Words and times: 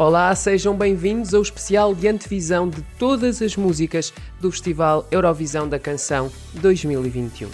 Olá, 0.00 0.34
sejam 0.34 0.74
bem-vindos 0.74 1.34
ao 1.34 1.42
especial 1.42 1.94
de 1.94 2.08
antevisão 2.08 2.66
de 2.70 2.80
todas 2.98 3.42
as 3.42 3.54
músicas 3.54 4.14
do 4.40 4.50
Festival 4.50 5.06
Eurovisão 5.10 5.68
da 5.68 5.78
Canção 5.78 6.32
2021. 6.54 7.50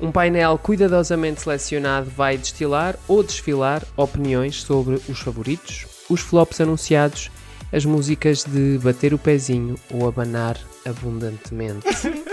Um 0.00 0.10
painel 0.10 0.56
cuidadosamente 0.56 1.42
selecionado 1.42 2.08
vai 2.08 2.38
destilar 2.38 2.96
ou 3.06 3.22
desfilar 3.22 3.82
opiniões 3.94 4.62
sobre 4.62 4.94
os 5.06 5.20
favoritos, 5.20 5.84
os 6.08 6.22
flops 6.22 6.62
anunciados, 6.62 7.30
as 7.70 7.84
músicas 7.84 8.42
de 8.42 8.78
bater 8.82 9.12
o 9.12 9.18
pezinho 9.18 9.74
ou 9.90 10.08
abanar 10.08 10.58
abundantemente 10.86 11.86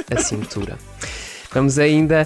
a 0.09 0.21
cintura. 0.21 0.77
Vamos 1.51 1.77
ainda 1.77 2.25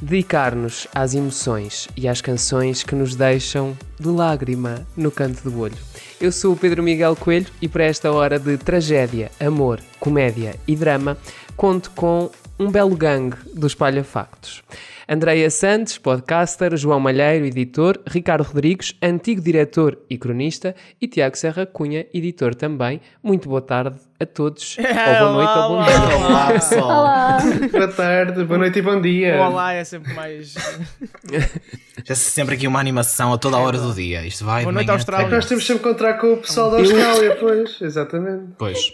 dedicar-nos 0.00 0.86
às 0.94 1.14
emoções 1.14 1.88
e 1.96 2.08
às 2.08 2.20
canções 2.20 2.82
que 2.82 2.94
nos 2.94 3.14
deixam 3.14 3.76
de 3.98 4.08
lágrima 4.08 4.86
no 4.96 5.10
canto 5.10 5.48
do 5.48 5.60
olho. 5.60 5.76
Eu 6.20 6.32
sou 6.32 6.52
o 6.52 6.56
Pedro 6.56 6.82
Miguel 6.82 7.16
Coelho 7.16 7.46
e 7.60 7.68
para 7.68 7.84
esta 7.84 8.12
hora 8.12 8.38
de 8.38 8.56
tragédia, 8.56 9.30
amor, 9.38 9.80
comédia 9.98 10.54
e 10.66 10.74
drama, 10.76 11.16
conto 11.56 11.90
com 11.92 12.30
um 12.60 12.70
belo 12.70 12.94
gangue 12.94 13.36
dos 13.54 13.74
palhafactos. 13.74 14.62
Andreia 15.08 15.50
Santos, 15.50 15.96
podcaster, 15.96 16.76
João 16.76 17.00
Malheiro, 17.00 17.46
editor, 17.46 17.98
Ricardo 18.06 18.42
Rodrigues, 18.44 18.94
antigo 19.02 19.40
diretor 19.40 19.98
e 20.10 20.16
cronista, 20.18 20.74
e 21.00 21.08
Tiago 21.08 21.36
Serra 21.38 21.64
Cunha, 21.64 22.06
editor 22.12 22.54
também. 22.54 23.00
Muito 23.22 23.48
boa 23.48 23.62
tarde 23.62 23.98
a 24.20 24.26
todos, 24.26 24.76
ou 24.78 24.84
boa 24.84 25.32
noite 25.32 25.58
ou 25.58 25.68
bom 25.68 25.84
dia. 25.84 26.16
Olá, 26.26 26.46
pessoal. 26.52 26.88
Olá. 27.00 27.38
Boa 27.72 27.88
tarde, 27.88 28.44
boa 28.44 28.58
noite 28.58 28.78
e 28.78 28.82
bom 28.82 29.00
dia. 29.00 29.40
Olá 29.40 29.72
é 29.72 29.82
sempre 29.82 30.12
mais. 30.12 30.54
Já 32.04 32.14
se 32.14 32.30
sempre 32.30 32.54
aqui 32.56 32.68
uma 32.68 32.78
animação 32.78 33.32
a 33.32 33.38
toda 33.38 33.56
a 33.56 33.60
hora 33.60 33.78
do 33.78 33.92
dia. 33.94 34.24
Isto 34.26 34.44
vai 34.44 34.62
Boa 34.64 34.72
noite, 34.72 34.90
Austrália. 34.90 35.26
até- 35.26 35.34
Nós 35.34 35.46
temos 35.46 35.66
sempre 35.66 35.82
que 35.82 35.88
encontrar 35.88 36.14
com 36.18 36.34
o 36.34 36.36
pessoal 36.36 36.70
da 36.70 36.76
Austrália, 36.76 37.36
pois, 37.40 37.80
exatamente. 37.80 38.52
Pois. 38.58 38.92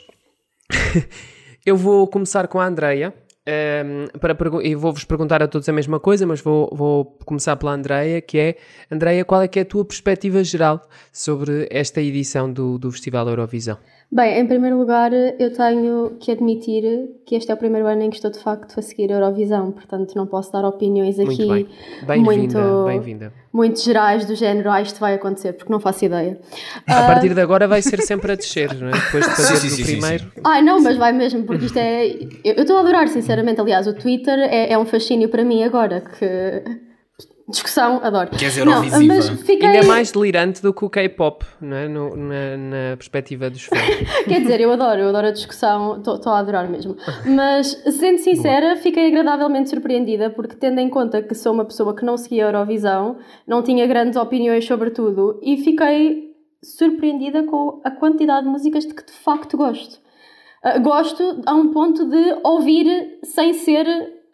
Eu 1.66 1.76
vou 1.76 2.06
começar 2.06 2.46
com 2.46 2.60
a 2.60 2.64
Andreia. 2.64 3.12
Ehm, 3.46 4.06
para 4.20 4.36
e 4.62 4.74
vou-vos 4.74 5.04
perguntar 5.04 5.42
a 5.42 5.48
todos 5.48 5.68
a 5.68 5.72
mesma 5.72 6.00
coisa, 6.00 6.26
mas 6.26 6.40
vou, 6.40 6.68
vou 6.72 7.04
começar 7.24 7.56
pela 7.56 7.72
Andreia, 7.72 8.20
que 8.20 8.38
é, 8.38 8.56
Andreia, 8.90 9.24
qual 9.24 9.42
é 9.42 9.48
que 9.48 9.58
é 9.58 9.62
a 9.62 9.64
tua 9.64 9.84
perspectiva 9.84 10.42
geral 10.42 10.82
sobre 11.12 11.68
esta 11.70 12.00
edição 12.00 12.52
do, 12.52 12.78
do 12.78 12.90
Festival 12.90 13.28
Eurovisão? 13.28 13.78
Bem, 14.10 14.38
em 14.38 14.46
primeiro 14.46 14.78
lugar, 14.78 15.12
eu 15.12 15.52
tenho 15.52 16.16
que 16.20 16.30
admitir 16.30 16.82
que 17.26 17.34
este 17.34 17.50
é 17.50 17.54
o 17.54 17.56
primeiro 17.56 17.88
ano 17.88 18.02
em 18.02 18.08
que 18.10 18.14
estou 18.16 18.30
de 18.30 18.38
facto 18.38 18.78
a 18.78 18.82
seguir 18.82 19.10
a 19.12 19.16
Eurovisão, 19.16 19.72
portanto 19.72 20.14
não 20.14 20.26
posso 20.26 20.52
dar 20.52 20.64
opiniões 20.64 21.18
aqui 21.18 21.44
Muito 21.44 21.48
bem. 22.06 22.20
Muito- 22.22 22.58
muito 23.52 23.80
gerais 23.80 24.24
do 24.24 24.36
género, 24.36 24.70
ah, 24.70 24.80
isto 24.80 25.00
vai 25.00 25.14
acontecer, 25.14 25.54
porque 25.54 25.72
não 25.72 25.80
faço 25.80 26.04
ideia. 26.04 26.38
A 26.86 27.06
partir 27.06 27.34
de 27.34 27.40
agora 27.40 27.66
vai 27.66 27.82
ser 27.82 28.00
sempre 28.00 28.30
a 28.32 28.36
descer, 28.36 28.72
não 28.74 28.88
é? 28.88 28.92
Depois 28.92 29.24
de 29.24 29.30
fazer 29.34 29.56
Sim, 29.56 29.66
o 29.66 29.70
sim, 29.70 29.82
primeiro. 29.82 30.32
Ai, 30.44 30.62
não, 30.62 30.80
mas 30.80 30.96
vai 30.96 31.12
mesmo, 31.12 31.42
porque 31.42 31.64
isto 31.66 31.78
é. 31.78 32.06
Eu 32.44 32.54
eu 32.54 32.62
estou 32.62 32.76
a 32.76 32.80
adorar, 32.80 33.08
sinceramente. 33.08 33.60
Aliás, 33.60 33.86
o 33.88 33.92
Twitter 33.94 34.38
é, 34.38 34.72
é 34.72 34.78
um 34.78 34.86
fascínio 34.86 35.28
para 35.28 35.44
mim 35.44 35.64
agora, 35.64 36.00
que. 36.00 36.85
Discussão, 37.48 38.00
adoro. 38.02 38.30
Queres 38.30 38.56
Não, 38.56 38.72
Eurovisiva? 38.72 39.14
mas 39.14 39.28
fiquei. 39.42 39.68
Ainda 39.68 39.78
é 39.78 39.88
mais 39.88 40.10
delirante 40.10 40.60
do 40.60 40.74
que 40.74 40.84
o 40.84 40.90
K-pop, 40.90 41.44
não 41.60 41.76
é? 41.76 41.88
No- 41.88 42.16
na, 42.16 42.56
na 42.56 42.96
perspectiva 42.96 43.48
dos 43.48 43.62
fãs. 43.64 43.80
Quer 44.26 44.40
dizer, 44.40 44.60
eu 44.60 44.72
adoro, 44.72 45.00
eu 45.02 45.08
adoro 45.10 45.28
a 45.28 45.30
discussão, 45.30 45.98
estou 45.98 46.32
a 46.32 46.38
adorar 46.40 46.68
mesmo. 46.68 46.96
Mas, 47.24 47.68
sendo 47.98 48.18
sincera, 48.18 48.74
fiquei 48.76 49.06
agradavelmente 49.06 49.70
surpreendida, 49.70 50.28
porque 50.28 50.56
tendo 50.56 50.80
em 50.80 50.90
conta 50.90 51.22
que 51.22 51.36
sou 51.36 51.52
uma 51.52 51.64
pessoa 51.64 51.94
que 51.94 52.04
não 52.04 52.16
seguia 52.16 52.46
a 52.46 52.48
Eurovisão, 52.48 53.16
não 53.46 53.62
tinha 53.62 53.86
grandes 53.86 54.16
opiniões 54.18 54.66
sobre 54.66 54.90
tudo, 54.90 55.38
e 55.40 55.56
fiquei 55.58 56.34
surpreendida 56.64 57.44
com 57.44 57.80
a 57.84 57.92
quantidade 57.92 58.44
de 58.44 58.50
músicas 58.50 58.84
de 58.84 58.92
que 58.92 59.06
de 59.06 59.12
facto 59.12 59.56
gosto. 59.56 60.00
Ah, 60.64 60.78
gosto 60.78 61.22
a 61.46 61.54
um 61.54 61.68
ponto 61.72 62.04
de 62.10 62.38
ouvir 62.42 63.20
sem 63.22 63.52
ser 63.54 63.86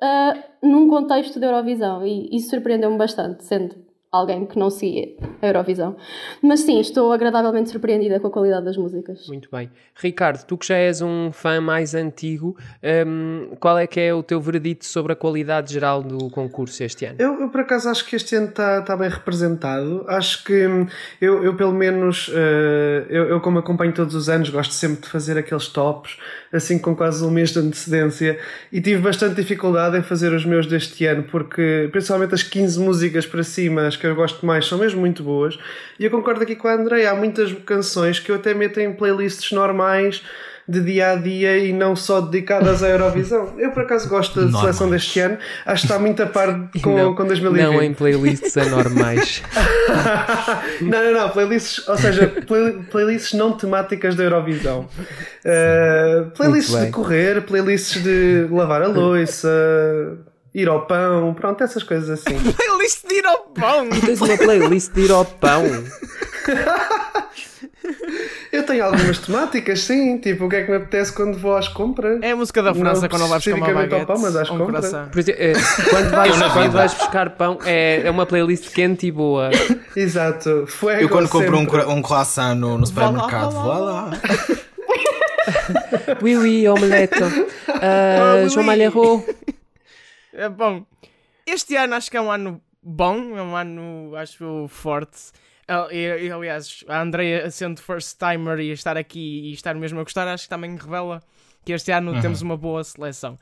ah, 0.02 0.34
num 0.62 0.88
contexto 0.88 1.38
de 1.38 1.46
Eurovisão, 1.46 2.04
e 2.04 2.28
isso 2.36 2.50
surpreendeu-me 2.50 2.98
bastante, 2.98 3.44
sendo 3.44 3.76
alguém 4.12 4.44
que 4.44 4.58
não 4.58 4.68
seguia 4.68 5.08
a 5.40 5.46
Eurovisão. 5.46 5.96
Mas 6.42 6.60
sim, 6.60 6.78
estou 6.78 7.10
agradavelmente 7.12 7.70
surpreendida 7.70 8.20
com 8.20 8.26
a 8.26 8.30
qualidade 8.30 8.66
das 8.66 8.76
músicas. 8.76 9.26
Muito 9.26 9.48
bem. 9.50 9.70
Ricardo, 9.96 10.44
tu 10.44 10.58
que 10.58 10.66
já 10.66 10.76
és 10.76 11.00
um 11.00 11.32
fã 11.32 11.60
mais 11.62 11.94
antigo, 11.94 12.54
hum, 13.06 13.56
qual 13.58 13.78
é 13.78 13.86
que 13.86 13.98
é 13.98 14.12
o 14.12 14.22
teu 14.22 14.38
veredito 14.38 14.84
sobre 14.84 15.14
a 15.14 15.16
qualidade 15.16 15.72
geral 15.72 16.02
do 16.02 16.28
concurso 16.28 16.84
este 16.84 17.06
ano? 17.06 17.16
Eu, 17.18 17.40
eu, 17.40 17.48
por 17.48 17.62
acaso 17.62 17.88
acho 17.88 18.04
que 18.04 18.14
este 18.14 18.36
ano 18.36 18.48
está 18.48 18.82
tá 18.82 18.94
bem 18.94 19.08
representado. 19.08 20.04
Acho 20.06 20.44
que 20.44 20.66
hum, 20.66 20.86
eu, 21.18 21.42
eu 21.42 21.56
pelo 21.56 21.72
menos, 21.72 22.30
eh, 22.34 23.06
eu, 23.08 23.24
eu 23.28 23.40
como 23.40 23.60
acompanho 23.60 23.94
todos 23.94 24.14
os 24.14 24.28
anos, 24.28 24.50
gosto 24.50 24.74
sempre 24.74 25.00
de 25.00 25.08
fazer 25.08 25.38
aqueles 25.38 25.68
tops, 25.68 26.18
assim 26.52 26.78
com 26.78 26.94
quase 26.94 27.24
um 27.24 27.30
mês 27.30 27.50
de 27.50 27.60
antecedência, 27.60 28.38
e 28.70 28.78
tive 28.78 29.00
bastante 29.00 29.36
dificuldade 29.36 29.96
em 29.96 30.02
fazer 30.02 30.34
os 30.34 30.44
meus 30.44 30.66
deste 30.66 31.06
ano, 31.06 31.22
porque 31.22 31.88
principalmente 31.90 32.34
as 32.34 32.42
15 32.42 32.78
músicas 32.78 33.24
para 33.24 33.42
cima, 33.42 33.86
as 33.86 34.01
que 34.02 34.06
eu 34.08 34.14
gosto 34.16 34.44
mais, 34.44 34.66
são 34.66 34.78
mesmo 34.78 34.98
muito 35.00 35.22
boas. 35.22 35.56
E 35.98 36.04
eu 36.04 36.10
concordo 36.10 36.42
aqui 36.42 36.56
com 36.56 36.66
a 36.66 36.74
Andrei, 36.74 37.06
há 37.06 37.14
muitas 37.14 37.52
canções 37.64 38.18
que 38.18 38.30
eu 38.32 38.36
até 38.36 38.52
meto 38.52 38.80
em 38.80 38.92
playlists 38.92 39.52
normais 39.52 40.22
de 40.68 40.80
dia 40.80 41.10
a 41.10 41.14
dia 41.16 41.58
e 41.58 41.72
não 41.72 41.94
só 41.96 42.20
dedicadas 42.20 42.82
à 42.84 42.88
Eurovisão. 42.88 43.54
Eu 43.58 43.72
por 43.72 43.82
acaso 43.82 44.08
gosto 44.08 44.36
da 44.36 44.42
Normais. 44.42 44.60
seleção 44.60 44.90
deste 44.90 45.18
ano, 45.20 45.36
acho 45.66 45.82
que 45.82 45.92
está 45.92 45.98
muito 46.00 46.22
a 46.22 46.26
par 46.26 46.70
com, 46.82 46.96
não, 46.96 47.14
com 47.16 47.24
2020. 47.26 47.62
não 47.64 47.82
em 47.82 47.92
playlists 47.94 48.56
anormais. 48.56 49.42
não, 50.80 51.04
não, 51.04 51.12
não, 51.12 51.28
playlists, 51.30 51.86
ou 51.88 51.96
seja, 51.96 52.26
play- 52.46 52.78
playlists 52.90 53.32
não 53.34 53.52
temáticas 53.52 54.14
da 54.14 54.24
Eurovisão. 54.24 54.88
Uh, 55.44 56.30
playlists 56.30 56.76
de 56.80 56.90
correr, 56.90 57.42
playlists 57.42 58.02
de 58.02 58.46
lavar 58.50 58.82
a 58.82 58.86
louça, 58.88 59.48
ir 60.54 60.68
ao 60.68 60.86
pão, 60.86 61.34
pronto, 61.34 61.62
essas 61.64 61.82
coisas 61.82 62.08
assim. 62.08 62.36
Playlist 62.92 63.08
de 63.08 63.14
ir 63.14 63.26
ao 63.26 63.38
pão! 63.38 63.88
Tens 63.88 64.20
uma 64.20 64.36
playlist 64.36 64.92
de 64.92 65.00
ir 65.02 65.10
ao 65.10 65.24
pão. 65.24 65.62
Eu 68.52 68.64
tenho 68.66 68.84
algumas 68.84 69.18
temáticas, 69.18 69.80
sim, 69.80 70.18
tipo 70.18 70.44
o 70.44 70.48
que 70.48 70.56
é 70.56 70.62
que 70.64 70.70
me 70.70 70.76
apetece 70.76 71.12
quando 71.12 71.38
vou 71.38 71.56
às 71.56 71.68
compras. 71.68 72.20
É 72.22 72.32
a 72.32 72.36
música 72.36 72.62
da 72.62 72.74
França 72.74 73.02
Não 73.02 73.08
quando 73.08 73.28
vais 73.28 73.44
buscar 73.44 73.56
uma 73.56 73.66
especificamente 73.66 73.94
ao 73.94 74.00
baguete. 74.00 74.06
pão, 74.06 74.18
mas 74.20 74.36
às 74.36 74.50
um 74.50 74.58
compras. 74.58 74.84
exemplo, 74.84 75.20
eh, 75.28 75.52
quando, 75.90 76.10
vais, 76.12 76.52
quando 76.52 76.72
vais 76.72 76.94
buscar 76.94 77.30
pão, 77.30 77.58
é, 77.64 78.02
é 78.04 78.10
uma 78.10 78.26
playlist 78.26 78.70
quente 78.72 79.06
e 79.06 79.10
boa. 79.10 79.50
Exato, 79.96 80.66
fuego 80.68 81.00
Eu 81.02 81.08
quando 81.08 81.28
compro 81.28 81.56
um, 81.56 81.60
sempre. 81.64 81.84
um 81.84 82.02
croissant 82.02 82.54
no, 82.54 82.76
no 82.78 82.86
supermercado, 82.86 83.52
Vá 83.52 83.62
vou 83.62 83.72
lá, 83.72 83.78
lá. 84.02 84.10
Oui, 86.22 86.36
oui, 86.36 86.68
omelette. 86.68 87.22
Uh, 87.22 88.42
oui, 88.44 88.48
João 88.48 88.60
oui. 88.60 88.66
Malheiro. 88.66 89.24
É 90.34 90.48
bom. 90.48 90.84
Este 91.46 91.74
ano 91.76 91.94
acho 91.94 92.10
que 92.10 92.16
é 92.16 92.20
um 92.20 92.30
ano 92.30 92.60
bom, 92.82 93.36
é 93.36 93.42
um 93.42 93.56
ano, 93.56 94.14
acho, 94.16 94.66
forte. 94.68 95.30
Ah, 95.68 95.86
Aliás, 96.34 96.84
a 96.88 97.00
Andrea 97.00 97.50
sendo 97.50 97.80
first 97.80 98.18
timer 98.18 98.58
e 98.60 98.70
estar 98.72 98.96
aqui 98.96 99.50
e 99.50 99.52
estar 99.52 99.74
mesmo 99.74 100.00
a 100.00 100.02
gostar, 100.02 100.26
acho 100.28 100.44
que 100.44 100.48
também 100.50 100.76
revela 100.76 101.22
que 101.64 101.72
este 101.72 101.92
ano 101.92 102.20
temos 102.20 102.42
uma 102.42 102.56
boa 102.56 102.82
seleção. 102.82 103.38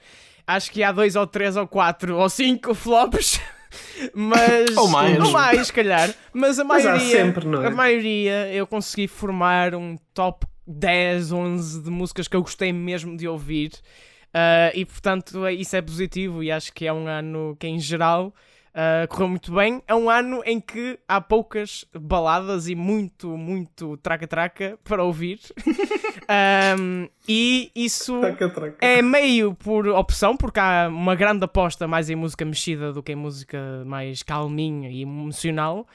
Acho 0.46 0.70
que 0.70 0.82
há 0.82 0.92
dois 0.92 1.16
ou 1.16 1.26
três 1.26 1.56
ou 1.56 1.66
quatro 1.66 2.16
ou 2.16 2.28
cinco 2.28 2.74
flops. 2.74 3.40
Mas 4.14 4.76
Ou 4.76 4.88
mais. 4.88 5.18
Ou 5.22 5.30
mais, 5.30 5.66
se 5.68 5.72
calhar. 5.72 6.12
Mas 6.32 6.58
a 6.58 6.64
Mas 6.64 6.84
há 6.84 6.90
maioria, 6.90 7.16
sempre, 7.16 7.46
não 7.46 7.62
é? 7.62 7.66
a 7.68 7.70
maioria 7.70 8.52
eu 8.52 8.66
consegui 8.66 9.06
formar 9.06 9.74
um 9.76 9.96
top 10.12 10.44
10, 10.66 11.30
11 11.32 11.82
de 11.84 11.90
músicas 11.90 12.26
que 12.26 12.34
eu 12.36 12.42
gostei 12.42 12.72
mesmo 12.72 13.16
de 13.16 13.28
ouvir. 13.28 13.72
Ah, 14.34 14.70
e 14.74 14.84
portanto 14.84 15.44
é- 15.46 15.54
isso 15.54 15.74
é 15.76 15.82
positivo 15.82 16.42
e 16.42 16.50
acho 16.50 16.72
que 16.72 16.86
é 16.86 16.92
um 16.92 17.06
ano 17.06 17.56
que 17.58 17.66
em 17.66 17.78
geral 17.78 18.34
ah, 18.74 19.06
correu 19.08 19.28
muito 19.28 19.52
bem. 19.52 19.82
É 19.86 19.94
um 19.94 20.08
ano 20.08 20.42
em 20.44 20.60
que 20.60 20.98
há 21.08 21.20
poucas 21.20 21.84
baladas 21.94 22.68
e 22.68 22.74
muito, 22.74 23.36
muito 23.36 23.96
traca-traca 23.98 24.78
para 24.84 25.02
ouvir. 25.04 25.40
Ahm, 26.28 27.08
e 27.28 27.70
isso 27.74 28.20
Traca, 28.20 28.48
traca. 28.48 28.76
é 28.80 29.02
meio 29.02 29.52
por 29.54 29.88
opção, 29.88 30.36
porque 30.36 30.60
há 30.60 30.86
uma 30.88 31.14
grande 31.16 31.44
aposta 31.44 31.88
mais 31.88 32.08
em 32.08 32.14
música 32.14 32.44
mexida 32.44 32.92
do 32.92 33.02
que 33.02 33.12
em 33.12 33.16
música 33.16 33.82
mais 33.84 34.22
calminha 34.22 34.88
e 34.90 35.02
emocional. 35.02 35.86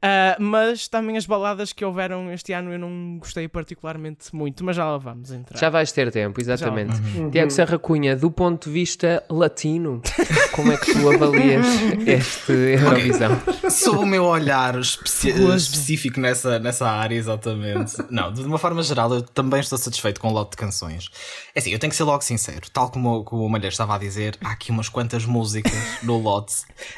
Ah, 0.00 0.36
mas 0.38 0.86
também 0.86 1.16
as 1.16 1.26
baladas 1.26 1.72
que 1.72 1.84
houveram 1.84 2.30
este 2.32 2.52
ano 2.52 2.72
eu 2.72 2.78
não 2.78 3.18
gostei 3.18 3.48
particularmente 3.48 4.34
muito, 4.34 4.64
mas 4.64 4.76
já 4.76 4.84
lá 4.84 4.96
vamos 4.96 5.32
entrar. 5.32 5.58
Já 5.58 5.68
vais 5.70 5.90
ter 5.90 6.12
tempo, 6.12 6.40
exatamente. 6.40 7.00
Uhum. 7.16 7.30
Tiago 7.30 7.50
Serra 7.50 7.78
Cunha, 7.78 8.14
do 8.14 8.30
ponto 8.30 8.66
de 8.68 8.72
vista 8.74 9.24
latino, 9.28 10.00
como 10.52 10.70
é 10.70 10.76
que 10.76 10.92
tu 10.92 11.10
avalias 11.12 11.66
este 12.06 12.52
Eurovisão? 12.52 13.40
Sob 13.68 13.98
o 13.98 14.06
meu 14.06 14.24
olhar 14.24 14.78
especi- 14.78 15.30
específico 15.30 16.20
nessa, 16.20 16.60
nessa 16.60 16.88
área, 16.88 17.16
exatamente. 17.16 17.96
Não, 18.08 18.32
de 18.32 18.42
uma 18.42 18.58
forma 18.58 18.82
geral, 18.84 19.12
eu 19.12 19.22
também 19.22 19.58
estou 19.60 19.76
satisfeito 19.78 20.20
com 20.20 20.28
o 20.28 20.32
lote 20.32 20.52
de 20.52 20.56
canções. 20.58 21.08
É 21.54 21.58
assim, 21.58 21.70
eu 21.72 21.78
tenho 21.78 21.90
que 21.90 21.96
ser 21.96 22.04
logo 22.04 22.22
sincero. 22.22 22.70
Tal 22.72 22.88
como, 22.90 23.24
como 23.24 23.44
o 23.44 23.48
Malheiro 23.50 23.72
estava 23.72 23.96
a 23.96 23.98
dizer, 23.98 24.36
há 24.44 24.52
aqui 24.52 24.70
umas 24.70 24.88
quantas 24.88 25.24
músicas 25.24 25.72
no 26.04 26.18
lote 26.18 26.54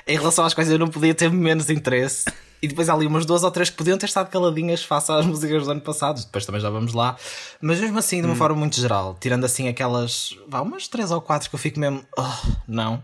em 0.06 0.18
relação 0.18 0.44
às 0.44 0.52
quais 0.52 0.70
eu 0.70 0.78
não 0.78 0.88
podia 0.88 1.14
ter 1.14 1.30
menos 1.30 1.70
interesse. 1.70 2.24
E 2.62 2.68
depois 2.68 2.88
há 2.88 2.94
ali 2.94 3.06
umas 3.06 3.24
duas 3.24 3.42
ou 3.42 3.50
três 3.50 3.70
que 3.70 3.76
podiam 3.76 3.96
ter 3.96 4.06
estado 4.06 4.28
caladinhas 4.28 4.84
face 4.84 5.10
às 5.10 5.24
músicas 5.26 5.64
do 5.64 5.70
ano 5.70 5.80
passado, 5.80 6.20
depois 6.20 6.44
também 6.44 6.60
já 6.60 6.70
vamos 6.70 6.92
lá. 6.92 7.16
Mas 7.60 7.80
mesmo 7.80 7.98
assim, 7.98 8.20
de 8.20 8.26
uma 8.26 8.34
hum. 8.34 8.36
forma 8.36 8.56
muito 8.56 8.76
geral, 8.76 9.16
tirando 9.18 9.44
assim 9.44 9.68
aquelas, 9.68 10.36
vá, 10.48 10.60
umas 10.60 10.88
três 10.88 11.10
ou 11.10 11.20
quatro 11.20 11.48
que 11.48 11.54
eu 11.54 11.58
fico 11.58 11.80
mesmo, 11.80 12.04
oh, 12.18 12.52
não. 12.68 13.02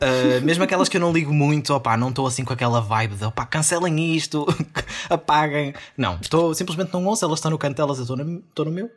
Uh, 0.00 0.44
mesmo 0.44 0.64
aquelas 0.64 0.88
que 0.88 0.96
eu 0.96 1.00
não 1.00 1.12
ligo 1.12 1.32
muito, 1.32 1.74
opá, 1.74 1.96
não 1.96 2.10
estou 2.10 2.26
assim 2.26 2.44
com 2.44 2.52
aquela 2.52 2.80
vibe 2.80 3.16
de 3.16 3.24
opá, 3.24 3.44
cancelem 3.46 4.14
isto, 4.14 4.46
apaguem. 5.10 5.74
Não, 5.96 6.18
estou 6.20 6.54
simplesmente 6.54 6.92
não 6.92 7.04
ouço, 7.04 7.24
elas 7.24 7.38
estão 7.38 7.50
no 7.50 7.58
canto 7.58 7.76
delas, 7.76 7.98
eu 7.98 8.02
estou 8.02 8.16
no, 8.16 8.42
no 8.64 8.70
meu. 8.70 8.90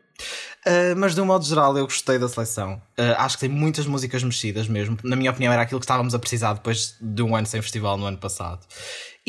Uh, 0.67 0.93
mas 0.97 1.15
de 1.15 1.21
um 1.21 1.25
modo 1.25 1.45
geral, 1.45 1.77
eu 1.77 1.85
gostei 1.85 2.19
da 2.19 2.27
seleção. 2.27 2.81
Uh, 2.99 3.15
acho 3.17 3.37
que 3.37 3.47
tem 3.47 3.49
muitas 3.49 3.85
músicas 3.85 4.21
mexidas 4.23 4.67
mesmo. 4.67 4.97
Na 5.03 5.15
minha 5.15 5.31
opinião, 5.31 5.53
era 5.53 5.61
aquilo 5.61 5.79
que 5.79 5.85
estávamos 5.85 6.13
a 6.13 6.19
precisar 6.19 6.53
depois 6.53 6.97
de 6.99 7.21
um 7.21 7.35
ano 7.35 7.47
sem 7.47 7.61
festival 7.61 7.97
no 7.97 8.05
ano 8.05 8.17
passado. 8.17 8.59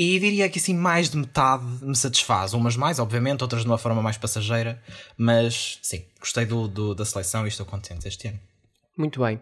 E 0.02 0.18
diria 0.18 0.48
que 0.48 0.58
assim, 0.58 0.74
mais 0.74 1.10
de 1.10 1.18
metade 1.18 1.62
me 1.82 1.94
satisfaz. 1.94 2.54
Umas 2.54 2.74
mais, 2.74 2.98
obviamente, 2.98 3.42
outras 3.42 3.60
de 3.60 3.68
uma 3.68 3.76
forma 3.76 4.00
mais 4.00 4.16
passageira. 4.16 4.82
Mas 5.14 5.78
sim, 5.82 6.06
gostei 6.18 6.46
do, 6.46 6.66
do 6.66 6.94
da 6.94 7.04
seleção 7.04 7.44
e 7.44 7.48
estou 7.48 7.66
contente 7.66 8.08
este 8.08 8.28
ano. 8.28 8.40
Muito 8.96 9.20
bem. 9.20 9.38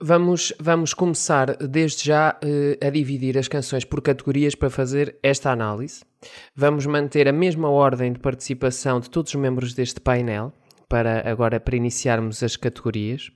Vamos, 0.00 0.54
vamos 0.58 0.94
começar 0.94 1.54
desde 1.58 2.02
já 2.02 2.34
uh, 2.42 2.86
a 2.86 2.88
dividir 2.88 3.36
as 3.36 3.46
canções 3.46 3.84
por 3.84 4.00
categorias 4.00 4.54
para 4.54 4.70
fazer 4.70 5.18
esta 5.22 5.50
análise. 5.50 6.00
Vamos 6.56 6.86
manter 6.86 7.28
a 7.28 7.32
mesma 7.32 7.68
ordem 7.68 8.14
de 8.14 8.20
participação 8.20 9.00
de 9.00 9.10
todos 9.10 9.34
os 9.34 9.38
membros 9.38 9.74
deste 9.74 10.00
painel 10.00 10.50
para 10.88 11.28
agora 11.28 11.58
para 11.58 11.76
iniciarmos 11.76 12.42
as 12.42 12.56
categorias 12.56 13.30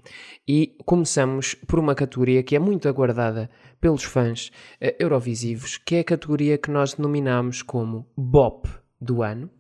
e 0.47 0.77
começamos 0.85 1.55
por 1.55 1.79
uma 1.79 1.95
categoria 1.95 2.43
que 2.43 2.56
é 2.56 2.59
muito 2.59 2.89
aguardada 2.89 3.50
pelos 3.81 4.05
fãs 4.05 4.49
uh, 4.81 4.95
eurovisivos, 4.99 5.77
que 5.79 5.97
é 5.97 6.00
a 6.00 6.05
categoria 6.05 6.59
que 6.59 6.71
nós 6.71 6.95
denominamos 6.95 7.62
como 7.62 8.06
BOP 8.17 8.67
do 9.00 9.23
ano. 9.23 9.50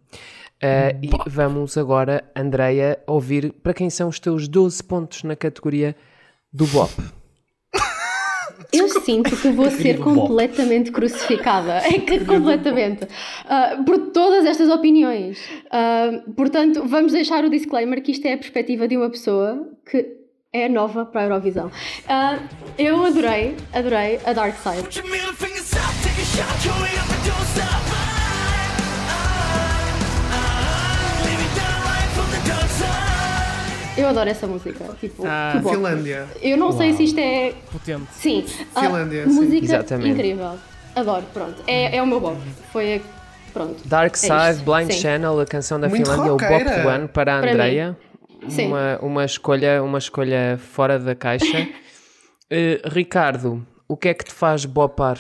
Uh, 0.56 0.98
e 1.02 1.10
vamos 1.28 1.76
agora, 1.76 2.24
Andreia, 2.34 2.98
ouvir 3.06 3.52
para 3.52 3.74
quem 3.74 3.88
são 3.88 4.08
os 4.08 4.18
teus 4.18 4.48
12 4.48 4.82
pontos 4.82 5.22
na 5.22 5.36
categoria 5.36 5.94
do 6.52 6.66
BOP. 6.66 7.17
Eu 8.72 8.88
sinto 8.88 9.36
que 9.36 9.48
vou 9.48 9.70
ser 9.70 9.98
completamente 9.98 10.90
crucificada. 10.90 11.82
É 11.88 11.98
que 11.98 12.24
completamente. 12.24 13.04
Uh, 13.04 13.84
por 13.84 13.98
todas 14.12 14.44
estas 14.44 14.68
opiniões. 14.68 15.38
Uh, 15.66 16.32
portanto, 16.32 16.82
vamos 16.86 17.12
deixar 17.12 17.44
o 17.44 17.50
disclaimer 17.50 18.02
que 18.02 18.12
isto 18.12 18.26
é 18.26 18.34
a 18.34 18.38
perspectiva 18.38 18.86
de 18.86 18.96
uma 18.96 19.08
pessoa 19.10 19.68
que 19.90 20.18
é 20.52 20.68
nova 20.68 21.04
para 21.06 21.22
a 21.22 21.24
Eurovisão. 21.24 21.68
Uh, 21.68 22.48
eu 22.78 23.04
adorei, 23.04 23.54
adorei 23.72 24.18
a 24.24 24.32
Dark 24.32 24.56
Side. 24.56 25.02
Eu 33.98 34.08
adoro 34.08 34.30
essa 34.30 34.46
música. 34.46 34.84
Tipo, 35.00 35.24
ah, 35.26 35.60
Finlândia. 35.62 36.26
Eu 36.40 36.56
não 36.56 36.68
Uau. 36.68 36.76
sei 36.76 36.94
se 36.94 37.04
isto 37.04 37.18
é. 37.18 37.52
Potente. 37.72 38.06
Sim. 38.12 38.44
Finlândia. 38.78 39.24
sim. 39.28 39.32
Música 39.32 39.64
Exatamente. 39.64 40.10
incrível. 40.10 40.58
Adoro, 40.94 41.24
pronto. 41.32 41.62
É, 41.66 41.96
é 41.96 42.02
o 42.02 42.06
meu 42.06 42.20
bom. 42.20 42.36
Foi 42.72 42.96
a. 42.96 43.00
Pronto. 43.52 43.86
Dark 43.88 44.14
é 44.14 44.16
Side, 44.16 44.60
é 44.60 44.64
Blind 44.64 44.92
sim. 44.92 45.00
Channel, 45.00 45.40
a 45.40 45.46
canção 45.46 45.80
da 45.80 45.88
Muito 45.88 46.04
Finlândia, 46.04 46.30
roqueira. 46.32 46.54
o 46.54 46.64
Bop 46.64 46.82
do 46.82 46.88
ano 46.88 47.08
para 47.08 47.34
a 47.34 47.38
Andrea. 47.38 47.96
Uma, 48.42 48.98
uma, 49.02 49.24
escolha, 49.24 49.82
uma 49.82 49.98
escolha 49.98 50.58
fora 50.58 50.98
da 50.98 51.14
caixa. 51.14 51.60
uh, 51.62 51.68
Ricardo, 52.92 53.66
o 53.88 53.96
que 53.96 54.08
é 54.08 54.14
que 54.14 54.24
te 54.24 54.32
faz 54.32 54.64
bopar? 54.64 55.18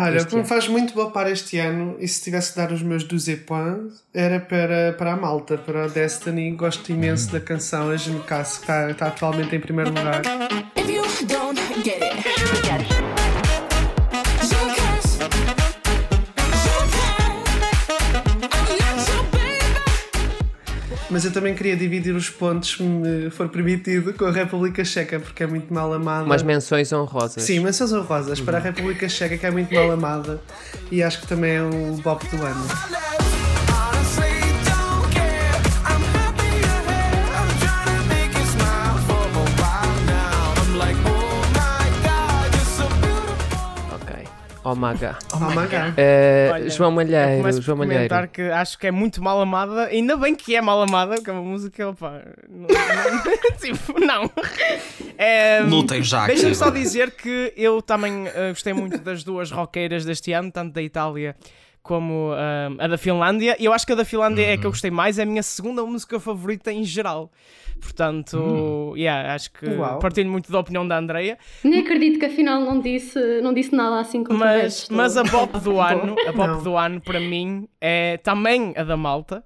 Olha, 0.00 0.22
o 0.22 0.26
que 0.26 0.36
me 0.36 0.44
faz 0.44 0.68
muito 0.68 0.94
para 1.10 1.30
este 1.30 1.58
ano, 1.58 1.96
e 1.98 2.06
se 2.06 2.22
tivesse 2.22 2.52
que 2.52 2.58
dar 2.58 2.70
os 2.70 2.82
meus 2.82 3.02
12 3.02 3.36
points, 3.38 4.04
era 4.14 4.38
para, 4.38 4.94
para 4.96 5.14
a 5.14 5.16
malta, 5.16 5.58
para 5.58 5.84
a 5.84 5.88
Destiny. 5.88 6.52
Gosto 6.52 6.92
imenso 6.92 7.32
da 7.32 7.40
canção 7.40 7.90
A 7.90 7.96
Genecasse, 7.96 8.58
que 8.58 8.64
está, 8.64 8.90
está 8.90 9.06
atualmente 9.08 9.56
em 9.56 9.60
primeiro 9.60 9.90
lugar. 9.90 10.22
If 10.76 10.88
you 10.88 11.02
don't 11.26 11.58
get 11.82 12.02
it. 12.02 12.97
Mas 21.10 21.24
eu 21.24 21.32
também 21.32 21.54
queria 21.54 21.76
dividir 21.76 22.14
os 22.14 22.28
pontos, 22.28 22.72
se 22.72 22.82
me 22.82 23.30
for 23.30 23.48
permitido, 23.48 24.12
com 24.12 24.26
a 24.26 24.30
República 24.30 24.84
Checa, 24.84 25.18
porque 25.18 25.42
é 25.42 25.46
muito 25.46 25.72
mal 25.72 25.92
amada. 25.92 26.24
Umas 26.24 26.42
menções 26.42 26.92
honrosas. 26.92 27.42
Sim, 27.42 27.60
menções 27.60 27.92
honrosas 27.92 28.40
para 28.40 28.58
a 28.58 28.60
República 28.60 29.08
Checa, 29.08 29.38
que 29.38 29.46
é 29.46 29.50
muito 29.50 29.72
mal 29.74 29.90
amada 29.90 30.40
e 30.90 31.02
acho 31.02 31.20
que 31.20 31.26
também 31.26 31.52
é 31.52 31.62
o 31.62 31.92
bop 32.02 32.26
do 32.28 32.44
ano. 32.44 33.37
Omaga. 44.72 45.18
Omaga. 45.32 45.94
Uh, 45.96 46.52
Olha, 46.52 46.70
João 46.70 46.90
Malheiro. 46.90 47.62
João 47.62 47.78
Malheiro. 47.78 48.08
comentar 48.08 48.28
que 48.28 48.42
acho 48.42 48.78
que 48.78 48.86
é 48.86 48.90
muito 48.90 49.22
mal 49.22 49.40
amada. 49.40 49.86
Ainda 49.86 50.16
bem 50.16 50.34
que 50.34 50.54
é 50.54 50.60
mal 50.60 50.80
amada, 50.82 51.14
porque 51.16 51.30
é 51.30 51.32
uma 51.32 51.42
música, 51.42 51.88
opa, 51.88 52.22
não, 52.48 52.66
não, 52.68 53.56
tipo, 53.58 54.00
não. 54.00 54.30
É, 55.16 55.60
Lutem 55.60 56.02
já. 56.02 56.26
Deixa-me 56.26 56.54
só 56.54 56.70
dizer 56.70 57.10
que 57.12 57.52
eu 57.56 57.80
também 57.82 58.26
uh, 58.26 58.48
gostei 58.50 58.72
muito 58.72 58.98
das 58.98 59.24
duas 59.24 59.50
roqueiras 59.50 60.04
deste 60.04 60.32
ano, 60.32 60.50
tanto 60.50 60.72
da 60.72 60.82
Itália 60.82 61.34
como 61.88 62.32
uh, 62.32 62.76
a 62.78 62.86
da 62.86 62.98
Finlândia. 62.98 63.56
E 63.58 63.64
eu 63.64 63.72
acho 63.72 63.86
que 63.86 63.92
a 63.94 63.96
da 63.96 64.04
Finlândia 64.04 64.44
uhum. 64.44 64.50
é 64.50 64.52
a 64.52 64.56
que 64.58 64.64
eu 64.64 64.68
uhum. 64.68 64.72
gostei 64.72 64.90
mais, 64.90 65.18
é 65.18 65.22
a 65.22 65.26
minha 65.26 65.42
segunda 65.42 65.82
música 65.82 66.20
favorita 66.20 66.70
em 66.70 66.84
geral. 66.84 67.32
Portanto, 67.80 68.36
hum. 68.38 68.96
yeah, 68.96 69.34
acho 69.34 69.52
que 69.52 69.64
Uau. 69.64 70.00
partilho 70.00 70.28
muito 70.28 70.50
da 70.50 70.58
opinião 70.58 70.86
da 70.86 70.98
Andreia. 70.98 71.38
Nem 71.64 71.80
acredito 71.80 72.18
que 72.18 72.26
afinal 72.26 72.60
não 72.60 72.80
disse, 72.80 73.40
não 73.40 73.54
disse 73.54 73.74
nada 73.74 74.00
assim 74.00 74.24
como 74.24 74.38
mas, 74.38 74.88
mas 74.90 75.16
a 75.16 75.24
pop 75.24 75.58
do 75.60 75.78
ano, 75.80 76.16
a 76.26 76.32
pop 76.32 76.62
do 76.62 76.76
ano 76.76 77.00
para 77.00 77.20
mim 77.20 77.68
é 77.80 78.16
também 78.18 78.74
a 78.76 78.82
da 78.82 78.96
Malta. 78.96 79.44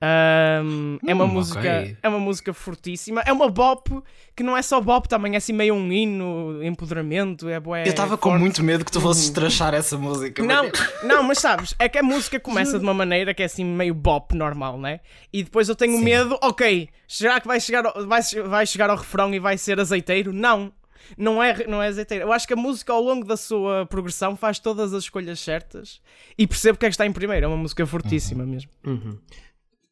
Um, 0.00 0.64
hum, 0.64 0.98
é 1.04 1.12
uma 1.12 1.24
hum, 1.24 1.26
música 1.28 1.58
okay. 1.58 1.96
é 2.00 2.08
uma 2.08 2.20
música 2.20 2.54
fortíssima 2.54 3.20
é 3.26 3.32
uma 3.32 3.48
bop 3.48 4.00
que 4.36 4.44
não 4.44 4.56
é 4.56 4.62
só 4.62 4.80
bop 4.80 5.08
também 5.08 5.34
é 5.34 5.38
assim 5.38 5.52
meio 5.52 5.74
um 5.74 5.92
hino 5.92 6.62
empoderamento 6.62 7.48
é 7.48 7.58
bué, 7.58 7.82
eu 7.82 7.90
estava 7.90 8.16
com 8.16 8.38
muito 8.38 8.62
medo 8.62 8.84
que 8.84 8.92
tu 8.92 9.00
fosses 9.00 9.26
uhum. 9.26 9.34
trachar 9.34 9.74
essa 9.74 9.98
música 9.98 10.40
não 10.40 10.70
não 11.02 11.24
mas 11.24 11.38
sabes 11.38 11.74
é 11.80 11.88
que 11.88 11.98
a 11.98 12.02
música 12.04 12.38
começa 12.38 12.78
de 12.78 12.84
uma 12.84 12.94
maneira 12.94 13.34
que 13.34 13.42
é 13.42 13.46
assim 13.46 13.64
meio 13.64 13.92
bop 13.92 14.36
normal 14.36 14.78
né 14.78 15.00
e 15.32 15.42
depois 15.42 15.68
eu 15.68 15.74
tenho 15.74 15.98
Sim. 15.98 16.04
medo 16.04 16.38
ok 16.42 16.88
será 17.08 17.40
que 17.40 17.48
vai 17.48 17.58
chegar 17.58 17.82
vai, 18.06 18.20
vai 18.46 18.66
chegar 18.66 18.90
ao 18.90 18.96
refrão 18.96 19.34
e 19.34 19.40
vai 19.40 19.58
ser 19.58 19.80
azeiteiro 19.80 20.32
não 20.32 20.72
não 21.16 21.42
é, 21.42 21.66
não 21.66 21.82
é 21.82 21.88
azeiteiro. 21.88 22.24
Eu 22.24 22.32
acho 22.32 22.46
que 22.46 22.52
a 22.52 22.56
música 22.56 22.92
ao 22.92 23.00
longo 23.00 23.24
da 23.24 23.36
sua 23.36 23.86
progressão 23.86 24.36
faz 24.36 24.58
todas 24.58 24.92
as 24.92 25.04
escolhas 25.04 25.40
certas 25.40 26.00
e 26.36 26.46
percebo 26.46 26.78
que 26.78 26.84
é 26.84 26.88
que 26.88 26.94
está 26.94 27.06
em 27.06 27.12
primeiro. 27.12 27.46
É 27.46 27.48
uma 27.48 27.56
música 27.56 27.86
fortíssima 27.86 28.44
uhum. 28.44 28.50
mesmo. 28.50 28.70
Uhum. 28.84 29.18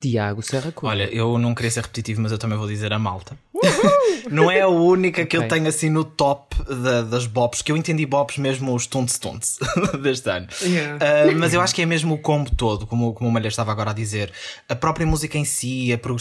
Tiago 0.00 0.43
Serra 0.43 0.71
Cunha. 0.73 0.93
Olha, 0.93 1.05
eu 1.05 1.38
não 1.38 1.55
queria 1.55 1.71
ser 1.71 1.81
repetitivo, 1.81 2.21
mas 2.21 2.31
eu 2.31 2.38
também 2.38 2.59
vou 2.59 2.69
dizer 2.69 2.93
a 2.93 2.99
malta. 2.99 3.37
não 4.31 4.50
é 4.50 4.61
a 4.61 4.69
única 4.69 5.25
que 5.25 5.37
okay. 5.37 5.47
eu 5.47 5.50
tenho 5.50 5.67
assim 5.67 5.88
no 5.88 6.05
top 6.05 6.55
da, 6.65 7.03
das 7.03 7.26
bops, 7.26 7.62
que 7.62 7.73
eu 7.73 7.76
entendi 7.76 8.05
bops 8.05 8.37
mesmo 8.37 8.75
os 8.75 8.87
tunts 8.87 9.19
tunts 9.19 9.59
deste 10.03 10.29
ano. 10.29 10.47
Yeah. 10.61 10.99
Uh, 11.33 11.38
mas 11.38 11.55
eu 11.55 11.61
acho 11.62 11.75
que 11.75 11.81
é 11.81 11.87
mesmo 11.87 12.15
o 12.15 12.19
combo 12.19 12.50
todo, 12.50 12.87
como, 12.87 13.15
como 13.15 13.31
o 13.31 13.33
Malha 13.33 13.49
estava 13.49 13.73
agora 13.73 13.91
a 13.91 13.95
dizer. 13.95 14.31
A 14.69 14.75
própria 14.75 15.07
música 15.07 15.38
em 15.38 15.45
si, 15.45 15.91
a, 15.93 15.99
prog 15.99 16.21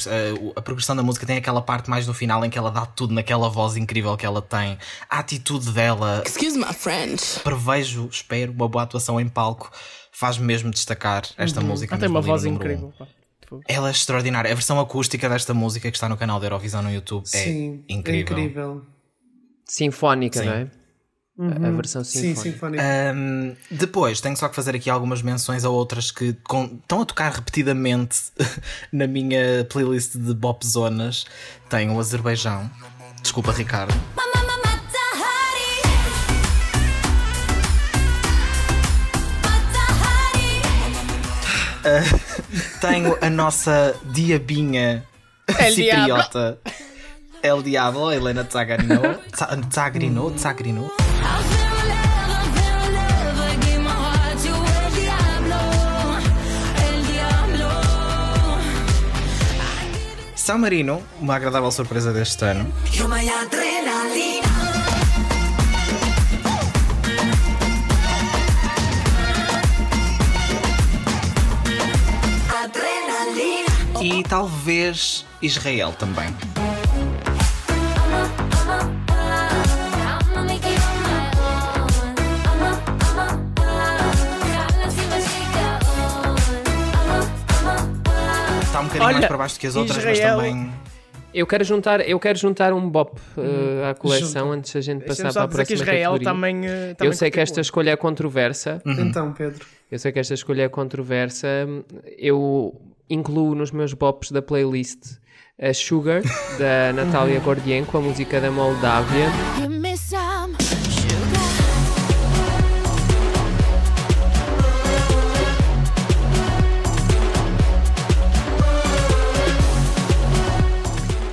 a, 0.55 0.61
progressão 0.61 0.95
da 0.95 1.03
música 1.03 1.25
tem 1.25 1.37
aquela 1.37 1.61
parte 1.61 1.89
mais 1.89 2.07
no 2.07 2.13
final 2.13 2.45
em 2.45 2.49
que 2.49 2.57
ela 2.57 2.71
dá 2.71 2.85
tudo 2.85 3.13
naquela 3.13 3.49
voz 3.49 3.75
incrível 3.75 4.15
que 4.15 4.25
ela 4.25 4.41
tem. 4.41 4.77
A 5.09 5.19
atitude 5.19 5.71
dela. 5.71 6.23
Excuse 6.25 6.57
my 6.57 6.73
French. 6.73 7.41
Prevejo, 7.41 8.07
espero, 8.09 8.53
uma 8.53 8.69
boa 8.69 8.83
atuação 8.83 9.19
em 9.19 9.27
palco. 9.27 9.69
Faz 10.11 10.37
mesmo 10.37 10.71
destacar 10.71 11.23
esta 11.37 11.59
uhum. 11.59 11.67
música. 11.67 11.93
Ela 11.93 11.99
tem 11.99 12.09
uma 12.09 12.21
voz 12.21 12.45
incrível. 12.45 12.93
Um. 13.01 13.24
Ela 13.67 13.89
é 13.89 13.91
extraordinária. 13.91 14.51
A 14.51 14.55
versão 14.55 14.79
acústica 14.79 15.27
desta 15.29 15.53
música 15.53 15.89
que 15.89 15.97
está 15.97 16.09
no 16.09 16.17
canal 16.17 16.39
da 16.39 16.45
Eurovisão 16.47 16.81
no 16.81 16.91
YouTube 16.91 17.23
é 17.33 17.37
Sim, 17.37 17.83
é 17.87 17.93
incrível. 17.93 18.37
Incrível. 18.37 18.81
Sinfónica, 19.65 20.39
Sim. 20.39 20.45
não 20.45 20.53
é? 20.53 20.71
Uhum. 21.37 21.65
A 21.65 21.71
versão 21.71 22.03
sinfónica. 22.03 22.41
Sim, 22.41 22.51
sinfónica. 22.51 22.83
Um, 23.13 23.55
depois, 23.69 24.21
tenho 24.21 24.37
só 24.37 24.47
que 24.47 24.55
fazer 24.55 24.75
aqui 24.75 24.89
algumas 24.89 25.21
menções 25.21 25.65
a 25.65 25.69
outras 25.69 26.09
que 26.09 26.33
com, 26.43 26.63
estão 26.63 27.01
a 27.01 27.05
tocar 27.05 27.33
repetidamente 27.33 28.17
na 28.91 29.05
minha 29.05 29.65
playlist 29.69 30.15
de 30.15 30.33
Bop 30.33 30.65
Zonas. 30.65 31.25
Tem 31.69 31.89
o 31.89 31.99
Azerbaijão. 31.99 32.69
Desculpa, 33.21 33.51
Ricardo. 33.51 33.93
Uh, 41.85 42.01
tenho 42.81 43.15
a 43.21 43.29
nossa 43.29 43.95
diabinha 44.05 45.05
El 45.47 45.73
cipriota. 45.75 46.57
Diablo. 46.63 46.81
El 47.43 47.63
Diablo, 47.63 48.11
Helena 48.11 48.43
Tzagrino. 48.43 49.19
Tzagrino, 49.69 50.31
Tzagrino. 50.31 50.91
San 60.35 60.59
Marino, 60.59 61.01
uma 61.19 61.35
agradável 61.35 61.71
surpresa 61.71 62.11
deste 62.11 62.45
ano. 62.45 62.71
E 74.15 74.23
talvez 74.23 75.25
Israel 75.41 75.91
também. 75.91 76.29
Está 88.61 88.79
um 88.79 88.83
bocadinho 88.85 89.03
Olha, 89.05 89.13
mais 89.15 89.25
para 89.27 89.37
baixo 89.37 89.55
do 89.55 89.59
que 89.59 89.67
as 89.67 89.75
outras, 89.75 89.97
Israel- 89.97 90.37
mas 90.37 90.47
também. 90.47 90.73
Eu 91.33 91.45
quero 91.45 91.65
juntar, 91.65 91.99
eu 92.07 92.17
quero 92.17 92.39
juntar 92.39 92.71
um 92.71 92.89
bop 92.89 93.19
uh, 93.35 93.89
à 93.91 93.93
coleção 93.93 94.53
antes 94.53 94.71
da 94.73 94.79
gente 94.79 95.03
passar 95.05 95.33
para 95.33 95.43
a 95.43 95.47
dizer 95.47 95.49
que 95.49 95.55
próxima 95.67 95.75
Israel 95.83 96.11
categoria. 96.13 96.33
também, 96.33 96.65
eu 96.65 96.95
também 96.95 97.13
sei 97.13 97.29
que 97.29 97.39
esta 97.41 97.59
escolha 97.59 97.91
é 97.91 97.95
controversa. 97.97 98.81
Então, 98.85 99.33
Pedro. 99.33 99.65
Eu 99.91 99.99
sei 99.99 100.13
que 100.13 100.19
esta 100.19 100.33
escolha 100.33 100.63
é 100.63 100.69
controversa. 100.69 101.47
Eu 102.17 102.73
incluo 103.09 103.55
nos 103.55 103.71
meus 103.71 103.93
bops 103.93 104.31
da 104.31 104.41
playlist 104.41 105.19
a 105.59 105.73
Sugar, 105.73 106.21
da 106.57 106.91
Natália 106.95 107.39
Gordienko, 107.39 107.97
a 107.97 108.01
música 108.01 108.41
da 108.41 108.51
Moldávia. 108.51 109.27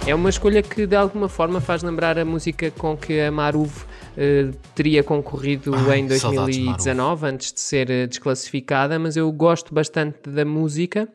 É 0.05 0.15
uma 0.15 0.29
escolha 0.29 0.63
que 0.63 0.87
de 0.87 0.97
alguma 0.97 1.29
forma 1.29 1.61
faz 1.61 1.83
lembrar 1.83 2.19
a 2.19 2.25
música 2.25 2.71
com 2.73 2.97
que 2.97 3.21
a 3.21 3.31
Maruv 3.31 3.73
eh, 4.17 4.51
teria 4.75 5.03
concorrido 5.03 5.73
Ai, 5.75 6.01
em 6.01 6.09
saudades 6.19 6.57
de 6.57 6.65
2019, 6.65 7.27
antes 7.27 7.53
de 7.53 7.61
ser 7.61 7.89
eh, 7.89 8.07
desclassificada, 8.07 8.99
mas 8.99 9.17
eu 9.17 9.31
gosto 9.33 9.73
bastante 9.73 10.29
da 10.29 10.45
música. 10.45 11.09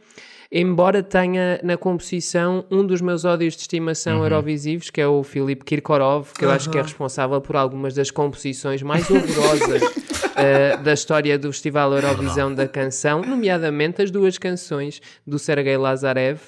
Embora 0.52 1.04
tenha 1.04 1.60
na 1.62 1.76
composição 1.76 2.66
um 2.72 2.86
dos 2.86 3.02
meus 3.02 3.26
ódios 3.26 3.56
de 3.56 3.62
estimação 3.62 4.24
eurovisivos, 4.24 4.90
que 4.90 5.02
é 5.02 5.08
o 5.08 5.22
Filipe 5.24 5.66
Kirkorov, 5.66 6.32
que 6.34 6.46
eu 6.46 6.52
acho 6.52 6.70
que 6.70 6.78
é 6.78 6.82
responsável 6.82 7.42
por 7.42 7.56
algumas 7.56 7.94
das 7.94 8.12
composições 8.12 8.82
mais 8.82 9.10
horrorosas 9.10 9.82
eh, 10.38 10.78
da 10.78 10.94
história 10.94 11.38
do 11.38 11.52
Festival 11.52 11.94
Eurovisão 11.94 12.54
da 12.54 12.68
Canção, 12.68 13.22
nomeadamente 13.22 14.02
as 14.02 14.10
duas 14.10 14.38
canções 14.38 15.02
do 15.26 15.38
Sergei 15.38 15.76
Lazarev. 15.76 16.40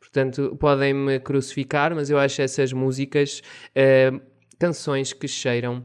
Portanto, 0.00 0.56
podem-me 0.58 1.20
crucificar, 1.20 1.94
mas 1.94 2.10
eu 2.10 2.18
acho 2.18 2.42
essas 2.42 2.72
músicas 2.72 3.40
eh, 3.74 4.12
canções 4.58 5.12
que 5.12 5.28
cheiram 5.28 5.84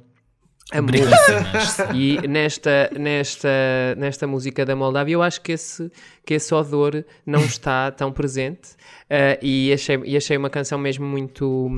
a 0.71 0.81
música. 0.81 1.05
Brilhantes. 1.05 1.77
E 1.93 2.27
nesta, 2.27 2.89
nesta, 2.97 3.49
nesta 3.97 4.27
música 4.27 4.65
da 4.65 4.75
Moldávia, 4.75 5.13
eu 5.13 5.23
acho 5.23 5.41
que 5.41 5.53
esse, 5.53 5.91
que 6.25 6.35
esse 6.35 6.53
odor 6.53 7.03
não 7.25 7.43
está 7.43 7.91
tão 7.91 8.11
presente 8.11 8.69
eh, 9.09 9.39
e, 9.41 9.73
achei, 9.73 9.99
e 10.05 10.15
achei 10.15 10.37
uma 10.37 10.49
canção 10.49 10.77
mesmo 10.77 11.05
muito 11.05 11.71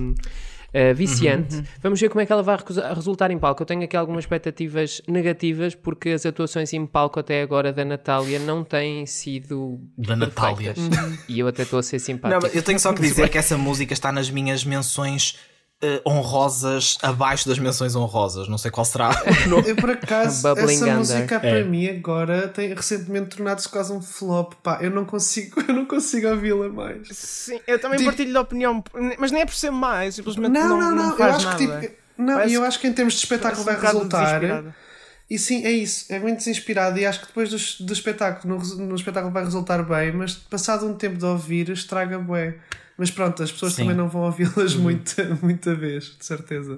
eh, 0.74 0.94
viciante. 0.94 1.62
Vamos 1.82 2.00
ver 2.00 2.10
como 2.10 2.22
é 2.22 2.26
que 2.26 2.32
ela 2.32 2.44
vai 2.44 2.58
resultar 2.96 3.32
em 3.32 3.38
palco. 3.38 3.62
Eu 3.62 3.66
tenho 3.66 3.84
aqui 3.84 3.96
algumas 3.98 4.24
expectativas 4.24 5.02
negativas 5.08 5.76
porque 5.76 6.10
as 6.10 6.26
atuações 6.26 6.72
em 6.74 6.86
palco 6.86 7.20
até 7.20 7.42
agora 7.42 7.74
da 7.74 7.84
Natália 7.84 8.40
não 8.40 8.64
têm 8.64 9.06
sido 9.06 9.80
Da 9.98 10.16
Natália. 10.16 10.74
perfeitas. 10.74 11.26
E 11.28 11.40
eu 11.40 11.48
até 11.48 11.64
estou 11.64 11.80
a 11.80 11.84
ser 11.84 12.00
simpático. 12.00 12.42
Não, 12.42 12.48
mas 12.48 12.56
eu 12.56 12.64
tenho 12.64 12.80
só 12.80 12.94
que 12.94 13.02
dizer 13.02 13.28
que 13.30 13.38
essa 13.38 13.58
música 13.58 13.94
está 13.94 14.12
nas 14.12 14.30
minhas 14.30 14.64
menções 14.64 15.38
eh, 15.82 16.02
honrosas 16.06 16.98
abaixo 17.02 17.48
das 17.48 17.58
menções 17.60 17.96
honrosas. 17.96 18.48
Não 18.48 18.58
sei 18.58 18.70
qual 18.72 18.86
será. 18.86 19.10
Eu, 19.66 19.76
por 19.76 19.90
acaso, 19.90 20.42
Bubbling 20.48 20.76
essa 20.76 20.94
música 20.96 21.40
para 21.40 21.60
É. 21.60 21.64
mim 21.64 21.88
agora 21.88 22.48
tem 22.48 22.74
recentemente 22.74 23.36
tornado-se 23.36 23.68
quase 23.70 23.92
um 23.92 24.02
flop. 24.02 24.54
Pá, 24.64 24.80
eu 24.82 24.92
não 24.92 25.06
consigo, 25.06 25.62
eu 25.68 25.74
não 25.74 25.86
consigo 25.86 26.28
ouvi-la 26.30 26.70
mais. 26.70 27.08
Sim, 27.12 27.60
eu 27.68 27.80
também 27.80 27.98
Tipo- 27.98 28.10
partilho 28.12 28.32
de 28.32 28.38
opinião, 28.38 28.84
mas 29.18 29.32
nem 29.32 29.42
é 29.42 29.46
por 29.46 29.56
ser 29.56 29.72
mais, 29.72 30.16
simplesmente 30.16 30.52
Não, 30.52 30.68
não, 30.70 30.78
não, 30.80 30.90
não. 30.92 30.96
não 30.98 31.10
eu 31.12 31.18
faz 31.18 31.36
acho 31.36 31.46
nada. 31.46 31.58
que 31.58 31.88
tipo. 31.88 32.02
Não, 32.18 32.34
Parece 32.36 32.52
e 32.52 32.56
eu 32.56 32.64
acho 32.64 32.80
que 32.80 32.88
em 32.88 32.94
termos 32.94 33.14
de 33.16 33.20
espetáculo 33.22 33.64
vai 33.64 33.76
um 33.76 33.80
resultar. 33.80 34.26
desinspirado. 34.40 34.74
E 35.30 35.40
sim, 35.40 35.64
é 35.66 35.72
isso, 35.72 36.06
é 36.14 36.20
muito 36.20 36.40
desinspirado 36.40 37.00
e 37.00 37.06
acho 37.06 37.22
que 37.22 37.28
depois 37.28 37.50
do, 37.50 37.86
do 37.86 37.94
espetáculo, 37.94 38.58
no, 38.58 38.76
no 38.88 38.96
espetáculo 38.96 39.32
vai 39.34 39.44
resultar 39.46 39.82
bem, 39.82 40.12
mas 40.12 40.34
passado 40.36 40.86
um 40.86 40.94
tempo 40.94 41.18
de 41.18 41.26
ouvir, 41.26 41.70
estraga 41.70 42.20
bué. 42.20 42.56
Mas 43.01 43.10
pronto, 43.10 43.41
as 43.41 43.51
pessoas 43.51 43.74
Sim. 43.74 43.81
também 43.81 43.98
não 43.98 44.08
vão 44.08 44.22
ouvi-las 44.22 44.75
muita, 44.75 45.36
muita 45.41 45.74
vez, 45.74 46.15
de 46.20 46.24
certeza. 46.24 46.77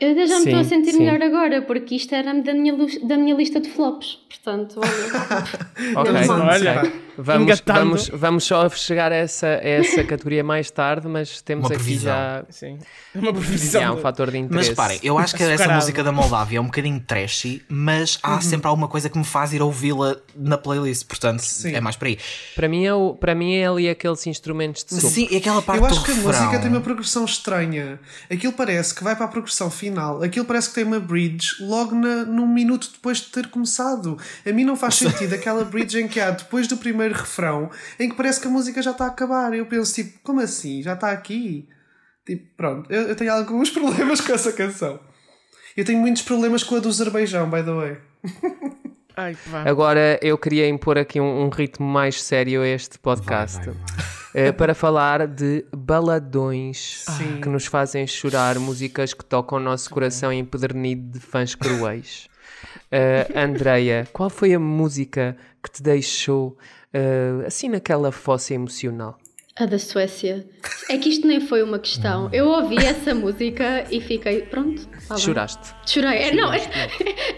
Eu 0.00 0.10
até 0.10 0.26
já 0.26 0.40
me 0.40 0.46
estou 0.46 0.58
a 0.58 0.64
sentir 0.64 0.90
sim. 0.90 0.98
melhor 0.98 1.22
agora, 1.22 1.62
porque 1.62 1.94
isto 1.94 2.12
era 2.12 2.34
da 2.42 2.52
minha, 2.52 2.76
da 3.04 3.16
minha 3.16 3.36
lista 3.36 3.60
de 3.60 3.70
flops. 3.70 4.18
Portanto, 4.28 4.80
olha. 4.80 5.94
Ok, 5.96 6.12
olha. 6.28 6.92
Vamos, 7.16 7.42
Engatando. 7.46 7.78
vamos, 7.80 8.08
vamos 8.08 8.44
só 8.44 8.68
chegar 8.70 9.12
a 9.12 9.14
essa, 9.14 9.46
a 9.46 9.50
essa 9.68 10.02
categoria 10.04 10.42
mais 10.42 10.70
tarde, 10.70 11.06
mas 11.06 11.40
temos 11.40 11.64
Uma 11.66 11.74
aqui 11.74 11.84
previsão. 11.84 12.12
já 12.12 12.44
Sim. 12.50 12.78
Uma 13.14 13.32
previsão. 13.32 13.80
já 13.80 13.92
um 13.92 13.96
de- 13.96 14.02
fator 14.02 14.30
de 14.30 14.38
Mas 14.38 14.44
interesse. 14.46 14.70
reparem, 14.70 15.00
eu 15.02 15.18
acho 15.18 15.36
que 15.36 15.42
essa 15.42 15.68
música 15.74 16.02
da 16.02 16.10
Moldávia 16.12 16.58
é 16.58 16.60
um 16.60 16.64
bocadinho 16.66 17.00
trashy, 17.00 17.62
mas 17.68 18.18
há 18.22 18.40
sempre 18.40 18.66
alguma 18.66 18.88
coisa 18.88 19.08
que 19.08 19.16
me 19.18 19.24
faz 19.24 19.52
ir 19.52 19.62
ouvi-la 19.62 20.16
na 20.34 20.58
playlist, 20.58 21.06
portanto 21.06 21.40
Sim. 21.40 21.74
é 21.74 21.80
mais 21.80 21.96
para 21.96 22.08
aí. 22.08 22.18
Para 22.54 22.68
mim, 22.68 22.84
é 22.84 22.94
o, 22.94 23.14
para 23.14 23.34
mim 23.34 23.54
é 23.54 23.66
ali 23.66 23.88
aqueles 23.88 24.26
instrumentos 24.26 24.82
de 24.84 24.94
sopa. 24.96 25.08
Sim, 25.08 25.28
e 25.30 25.36
aquela 25.36 25.62
parte 25.62 25.80
Eu 25.80 25.86
acho 25.86 25.98
do 26.00 26.04
que 26.04 26.10
a 26.10 26.14
refrão. 26.14 26.40
música 26.40 26.58
tem 26.60 26.70
uma 26.70 26.80
progressão 26.80 27.24
estranha. 27.24 28.00
Aquilo 28.30 28.52
parece 28.52 28.94
que 28.94 29.04
vai 29.04 29.14
para 29.14 29.26
a 29.26 29.28
progressão 29.28 29.70
final, 29.70 30.22
aquilo 30.22 30.44
parece 30.44 30.68
que 30.70 30.74
tem 30.74 30.84
uma 30.84 30.98
bridge 31.00 31.56
logo 31.60 31.94
na, 31.94 32.24
num 32.24 32.46
minuto 32.46 32.88
depois 32.92 33.18
de 33.18 33.26
ter 33.26 33.46
começado. 33.48 34.18
A 34.46 34.52
mim 34.52 34.64
não 34.64 34.74
faz 34.76 34.96
sentido 34.96 35.34
aquela 35.34 35.64
bridge 35.64 36.00
em 36.00 36.08
que 36.08 36.18
há 36.20 36.30
depois 36.30 36.66
do 36.66 36.76
primeiro 36.76 37.03
refrão, 37.12 37.70
em 37.98 38.08
que 38.08 38.16
parece 38.16 38.40
que 38.40 38.46
a 38.46 38.50
música 38.50 38.80
já 38.82 38.90
está 38.90 39.04
a 39.04 39.08
acabar. 39.08 39.54
Eu 39.54 39.66
penso, 39.66 39.94
tipo, 39.94 40.18
como 40.22 40.40
assim? 40.40 40.82
Já 40.82 40.94
está 40.94 41.10
aqui? 41.10 41.68
Tipo, 42.24 42.46
pronto, 42.56 42.90
eu, 42.90 43.02
eu 43.08 43.16
tenho 43.16 43.32
alguns 43.32 43.70
problemas 43.70 44.20
com 44.20 44.32
essa 44.32 44.52
canção. 44.52 44.98
Eu 45.76 45.84
tenho 45.84 45.98
muitos 45.98 46.22
problemas 46.22 46.62
com 46.62 46.76
a 46.76 46.78
do 46.78 46.88
Azerbaijão, 46.88 47.50
by 47.50 47.62
the 47.62 47.72
way. 47.72 47.96
Ai. 49.16 49.36
Agora, 49.64 50.18
eu 50.20 50.36
queria 50.36 50.68
impor 50.68 50.98
aqui 50.98 51.20
um, 51.20 51.44
um 51.44 51.48
ritmo 51.48 51.86
mais 51.86 52.20
sério 52.20 52.62
a 52.62 52.66
este 52.66 52.98
podcast 52.98 53.60
eh, 54.34 54.50
para 54.50 54.74
falar 54.74 55.28
de 55.28 55.64
baladões 55.72 57.04
Sim. 57.06 57.40
que 57.40 57.48
nos 57.48 57.66
fazem 57.66 58.08
chorar, 58.08 58.58
músicas 58.58 59.14
que 59.14 59.24
tocam 59.24 59.58
o 59.58 59.60
nosso 59.60 59.88
coração 59.88 60.32
empedernido 60.32 61.12
de 61.12 61.20
fãs 61.20 61.54
cruéis. 61.54 62.28
Eh, 62.90 63.28
Andreia, 63.36 64.08
qual 64.12 64.28
foi 64.28 64.52
a 64.52 64.58
música 64.58 65.36
que 65.62 65.70
te 65.70 65.82
deixou 65.82 66.58
eh, 66.94 67.44
assim 67.46 67.68
naquela 67.68 68.10
fossa 68.12 68.54
emocional? 68.54 69.18
A 69.56 69.66
da 69.66 69.78
Suécia. 69.78 70.44
É 70.90 70.98
que 70.98 71.08
isto 71.08 71.28
nem 71.28 71.40
foi 71.40 71.62
uma 71.62 71.78
questão. 71.78 72.28
Eu 72.32 72.48
ouvi 72.48 72.76
essa 72.76 73.14
música 73.14 73.84
e 73.88 74.00
fiquei, 74.00 74.42
pronto. 74.42 74.84
tá. 75.06 75.16
Choraste? 75.16 75.72
Chorei. 75.86 76.18
É, 76.18 76.34
não, 76.34 76.50
é, 76.52 76.60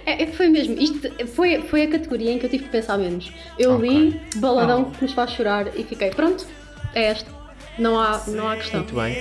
é- 0.07 0.27
foi 0.29 0.49
mesmo. 0.49 0.79
Isto 0.81 1.11
foi, 1.35 1.61
foi 1.63 1.83
a 1.83 1.91
categoria 1.91 2.33
em 2.33 2.39
que 2.39 2.47
eu 2.47 2.51
tive 2.51 2.65
que 2.65 2.71
pensar 2.71 2.97
menos. 2.97 3.31
Eu 3.59 3.79
li 3.79 4.19
baladão 4.37 4.91
que 4.93 5.03
nos 5.03 5.13
faz 5.13 5.33
chorar 5.33 5.67
e 5.79 5.85
fiquei, 5.85 6.11
pronto, 6.11 6.47
é 6.95 7.05
esta. 7.05 7.31
Não 7.79 7.99
há, 8.01 8.23
não 8.29 8.49
há 8.49 8.57
questão. 8.57 8.81
Muito 8.81 8.95
bem. 8.95 9.15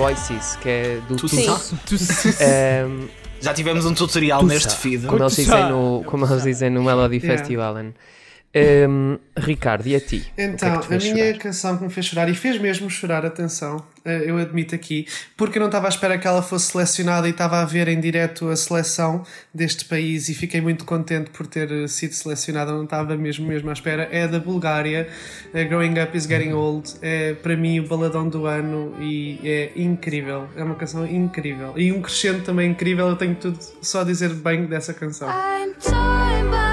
Voices, 0.00 0.56
que 0.62 0.68
é 0.70 0.98
do 1.06 1.28
Sim. 1.28 1.44
Tussa. 1.84 2.28
Ehm, 2.42 3.06
Já 3.38 3.52
tivemos 3.52 3.84
um 3.84 3.92
tutorial 3.92 4.42
neste 4.42 4.74
feed. 4.74 5.06
como, 5.06 5.22
eles 5.22 5.36
dizem 5.36 5.68
no, 5.68 6.02
como 6.06 6.24
eles 6.24 6.42
dizem 6.42 6.70
no 6.70 6.82
Melody 6.82 7.18
Yeah. 7.18 7.36
Festival. 7.38 7.76
Ehm, 8.52 9.16
Ricardo, 9.36 9.86
e 9.86 9.94
a 9.94 10.00
ti? 10.00 10.26
Então, 10.36 10.80
que 10.80 10.94
é 10.94 10.98
que 10.98 10.98
te 10.98 11.10
a 11.10 11.12
minha 11.14 11.26
chorar? 11.26 11.38
canção 11.38 11.76
que 11.76 11.84
me 11.84 11.90
fez 11.90 12.06
chorar, 12.06 12.28
e 12.28 12.34
fez 12.34 12.58
mesmo 12.58 12.90
chorar, 12.90 13.24
atenção, 13.24 13.80
eh, 14.04 14.24
eu 14.26 14.38
admito 14.38 14.74
aqui, 14.74 15.06
porque 15.36 15.56
eu 15.56 15.60
não 15.60 15.68
estava 15.68 15.86
à 15.86 15.88
espera 15.88 16.18
que 16.18 16.26
ela 16.26 16.42
fosse 16.42 16.72
selecionada 16.72 17.28
e 17.28 17.30
estava 17.30 17.60
a 17.60 17.64
ver 17.64 17.86
em 17.86 18.00
direto 18.00 18.48
a 18.48 18.56
seleção 18.56 19.24
deste 19.54 19.84
país 19.84 20.28
e 20.28 20.34
fiquei 20.34 20.60
muito 20.60 20.84
contente 20.84 21.30
por 21.30 21.46
ter 21.46 21.70
eh, 21.70 21.86
sido 21.86 22.12
selecionada, 22.12 22.72
não 22.72 22.84
estava 22.84 23.16
mesmo, 23.16 23.46
mesmo 23.46 23.70
à 23.70 23.72
espera. 23.72 24.08
É 24.10 24.26
da 24.26 24.40
Bulgária, 24.40 25.08
eh, 25.54 25.64
Growing 25.64 26.00
Up 26.02 26.16
is 26.16 26.24
Getting 26.24 26.52
Old, 26.52 26.92
é 27.02 27.34
para 27.34 27.56
mim 27.56 27.78
o 27.78 27.86
baladão 27.86 28.28
do 28.28 28.46
ano 28.46 28.96
e 29.00 29.38
é 29.44 29.70
incrível, 29.76 30.48
é 30.56 30.64
uma 30.64 30.74
canção 30.74 31.06
incrível. 31.06 31.72
E 31.76 31.92
um 31.92 32.02
crescendo 32.02 32.42
também 32.42 32.72
incrível, 32.72 33.06
eu 33.08 33.16
tenho 33.16 33.36
tudo 33.36 33.60
só 33.80 34.00
a 34.00 34.04
dizer 34.04 34.30
bem 34.34 34.66
dessa 34.66 34.92
canção. 34.92 35.28
I'm 35.30 36.69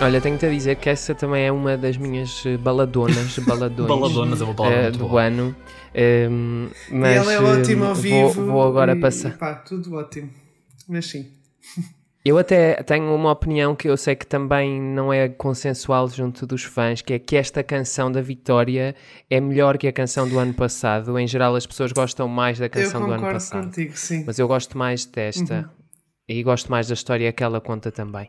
Olha, 0.00 0.20
tenho-te 0.20 0.44
a 0.44 0.50
dizer 0.50 0.76
que 0.76 0.90
essa 0.90 1.14
também 1.14 1.46
é 1.46 1.50
uma 1.52 1.76
das 1.76 1.96
minhas 1.96 2.44
eh, 2.44 2.56
baladonas, 2.58 3.38
baladões, 3.40 3.88
Baladonas 3.88 4.40
é 4.40 4.44
uma 4.44 4.54
palavra 4.54 4.78
eh, 4.78 4.82
muito 4.82 4.98
do 4.98 5.08
boa. 5.08 5.22
ano. 5.22 5.56
Ehm, 5.94 6.68
mas 6.90 7.12
e 7.12 7.16
ela 7.16 7.32
é 7.32 7.36
eh, 7.36 7.60
ótima 7.60 7.86
ao 7.88 7.94
vou- 7.94 8.02
vivo. 8.02 8.44
Vou, 8.44 8.62
agora 8.62 8.92
e, 8.94 9.00
passar. 9.00 9.36
Pá, 9.38 9.54
tudo 9.54 9.94
ótimo. 9.94 10.30
Mas 10.88 11.06
sim. 11.06 11.26
Eu 12.24 12.36
até 12.38 12.74
tenho 12.82 13.14
uma 13.14 13.30
opinião 13.30 13.76
que 13.76 13.88
eu 13.88 13.96
sei 13.96 14.16
que 14.16 14.26
também 14.26 14.80
não 14.82 15.12
é 15.12 15.28
consensual 15.28 16.08
junto 16.08 16.44
dos 16.44 16.64
fãs, 16.64 17.00
que 17.00 17.12
é 17.14 17.20
que 17.20 17.36
esta 17.36 17.62
canção 17.62 18.10
da 18.10 18.20
Vitória 18.20 18.96
é 19.30 19.40
melhor 19.40 19.78
que 19.78 19.86
a 19.86 19.92
canção 19.92 20.28
do 20.28 20.36
ano 20.36 20.52
passado. 20.52 21.16
Em 21.20 21.26
geral, 21.28 21.54
as 21.54 21.64
pessoas 21.64 21.92
gostam 21.92 22.26
mais 22.26 22.58
da 22.58 22.68
canção 22.68 22.98
do 23.02 23.06
ano 23.12 23.14
concordo 23.18 23.34
passado. 23.34 23.64
contigo, 23.66 23.96
sim. 23.96 24.24
Mas 24.26 24.40
eu 24.40 24.48
gosto 24.48 24.76
mais 24.76 25.04
desta. 25.06 25.70
E 26.28 26.42
gosto 26.42 26.68
mais 26.68 26.88
da 26.88 26.94
história 26.94 27.32
que 27.32 27.44
ela 27.44 27.60
conta 27.60 27.92
também. 27.92 28.28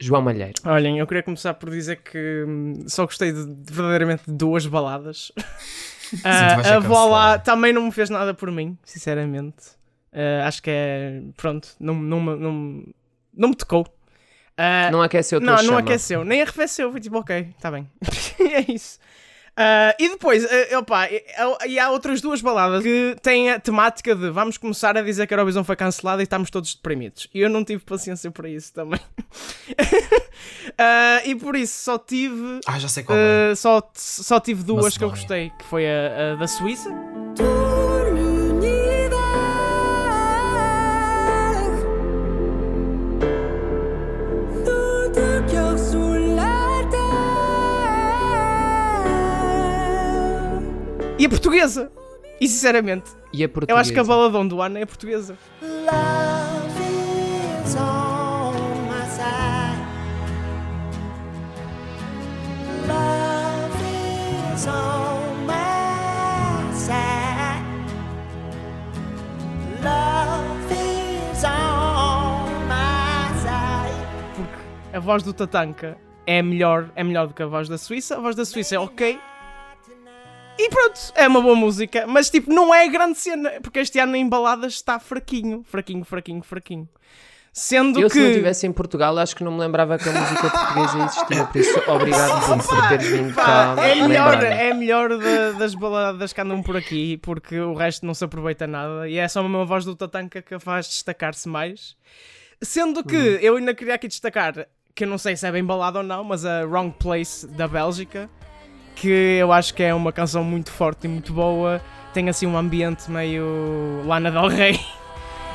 João 0.00 0.22
Malheiro. 0.22 0.54
Olhem, 0.64 0.98
eu 0.98 1.06
queria 1.06 1.22
começar 1.22 1.54
por 1.54 1.70
dizer 1.70 1.96
que 2.02 2.44
hum, 2.48 2.84
só 2.88 3.04
gostei 3.04 3.32
de, 3.32 3.44
de 3.54 3.72
verdadeiramente 3.72 4.22
de 4.26 4.32
duas 4.32 4.66
baladas. 4.66 5.30
ser 6.10 6.26
a 6.26 6.80
cancelado. 6.80 7.44
também 7.44 7.72
não 7.72 7.82
me 7.82 7.92
fez 7.92 8.10
nada 8.10 8.32
por 8.34 8.50
mim, 8.50 8.76
sinceramente. 8.84 9.56
Ah, 10.12 10.46
acho 10.48 10.62
que 10.62 10.70
é. 10.70 11.22
Pronto, 11.36 11.68
não, 11.78 11.94
não, 11.94 12.20
me- 12.20 12.36
não, 12.36 12.84
não 13.34 13.48
me 13.50 13.54
tocou. 13.54 13.86
Ah, 14.56 14.90
Não 14.90 15.00
aqueceu 15.00 15.40
não, 15.40 15.54
não 15.54 15.62
chama. 15.62 15.78
aqueceu, 15.80 16.24
nem 16.24 16.42
arrefeceu. 16.42 16.90
Foi 16.90 17.00
tipo, 17.00 17.16
ok, 17.18 17.48
está 17.56 17.70
bem. 17.70 17.88
é 18.40 18.70
isso. 18.72 18.98
Ah, 19.62 19.94
e 19.98 20.08
depois, 20.08 20.42
ah, 20.42 20.78
opa, 20.78 21.06
e, 21.10 21.22
e 21.68 21.78
há 21.78 21.90
outras 21.90 22.22
duas 22.22 22.40
baladas 22.40 22.82
que 22.82 23.14
têm 23.20 23.50
a 23.50 23.60
temática 23.60 24.16
de 24.16 24.30
vamos 24.30 24.56
começar 24.56 24.96
a 24.96 25.02
dizer 25.02 25.26
que 25.26 25.34
a 25.34 25.36
Eurovisão 25.36 25.62
foi 25.62 25.76
cancelada 25.76 26.22
e 26.22 26.24
estamos 26.24 26.48
todos 26.48 26.74
deprimidos. 26.74 27.28
E 27.34 27.40
eu 27.40 27.50
não 27.50 27.62
tive 27.62 27.84
paciência 27.84 28.30
para 28.30 28.48
isso 28.48 28.72
também. 28.72 29.00
Ah, 30.78 31.20
e 31.24 31.34
por 31.34 31.54
isso 31.56 31.84
só 31.84 31.98
tive. 31.98 32.60
Ah, 32.66 32.78
já 32.78 32.88
sei 32.88 33.02
qual 33.02 33.18
é. 33.18 33.50
ah, 33.50 33.56
só, 33.56 33.82
só 33.94 34.40
tive 34.40 34.62
duas 34.62 34.96
que 34.96 35.04
eu 35.04 35.10
Macedónia. 35.10 35.50
gostei, 35.50 35.58
que 35.58 35.64
foi 35.64 35.86
a, 35.86 36.32
a 36.32 36.36
da 36.36 36.46
Suíça 36.48 36.90
e 51.20 51.26
a 51.26 51.28
portuguesa. 51.28 51.92
E 52.40 52.48
sinceramente, 52.48 53.10
E 53.30 53.44
a 53.44 53.50
eu 53.68 53.76
acho 53.76 53.92
que 53.92 54.00
a 54.00 54.04
baladão 54.04 54.48
do 54.48 54.62
ano 54.62 54.78
é 54.78 54.82
a 54.82 54.86
portuguesa. 54.86 55.36
Love 55.60 56.80
is 57.62 57.76
on 57.76 58.54
my 58.88 59.04
side. 59.06 59.76
Love 62.88 63.84
is 64.54 64.66
on 64.66 65.46
my 65.46 66.74
side. 66.74 67.64
Love 69.84 70.72
is 70.72 71.44
on 71.44 72.48
my 72.66 73.40
side. 73.42 73.94
porque 74.34 74.96
a 74.96 75.00
voz 75.00 75.22
do 75.22 75.34
Tatanka 75.34 75.98
é 76.26 76.40
melhor, 76.40 76.90
é 76.96 77.04
melhor 77.04 77.26
do 77.26 77.34
que 77.34 77.42
a 77.42 77.46
voz 77.46 77.68
da 77.68 77.76
Suíça. 77.76 78.16
A 78.16 78.20
voz 78.20 78.34
da 78.34 78.46
Suíça 78.46 78.76
é 78.76 78.78
ok. 78.78 79.20
E 80.58 80.68
pronto, 80.68 81.00
é 81.14 81.26
uma 81.26 81.40
boa 81.40 81.56
música, 81.56 82.06
mas 82.06 82.28
tipo, 82.28 82.52
não 82.52 82.74
é 82.74 82.86
grande 82.88 83.16
cena, 83.18 83.52
porque 83.62 83.78
este 83.80 83.98
ano 83.98 84.14
em 84.14 84.28
baladas 84.28 84.74
está 84.74 84.98
fraquinho, 84.98 85.64
fraquinho, 85.64 86.04
fraquinho, 86.04 86.42
fraquinho. 86.42 86.88
Sendo 87.52 87.98
Eu, 87.98 88.08
que. 88.08 88.14
se 88.14 88.20
não 88.20 88.28
estivesse 88.28 88.66
em 88.66 88.72
Portugal, 88.72 89.18
acho 89.18 89.34
que 89.34 89.42
não 89.42 89.50
me 89.52 89.58
lembrava 89.58 89.98
que 89.98 90.08
a 90.08 90.12
música 90.12 90.50
portuguesa 90.50 91.04
existia. 91.04 91.44
Por 91.46 91.58
isso, 91.60 91.90
obrigado 91.90 92.46
por, 92.46 92.64
por 92.64 92.88
teres 92.88 93.06
vindo 93.08 93.34
cá. 93.34 93.74
É 93.78 93.94
melhor, 93.96 94.42
é 94.44 94.72
melhor 94.74 95.08
da- 95.18 95.52
das 95.58 95.74
baladas 95.74 96.32
que 96.32 96.40
andam 96.40 96.62
por 96.62 96.76
aqui, 96.76 97.16
porque 97.16 97.58
o 97.58 97.74
resto 97.74 98.06
não 98.06 98.14
se 98.14 98.22
aproveita 98.24 98.66
nada. 98.68 99.08
E 99.08 99.16
é 99.18 99.26
só 99.26 99.40
uma 99.44 99.64
voz 99.64 99.84
do 99.84 99.96
Tatanka 99.96 100.42
que 100.42 100.54
a 100.54 100.60
faz 100.60 100.86
destacar-se 100.88 101.48
mais. 101.48 101.96
Sendo 102.62 103.02
que 103.02 103.16
Uhum. 103.16 103.38
eu 103.40 103.56
ainda 103.56 103.74
queria 103.74 103.94
aqui 103.94 104.06
destacar, 104.06 104.66
que 104.94 105.02
eu 105.04 105.08
não 105.08 105.18
sei 105.18 105.34
se 105.36 105.44
é 105.44 105.50
bem 105.50 105.64
balada 105.64 105.98
ou 105.98 106.04
não, 106.04 106.22
mas 106.22 106.44
a 106.44 106.64
Wrong 106.66 106.94
Place 107.00 107.48
da 107.48 107.66
Bélgica, 107.66 108.30
que 109.00 109.08
eu 109.08 109.50
acho 109.50 109.72
que 109.72 109.82
é 109.82 109.94
uma 109.94 110.12
canção 110.12 110.44
muito 110.44 110.70
forte 110.70 111.06
e 111.06 111.08
muito 111.08 111.32
boa. 111.32 111.80
Tem 112.12 112.28
assim 112.28 112.46
um 112.46 112.56
ambiente 112.56 113.10
meio 113.10 114.02
Lana 114.06 114.30
Del 114.30 114.48
Rey. 114.48 114.78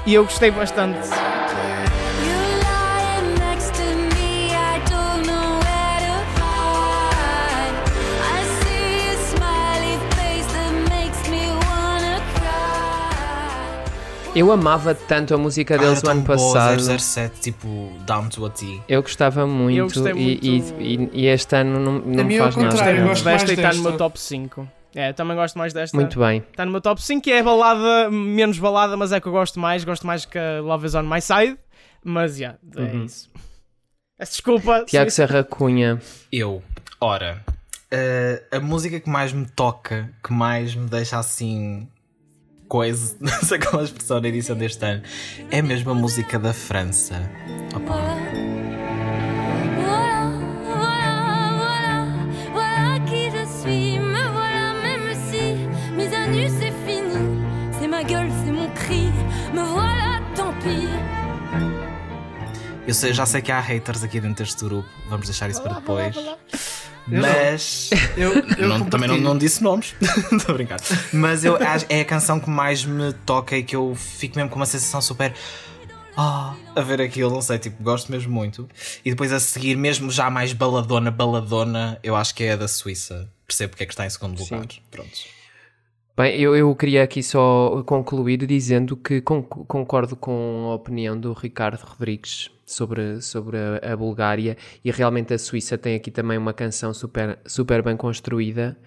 E 0.08 0.13
eu 0.13 0.23
gostei 0.23 0.51
bastante. 0.51 0.99
Eu 14.36 14.52
amava 14.52 14.93
tanto 14.93 15.34
a 15.34 15.38
música 15.38 15.78
deles 15.78 16.00
Ah, 16.00 16.08
no 16.08 16.12
ano 16.12 16.26
tão 16.26 16.36
boa, 16.36 16.54
passado. 16.54 16.82
007, 17.00 17.39
tipo, 17.39 17.67
down 18.06 18.28
to 18.28 18.45
a 18.45 18.50
T. 18.50 18.82
Eu 18.88 19.02
gostava 19.02 19.48
muito, 19.48 19.78
Eu 19.78 19.86
gostei 19.86 20.12
e- 20.12 20.39
e, 20.41 20.62
muito. 20.62 21.15
e- 21.15 21.26
este 21.28 21.56
ano 21.56 21.80
não, 21.80 21.93
não 22.00 22.26
me 22.26 22.38
faz 22.38 22.56
nada. 22.58 22.69
contrário, 22.69 23.00
eu 23.02 23.08
gosto 23.08 23.24
mais 23.24 23.43
Desta 23.43 23.54
e 23.62 23.65
está 23.65 23.74
no 23.78 23.82
meu 23.89 23.98
top 23.98 24.19
5. 24.19 24.67
É, 24.93 25.10
eu 25.10 25.13
também 25.13 25.36
gosto 25.38 25.58
mais 25.58 25.71
desta. 25.74 25.95
Muito 25.95 26.19
bem. 26.19 26.39
Está 26.52 26.65
no 26.65 26.71
meu 26.71 26.82
top 26.82 27.02
5, 27.02 27.21
que 27.24 27.32
é 27.32 27.39
a 27.39 27.43
balada, 27.43 28.10
menos 28.12 28.60
balada, 28.60 28.98
mas 28.98 29.12
é 29.13 29.21
que 29.21 29.28
eu 29.28 29.32
gosto 29.32 29.58
mais. 29.60 29.84
Gosto 29.86 30.06
mais 30.06 30.26
que 30.26 30.38
a 30.38 30.60
Love 30.62 30.86
is 30.86 30.95
on 30.95 31.04
My 31.04 31.21
Side. 31.21 31.58
Mas, 32.04 32.36
já, 32.38 32.56
é 32.76 32.82
Uhum. 32.82 33.06
isso. 33.06 33.30
Desculpa. 34.19 34.84
Tiago. 34.88 35.10
Serra 35.12 35.43
Cunha. 35.43 36.00
Eu, 36.32 36.62
ora, 37.02 37.41
eh, 37.91 38.43
a 38.52 38.60
música 38.60 39.00
que 39.00 39.10
mais 39.10 39.32
me 39.34 39.45
toca, 39.45 40.10
que 40.24 40.32
mais 40.34 40.76
me 40.76 40.88
deixa 40.88 41.17
assim. 41.19 41.88
Coisa, 42.67 43.15
não 43.19 43.41
sei 43.41 43.60
qual 43.60 43.82
a 43.82 43.86
expressão 43.86 44.19
na 44.19 44.28
edição 44.28 44.56
deste 44.56 44.84
ano, 44.86 45.01
é 45.51 45.62
mesmo 45.62 45.91
a 45.91 45.95
música 45.95 46.38
da 46.39 46.54
França. 46.54 47.30
Opa, 47.75 48.55
eu 62.88 62.93
sei- 62.93 63.13
já 63.13 63.26
sei 63.26 63.41
que 63.41 63.52
há 63.52 63.60
haters 63.60 64.04
aqui 64.04 64.19
dentro 64.19 64.43
deste 64.43 64.63
grupo, 64.63 64.88
vamos 65.10 65.28
deixar 65.28 65.50
isso 65.50 65.62
para 65.62 65.76
depois. 65.76 66.15
Mas. 67.08 67.89
Eu, 68.17 68.34
eu 68.58 68.67
Não- 68.80 68.86
também 68.86 69.08
não, 69.08 69.17
não 69.17 69.38
disse 69.38 69.63
nomes, 69.63 69.95
estou 70.32 70.52
a 70.52 70.54
brincar. 70.54 70.80
Mas 71.13 71.45
eu 71.45 71.58
é 71.89 72.02
a 72.02 72.06
canção 72.06 72.39
que 72.39 72.50
mais 72.50 72.84
me 72.86 73.13
toca 73.26 73.56
e 73.58 73.63
que 73.63 73.76
eu 73.76 73.93
fico 73.95 74.36
mesmo 74.36 74.50
com 74.50 74.56
uma 74.58 74.65
sensação 74.65 75.02
super. 75.02 75.34
Ah, 76.17 76.56
a 76.74 76.82
ver 76.82 77.02
aquilo, 77.02 77.30
não 77.30 77.41
sei, 77.41 77.60
tipo, 77.60 77.84
gosto 77.84 78.10
mesmo 78.10 78.32
muito. 78.34 78.67
E 79.04 79.10
depois 79.10 79.34
a 79.34 79.39
seguir, 79.39 79.76
mesmo 79.76 80.10
já 80.10 80.30
mais 80.30 80.54
baladona, 80.54 81.12
baladona, 81.12 82.00
eu 82.02 82.15
acho 82.15 82.34
que 82.34 82.43
é 82.45 82.54
a 82.54 82.56
da 82.56 82.67
Suíça. 82.69 83.30
Percebo 83.45 83.71
porque 83.71 83.84
é 83.84 83.86
que 83.86 83.91
está 83.93 84.06
em 84.06 84.10
segundo 84.10 84.39
lugar. 84.41 84.65
Pronto. 84.89 85.12
Bem, 86.17 86.39
eu, 86.39 86.56
eu 86.56 86.74
queria 86.74 87.04
aqui 87.04 87.21
só 87.21 87.84
concluir 87.86 88.38
dizendo 88.48 88.95
que 88.95 89.19
con- 89.19 89.43
concordo 89.43 90.15
com 90.15 90.69
a 90.71 90.76
opinião 90.76 91.19
do 91.19 91.34
Ricardo 91.34 91.82
Rodrigues 91.84 92.50
sobre, 92.65 93.21
sobre 93.21 93.58
a, 93.58 93.93
a 93.93 93.95
Bulgária 93.97 94.58
e 94.84 94.91
realmente 94.91 95.34
a 95.34 95.38
Suíça 95.38 95.78
tem 95.78 95.95
aqui 95.95 96.10
também 96.12 96.38
uma 96.38 96.54
canção 96.54 96.93
super, 96.93 97.38
super 97.45 97.82
bem 97.82 97.95
construída. 97.95 98.78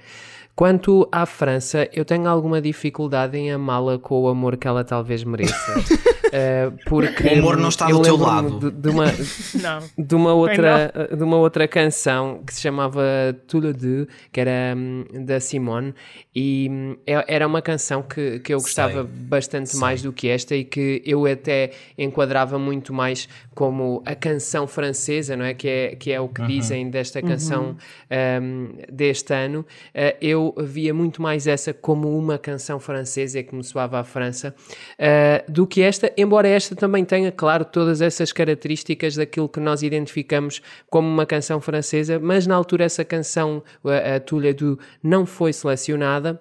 Quanto 0.55 1.09
à 1.12 1.25
França, 1.25 1.88
eu 1.93 2.05
tenho 2.05 2.27
alguma 2.29 2.61
dificuldade 2.61 3.37
em 3.38 3.53
amá-la 3.53 3.97
com 3.97 4.23
o 4.23 4.29
amor 4.29 4.57
que 4.57 4.67
ela 4.67 4.83
talvez 4.83 5.23
mereça. 5.23 5.55
Eh, 6.31 6.71
porque 6.85 7.27
O 7.27 7.38
amor 7.38 7.57
não 7.57 7.71
está 7.71 7.87
do 7.87 8.03
teu 8.03 8.14
lado. 8.19 8.59
De, 8.59 8.71
de 8.71 8.88
uma, 8.91 9.05
Não. 9.62 9.79
de 9.97 10.14
uma 10.14 10.35
outra 10.35 11.09
de 11.17 11.25
uma 11.25 11.38
outra 11.38 11.67
canção 11.67 12.43
que 12.47 12.53
se 12.53 12.61
chamava 12.61 13.03
Tout 13.47 13.67
le 13.67 13.73
Deux, 13.73 14.07
que 14.31 14.38
era 14.38 14.75
hum, 14.77 15.07
da 15.25 15.41
Simone 15.41 15.95
e 16.37 16.69
hum, 16.71 16.97
é- 17.07 17.25
era 17.35 17.47
uma 17.47 17.62
canção 17.62 18.03
que, 18.03 18.41
que 18.41 18.53
eu 18.53 18.59
gostava 18.59 19.05
Sei. 19.05 19.05
bastante 19.05 19.71
Sei. 19.71 19.81
mais 19.81 20.03
do 20.03 20.12
que 20.12 20.29
esta 20.29 20.55
e 20.55 20.64
que 20.64 21.03
eu 21.07 21.25
até 21.25 21.71
enquadrava 21.97 22.59
muito 22.59 22.93
mais 22.93 23.27
como 23.69 24.03
a 24.07 24.15
canção 24.15 24.67
francesa, 24.67 25.37
não 25.37 25.45
é? 25.45 25.53
Que 25.53 25.69
é, 25.69 25.95
que 25.95 26.11
é 26.11 26.19
o 26.19 26.27
que 26.27 26.41
dizem 26.47 26.89
desta 26.89 27.21
canção 27.21 27.77
hum, 28.41 28.71
deste 28.91 29.35
ano. 29.35 29.61
Uh, 29.95 30.17
eu 30.23 30.55
via 30.57 30.95
muito 30.95 31.21
mais 31.21 31.47
essa 31.47 31.75
como 31.75 32.17
uma 32.17 32.39
canção 32.39 32.81
francesa 32.81 33.43
que 33.43 33.55
me 33.55 33.63
soava 33.63 34.01
à 34.01 34.05
França 34.05 34.55
uh, 34.99 35.53
do 35.53 35.67
que 35.67 35.83
esta, 35.83 36.11
embora 36.17 36.49
esta 36.49 36.75
também 36.75 37.05
tenha, 37.05 37.31
claro, 37.31 37.63
todas 37.63 38.01
essas 38.01 38.33
características 38.33 39.17
daquilo 39.17 39.51
que 39.51 39.61
nós 39.61 39.83
identificamos 39.83 40.63
como 40.89 41.07
uma 41.07 41.27
canção 41.27 41.61
francesa, 41.61 42.19
mas 42.19 42.47
na 42.47 42.55
altura 42.55 42.85
essa 42.85 43.05
canção, 43.05 43.63
a, 43.85 44.17
a 44.17 44.21
Tulha 44.21 44.55
do, 44.55 44.79
não 45.03 45.27
foi 45.27 45.53
selecionada. 45.53 46.41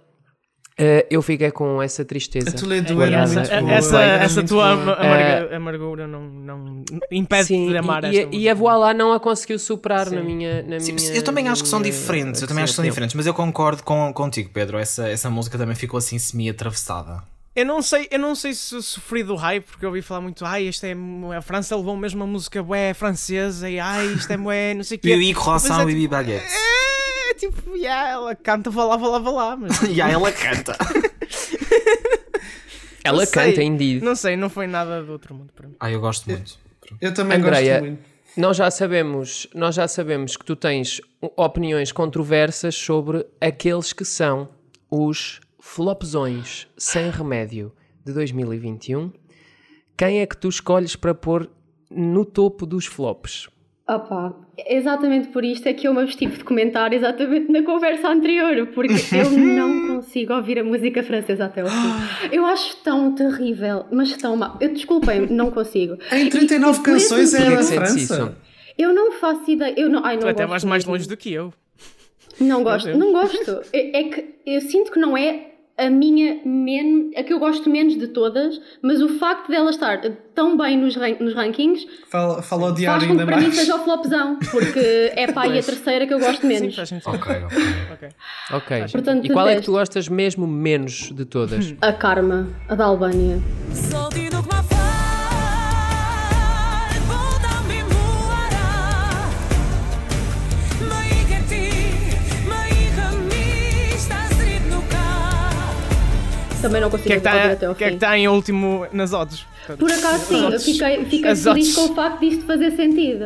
Eh, 0.79 1.07
eu 1.09 1.23
fiquei 1.23 1.49
com 1.49 1.81
essa 1.81 2.05
tristeza. 2.05 2.49
A 2.49 2.53
Toledo 2.53 2.93
Guardada. 2.93 3.31
era 3.31 3.41
essa, 3.41 3.55
muito 3.55 3.65
boa. 3.65 3.73
essa, 3.77 3.99
era 4.01 4.23
essa 4.23 4.35
muito 4.35 4.49
tua 4.49 4.75
boa. 4.75 4.93
amarga- 4.95 5.55
amargura 5.55 6.07
não, 6.07 6.21
não 6.21 6.83
impede 7.11 7.45
Sim, 7.45 7.69
de 7.69 7.77
amar 7.77 8.03
e, 8.03 8.19
esta 8.19 8.35
e, 8.35 8.41
e 8.41 8.49
a 8.49 8.53
Voilá 8.53 8.93
não 8.93 9.11
a 9.11 9.19
conseguiu 9.19 9.57
superar 9.57 10.09
na 10.11 10.19
Sim. 10.21 10.23
minha, 10.27 10.61
na 10.61 10.79
Sim, 10.79 10.93
minha. 10.93 11.13
eu 11.15 11.23
também 11.23 11.45
na 11.45 11.51
acho 11.53 11.63
que 11.63 11.69
são 11.69 11.81
diferentes, 11.81 12.43
eu 12.43 12.47
também 12.47 12.63
acho 12.63 12.73
que 12.73 12.75
são 12.75 12.85
diferentes, 12.85 13.15
mas 13.15 13.25
eu 13.25 13.33
concordo 13.33 13.81
com, 13.81 14.13
contigo, 14.13 14.51
Pedro. 14.53 14.77
Essa, 14.77 15.09
essa 15.09 15.31
música 15.31 15.57
também 15.57 15.73
ficou 15.75 15.97
assim 15.97 16.19
semi-atravessada. 16.19 17.23
Eu 17.55 17.65
não 17.65 17.81
sei, 17.81 18.07
eu 18.11 18.19
não 18.19 18.35
sei 18.35 18.53
se 18.53 18.79
sofri 18.83 19.23
do 19.23 19.35
hype, 19.35 19.63
porque 19.65 19.83
eu 19.83 19.89
ouvi 19.89 20.03
falar 20.03 20.21
muito, 20.21 20.45
ai, 20.45 20.67
isto 20.67 20.85
é. 20.85 20.93
A 21.35 21.41
França 21.41 21.75
levou 21.75 21.97
mesmo 21.97 22.23
uma 22.23 22.31
música 22.31 22.61
bué 22.61 22.93
francesa 22.93 23.67
e 23.67 23.79
ai, 23.79 24.05
isto 24.13 24.31
é 24.31 24.37
bué, 24.37 24.75
não 24.75 24.83
sei 24.83 24.97
o 24.97 24.99
quê. 24.99 25.15
Bibi 25.17 25.33
croissant, 25.33 25.81
é 25.81 25.85
bibi 25.85 26.07
baguette. 26.07 26.45
É 26.45 26.96
tipo, 27.37 27.75
yeah, 27.75 28.09
ela 28.09 28.35
canta, 28.35 28.69
vá 28.69 28.85
lá, 28.85 28.97
vá 28.97 29.07
lá, 29.07 29.19
vá 29.19 29.31
lá, 29.31 29.57
mas. 29.57 29.81
E 29.89 30.01
aí 30.01 30.11
ela 30.11 30.31
canta. 30.31 30.75
Ela 33.03 33.25
sei, 33.25 33.51
canta, 33.51 33.63
indeed. 33.63 34.03
Não 34.03 34.15
sei, 34.17 34.35
não 34.35 34.49
foi 34.49 34.67
nada 34.67 35.01
do 35.01 35.13
outro 35.13 35.33
mundo 35.33 35.53
para 35.53 35.65
mim. 35.65 35.75
Ah, 35.79 35.89
eu 35.89 36.01
gosto 36.01 36.29
muito. 36.29 36.59
Eu 36.99 37.13
também 37.13 37.37
Andreia, 37.37 37.79
gosto 37.79 37.87
muito. 37.87 38.03
Nós 38.35 38.57
já 38.57 38.69
sabemos, 38.69 39.47
nós 39.55 39.75
já 39.75 39.87
sabemos 39.87 40.35
que 40.35 40.43
tu 40.43 40.57
tens 40.57 40.99
opiniões 41.37 41.93
controversas 41.93 42.75
sobre 42.75 43.25
aqueles 43.39 43.93
que 43.93 44.03
são 44.03 44.49
os 44.91 45.39
flopzões 45.59 46.67
sem 46.77 47.09
remédio 47.09 47.73
de 48.05 48.13
2021. 48.13 49.11
Quem 49.97 50.19
é 50.19 50.25
que 50.25 50.37
tu 50.37 50.49
escolhes 50.49 50.95
para 50.95 51.15
pôr 51.15 51.49
no 51.89 52.23
topo 52.25 52.65
dos 52.65 52.85
flops? 52.85 53.47
Opa, 53.89 54.35
exatamente 54.67 55.29
por 55.29 55.45
isto 55.45 55.65
é 55.67 55.73
que 55.73 55.87
eu 55.87 55.93
me 55.93 56.01
abstive 56.01 56.37
de 56.37 56.43
comentar 56.43 56.91
exatamente 56.91 57.49
na 57.49 57.63
conversa 57.63 58.09
anterior, 58.09 58.67
porque 58.75 58.93
eu 59.15 59.31
não 59.31 59.95
consigo 59.95 60.33
ouvir 60.33 60.59
a 60.59 60.63
música 60.63 61.01
francesa 61.01 61.45
até 61.45 61.61
ao 61.61 61.67
fim. 61.67 62.27
Eu 62.35 62.45
acho 62.45 62.75
tão 62.83 63.15
terrível, 63.15 63.85
mas 63.89 64.11
tão 64.17 64.35
mal. 64.35 64.57
Eu 64.59 64.73
desculpem, 64.73 65.27
não 65.27 65.51
consigo. 65.51 65.97
Em 66.11 66.25
E- 66.27 66.29
39 66.29 66.79
e 66.79 66.83
canções 66.83 67.33
é 67.33 67.39
sentes 67.39 67.69
França. 67.71 67.97
isso? 67.97 68.35
Eu 68.77 68.93
não 68.93 69.13
faço 69.13 69.49
ideia. 69.49 69.73
Eu 69.77 69.89
não, 69.89 70.03
ai, 70.05 70.15
não 70.15 70.21
Tu 70.23 70.27
até 70.27 70.41
gosto 70.43 70.49
vais 70.49 70.63
mais 70.65 70.85
longe 70.85 71.07
do 71.07 71.15
que 71.15 71.31
eu. 71.31 71.53
Não 72.41 72.63
gosto, 72.63 72.95
não 72.95 73.11
gosto. 73.13 73.61
É, 73.73 74.01
é 74.01 74.03
que 74.03 74.35
eu 74.45 74.61
sinto 74.61 74.91
que 74.91 74.99
não 74.99 75.17
é 75.17 75.51
a 75.77 75.89
minha 75.89 76.39
men 76.43 77.11
a 77.15 77.23
que 77.23 77.31
eu 77.31 77.39
gosto 77.39 77.69
menos 77.69 77.97
de 77.97 78.07
todas, 78.07 78.59
mas 78.81 79.01
o 79.01 79.09
facto 79.19 79.47
dela 79.49 79.69
estar 79.69 79.99
tão 80.33 80.57
bem 80.57 80.75
nos, 80.77 80.95
ran- 80.95 81.17
nos 81.19 81.33
rankings 81.35 81.85
Fala, 82.09 82.41
fala 82.41 82.63
o 82.63 82.65
faz 82.67 82.75
diário 82.77 82.99
com 83.01 83.05
que 83.05 83.11
ainda 83.21 83.25
para 83.25 83.37
mim 83.37 83.43
mais. 83.43 83.55
seja 83.55 83.75
o 83.75 83.79
flopzão, 83.79 84.37
porque 84.51 85.11
é 85.15 85.31
pá, 85.31 85.47
e 85.47 85.59
a 85.59 85.63
terceira 85.63 86.07
que 86.07 86.13
eu 86.13 86.19
gosto 86.19 86.41
Sim, 86.41 86.47
menos. 86.47 86.75
faz 86.75 86.89
sentido. 86.89 87.09
Ok, 87.15 87.35
ok. 87.45 87.57
Ok. 87.93 88.09
Ok. 88.53 88.85
Portanto, 88.91 89.25
e 89.25 89.29
qual 89.29 89.47
é 89.47 89.55
que 89.55 89.61
tu 89.61 89.71
gostas 89.73 90.07
mesmo 90.09 90.47
menos 90.47 91.11
de 91.13 91.25
todas? 91.25 91.73
A 91.81 91.93
Karma, 91.93 92.47
a 92.67 92.75
da 92.75 92.85
Albânia. 92.85 93.39
Também 106.67 106.81
não 106.81 106.89
O 106.89 106.91
que 106.91 106.97
consigo 106.97 107.13
é 107.13 107.19
que 107.19 107.27
está 107.27 107.51
até 107.51 107.65
ao 107.65 107.75
que 107.75 107.83
é 107.83 107.87
que 107.87 107.93
fim. 107.93 107.99
tá 107.99 108.17
em 108.17 108.27
último 108.27 108.85
nas 108.91 109.13
odds? 109.13 109.45
Por 109.75 109.91
acaso 109.91 110.25
sim, 110.25 110.43
eu 110.53 110.59
fiquei, 110.59 111.05
fiquei 111.05 111.31
as 111.31 111.43
feliz 111.43 111.75
com 111.75 111.81
o 111.91 111.95
facto 111.95 112.19
disto 112.21 112.45
fazer 112.45 112.71
sentido. 112.71 113.25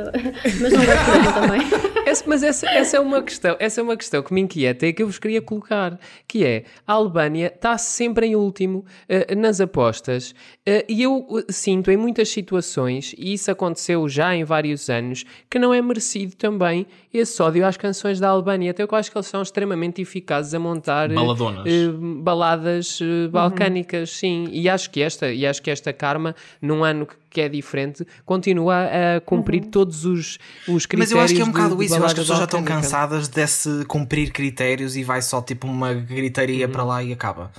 Mas 0.61 0.73
não 0.73 0.85
gosto 0.85 1.11
mesmo 1.11 1.33
também. 1.33 1.61
Essa- 2.03 2.23
mas 2.27 2.41
essa, 2.43 2.67
essa 2.69 2.97
é 2.97 2.99
uma 2.99 3.21
questão, 3.21 3.55
essa 3.59 3.79
é 3.79 3.83
uma 3.83 3.95
questão 3.95 4.23
que 4.23 4.33
me 4.33 4.41
inquieta 4.41 4.87
e 4.87 4.91
que 4.91 5.03
eu 5.03 5.07
vos 5.07 5.19
queria 5.19 5.39
colocar, 5.41 5.99
que 6.27 6.43
é 6.43 6.63
a 6.85 6.93
Albânia 6.93 7.47
está 7.55 7.77
sempre 7.77 8.25
em 8.25 8.35
último 8.35 8.83
eh, 9.07 9.35
nas 9.35 9.61
apostas 9.61 10.33
eh, 10.65 10.83
e 10.89 11.03
eu 11.03 11.25
eh, 11.37 11.51
sinto 11.51 11.91
em 11.91 11.95
muitas 11.97 12.27
situações, 12.29 13.13
e 13.17 13.33
isso 13.33 13.51
aconteceu 13.51 14.09
já 14.09 14.35
em 14.35 14.43
vários 14.43 14.89
anos, 14.89 15.23
que 15.49 15.59
não 15.59 15.73
é 15.73 15.81
merecido 15.81 16.35
também 16.35 16.87
esse 17.13 17.41
ódio 17.41 17.65
às 17.65 17.77
canções 17.77 18.19
da 18.19 18.29
Albânia. 18.29 18.71
Até 18.71 18.83
eu 18.83 18.87
acho 18.93 19.11
que 19.11 19.17
eles 19.17 19.27
são 19.27 19.41
extremamente 19.43 20.01
eficazes 20.01 20.53
a 20.55 20.59
montar 20.59 21.07
Baladonas. 21.13 21.65
eh, 21.67 21.87
baladas 22.31 22.99
eh, 23.01 23.27
balcânicas, 23.29 24.09
sim. 24.09 24.47
E 24.51 24.67
acho 24.67 24.89
que 24.89 25.01
esta, 25.01 25.31
e 25.31 25.45
acho 25.45 25.61
que 25.61 25.69
esta 25.69 25.93
Karma, 25.93 26.30
num 26.61 26.83
ano 26.83 27.05
que, 27.05 27.15
que 27.29 27.41
é 27.41 27.49
diferente, 27.49 28.05
continua 28.25 28.85
a 29.17 29.21
cumprir 29.21 29.65
todos 29.65 30.05
os, 30.05 30.37
os 30.67 30.85
critérios. 30.85 30.99
Mas 30.99 31.11
eu 31.11 31.19
acho 31.19 31.33
que 31.35 31.41
é 31.41 31.43
um 31.45 31.51
bocado 31.51 31.75
de 31.75 31.85
isso. 31.85 31.95
Eu 31.95 32.05
acho 32.05 32.15
que 32.15 32.21
as 32.21 32.25
pessoas 32.27 32.39
já 32.39 32.45
estão 32.45 32.63
cansadas 32.63 33.27
desse 33.27 33.85
cumprir 33.85 34.31
critérios 34.31 34.95
e 34.95 35.03
vai 35.03 35.21
só 35.21 35.41
tipo 35.41 35.67
uma 35.67 35.93
gritaria 35.93 36.65
Uhum. 36.65 36.71
para 36.71 36.83
lá 36.83 37.03
e 37.03 37.13
acaba. 37.13 37.51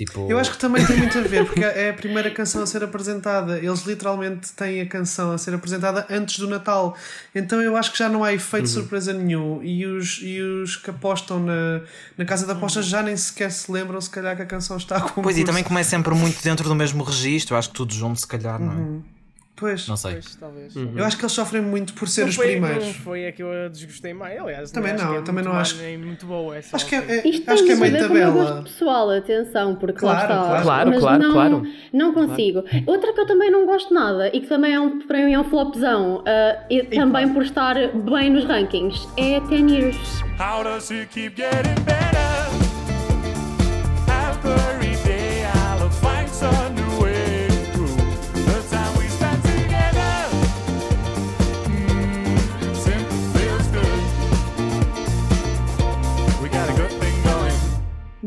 Tipo. 0.00 0.30
Eu 0.30 0.38
acho 0.38 0.52
que 0.52 0.56
também 0.56 0.82
tem 0.86 0.96
muito 0.96 1.18
a 1.18 1.20
ver, 1.20 1.44
porque 1.44 1.62
é 1.62 1.90
a 1.90 1.92
primeira 1.92 2.30
canção 2.30 2.62
a 2.62 2.66
ser 2.66 2.82
apresentada. 2.82 3.58
Eles 3.58 3.82
literalmente 3.82 4.50
têm 4.52 4.80
a 4.80 4.86
canção 4.86 5.30
a 5.32 5.36
ser 5.36 5.52
apresentada 5.52 6.06
antes 6.08 6.38
do 6.38 6.48
Natal. 6.48 6.96
Então 7.34 7.60
eu 7.60 7.76
acho 7.76 7.92
que 7.92 7.98
já 7.98 8.08
não 8.08 8.24
há 8.24 8.32
efeito 8.32 8.64
de 8.64 8.70
surpresa 8.70 9.12
nenhum. 9.12 9.62
E 9.62 9.84
os, 9.84 10.20
e 10.22 10.40
os 10.40 10.76
que 10.76 10.88
apostam 10.88 11.38
na, 11.40 11.82
na 12.16 12.24
casa 12.24 12.46
de 12.46 12.52
apostas 12.52 12.86
já 12.86 13.02
nem 13.02 13.14
sequer 13.14 13.52
se 13.52 13.70
lembram, 13.70 14.00
se 14.00 14.08
calhar, 14.08 14.34
que 14.34 14.40
a 14.40 14.46
canção 14.46 14.78
está 14.78 14.96
a 14.96 15.00
concurso. 15.00 15.22
Pois 15.22 15.36
e 15.36 15.44
também 15.44 15.62
como 15.62 15.78
é 15.78 15.82
sempre 15.82 16.14
muito 16.14 16.42
dentro 16.42 16.66
do 16.66 16.74
mesmo 16.74 17.04
registro, 17.04 17.54
eu 17.54 17.58
acho 17.58 17.68
que 17.68 17.74
tudo 17.74 17.92
junto 17.92 18.18
se 18.18 18.26
calhar, 18.26 18.58
não 18.58 18.72
é? 18.72 19.09
Pois. 19.60 19.86
Não 19.86 19.96
sei. 19.96 20.12
Pois, 20.14 20.34
talvez. 20.36 20.74
Eu 20.74 21.04
acho 21.04 21.16
que 21.18 21.22
eles 21.22 21.32
sofrem 21.32 21.60
muito 21.62 21.92
por 21.94 22.08
ser 22.08 22.22
Não 22.22 22.28
os 22.30 22.34
foi, 22.36 22.46
primeiros. 22.52 22.84
não 22.86 22.94
foi 22.94 23.28
a 23.28 23.32
que 23.32 23.42
eu 23.42 23.68
desgostei 23.70 24.14
mais. 24.14 24.40
Aliás, 24.40 24.70
Também 24.72 24.92
acho 24.92 25.04
não, 25.04 25.10
que 25.10 25.16
é 25.16 25.20
eu 25.20 25.24
também 25.24 25.44
muito 25.44 25.54
não 25.54 25.60
acho- 25.60 25.76
muito 25.98 26.26
boa. 26.26 26.62
Só 26.62 26.76
Acho 26.76 26.86
que 26.86 26.94
é, 26.94 26.98
é- 26.98 27.28
Isto 27.28 27.50
acho 27.50 27.64
que 27.64 27.72
é 27.72 27.74
meio 27.76 27.98
tabela. 27.98 28.62
pessoal, 28.62 29.10
atenção, 29.10 29.76
porque 29.76 30.04
lá 30.04 30.12
Claro, 30.26 30.32
está. 30.32 30.44
claro. 30.46 30.62
Claro, 30.64 30.90
mas 30.90 30.98
claro, 31.00 31.22
não, 31.22 31.32
claro. 31.32 31.62
Não 31.92 32.14
consigo. 32.14 32.64
Outra 32.86 33.12
que 33.12 33.20
eu 33.20 33.26
também 33.26 33.50
não 33.50 33.66
gosto 33.66 33.92
nada 33.92 34.28
e 34.34 34.40
que 34.40 34.46
também 34.46 34.72
é 34.74 34.80
um, 34.80 34.98
para 35.00 35.18
mim 35.24 35.34
é 35.34 35.38
um 35.38 35.44
flopzão, 35.44 36.24
ah, 36.26 36.64
e 36.70 36.82
também 36.84 37.28
por 37.32 37.42
estar 37.42 37.74
bem 37.92 38.30
nos 38.30 38.44
rankings, 38.44 39.06
é 39.16 39.40
10 39.40 39.70
Years. 39.70 40.22
How 40.38 40.64
does 40.64 40.90
it 40.90 41.06
keep 41.12 41.36
getting 41.36 41.74
better? 41.84 42.19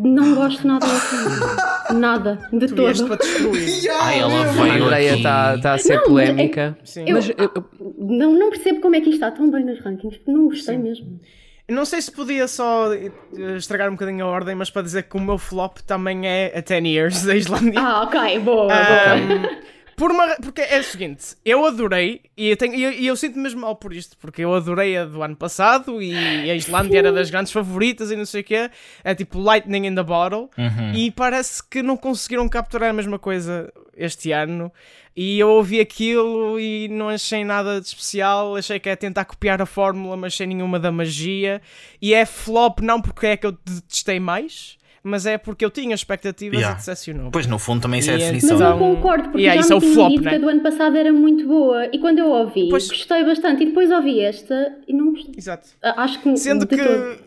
Não 0.03 0.35
gosto 0.35 0.67
nada 0.67 0.85
dessa 0.85 1.93
Nada, 1.93 2.49
de 2.51 2.67
Tu 2.67 2.75
vieste 2.75 3.03
para 3.05 3.17
todo. 3.17 3.27
destruir. 3.27 3.91
Ai, 4.01 4.19
ela 4.19 4.41
A 4.41 4.51
veio 4.51 4.83
Andrea 4.85 5.15
está 5.15 5.57
tá 5.59 5.73
a 5.73 5.77
ser 5.77 5.95
Não, 5.95 5.95
mas 5.97 6.05
é- 6.05 6.09
polémica. 6.33 6.77
Sim. 6.83 7.05
Eu- 7.07 7.15
Mas 7.15 7.29
eu- 7.29 7.35
eu- 7.37 7.65
Não, 7.97 8.33
não 8.33 8.49
percebo 8.49 8.81
como 8.81 8.95
é 8.95 8.99
que 9.01 9.09
isto 9.09 9.15
está 9.23 9.31
tão 9.31 9.49
bem 9.51 9.63
nos 9.65 9.79
rankings, 9.81 10.19
não 10.27 10.45
gostei 10.47 10.77
mesmo. 10.77 11.19
Eu 11.67 11.75
Não 11.75 11.85
sei 11.85 12.01
se 12.01 12.11
podia 12.11 12.47
só 12.47 12.91
eh, 12.93 13.09
estragar 13.57 13.87
um 13.89 13.93
bocadinho 13.93 14.25
a 14.25 14.27
ordem, 14.27 14.53
mas 14.55 14.69
para 14.69 14.81
dizer 14.81 15.03
que 15.03 15.15
o 15.15 15.19
meu 15.21 15.37
flop 15.37 15.77
também 15.87 16.27
é 16.27 16.51
a 16.57 16.61
10 16.61 16.85
Years 16.85 17.23
da 17.23 17.35
Islândia. 17.35 17.79
Ah, 17.79 18.03
ok, 18.03 18.39
boa, 18.39 18.67
boa. 18.67 19.49
Por 19.95 20.11
uma, 20.11 20.35
porque 20.37 20.61
é 20.61 20.79
o 20.79 20.83
seguinte, 20.83 21.35
eu 21.45 21.65
adorei, 21.65 22.21
e 22.35 22.49
eu, 22.49 22.57
tenho, 22.57 22.73
e 22.73 22.83
eu, 22.83 22.91
e 22.91 23.07
eu 23.07 23.15
sinto 23.15 23.37
mesmo 23.37 23.61
mal 23.61 23.75
por 23.75 23.93
isto, 23.93 24.17
porque 24.17 24.43
eu 24.43 24.53
adorei 24.53 24.97
a 24.97 25.05
do 25.05 25.21
ano 25.21 25.35
passado 25.35 26.01
e 26.01 26.15
a 26.49 26.55
Islândia 26.55 26.99
era 26.99 27.11
das 27.11 27.29
grandes 27.29 27.51
favoritas 27.51 28.11
e 28.11 28.15
não 28.15 28.25
sei 28.25 28.41
o 28.41 28.43
quê, 28.43 28.69
é 29.03 29.13
tipo 29.13 29.39
Lightning 29.39 29.87
in 29.87 29.95
the 29.95 30.03
Bottle, 30.03 30.49
e 30.95 31.11
parece 31.11 31.63
que 31.63 31.83
não 31.83 31.95
conseguiram 31.95 32.49
capturar 32.49 32.89
a 32.89 32.93
mesma 32.93 33.19
coisa 33.19 33.71
este 33.95 34.31
ano. 34.31 34.71
E 35.15 35.37
eu 35.37 35.47
ouvi 35.47 35.79
aquilo 35.79 36.59
e 36.59 36.87
não 36.87 37.07
achei 37.09 37.45
nada 37.45 37.79
de 37.79 37.85
especial, 37.85 38.55
achei 38.55 38.79
que 38.79 38.89
é 38.89 38.95
tentar 38.95 39.25
copiar 39.25 39.61
a 39.61 39.65
fórmula, 39.65 40.17
mas 40.17 40.33
sem 40.33 40.47
nenhuma 40.47 40.79
da 40.79 40.91
magia. 40.91 41.61
E 42.01 42.15
é 42.15 42.25
flop 42.25 42.79
não 42.79 42.99
porque 42.99 43.27
é 43.27 43.37
que 43.37 43.45
eu 43.45 43.51
detestei 43.51 44.19
mais, 44.19 44.75
mas 45.03 45.25
é 45.25 45.37
porque 45.37 45.65
eu 45.65 45.69
tinha 45.69 45.93
expectativas 45.93 46.57
Yeah. 46.59 46.75
e 46.75 46.79
decepcionou. 46.79 47.29
Pois 47.31 47.45
no 47.45 47.59
fundo 47.59 47.81
também 47.81 47.99
isso 47.99 48.09
é 48.09 48.13
a 48.13 48.17
E 48.17 48.21
é- 48.21 48.31
Mas 48.31 48.41
definição. 48.41 48.67
eu 48.69 48.75
Então, 48.75 48.95
concordo, 48.95 49.23
porque 49.29 49.41
yeah, 49.41 49.61
já 49.61 49.65
isso 49.67 49.73
é 49.73 49.75
me 49.75 49.77
o 49.77 49.81
tinham 49.81 49.93
flop, 49.95 50.09
dito 50.11 50.23
né? 50.23 50.29
que 50.29 50.35
a 50.35 50.39
do 50.39 50.49
ano 50.49 50.61
passado 50.61 50.97
era 50.97 51.11
muito 51.13 51.45
boa. 51.47 51.85
E 51.91 51.99
quando 51.99 52.19
eu 52.19 52.29
ouvi, 52.29 52.69
Pois- 52.69 52.87
gostei 52.87 53.23
bastante. 53.25 53.63
E 53.63 53.65
depois 53.67 53.91
ouvi 53.91 54.19
esta 54.21 54.73
e 54.87 54.93
não 54.93 55.11
gostei. 55.11 55.33
Exato. 55.37 55.67
Ah, 55.83 56.03
Acho 56.03 56.19
que 56.21 56.37
Sendo 56.37 56.65
que 56.65 56.77
todo. 56.77 57.17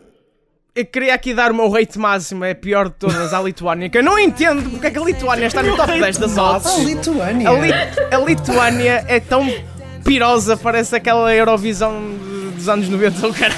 eu 0.75 0.87
queria 0.87 1.15
aqui 1.15 1.33
dar 1.35 1.51
o 1.53 1.55
meu 1.55 1.69
rate 1.69 1.99
máximo, 1.99 2.45
é 2.45 2.53
a 2.53 2.55
pior 2.55 2.89
de 2.89 2.95
todas, 2.95 3.33
à 3.35 3.43
Lituânia, 3.43 3.89
que 3.91 3.99
eu 3.99 4.03
não 4.03 4.19
entendo 4.19 4.69
porque 4.71 4.87
é 4.87 4.91
que 4.91 4.99
a 4.99 5.03
Lituânia 5.03 5.47
está 5.47 5.63
no 5.63 5.77
top 5.77 5.99
10 6.01 6.17
das 6.19 6.37
odds. 6.39 6.79
Lituânia! 6.85 7.49
A, 7.49 7.53
Li- 7.53 7.73
a 8.13 8.19
Lituânia 8.19 9.05
é 9.09 9.21
tão 9.21 9.47
pirosa, 10.05 10.57
parece 10.57 10.95
aquela 10.97 11.35
Eurovisão 11.35 12.01
dos 12.55 12.69
anos 12.69 12.89
90, 12.89 13.27
o 13.27 13.35
cara. 13.35 13.55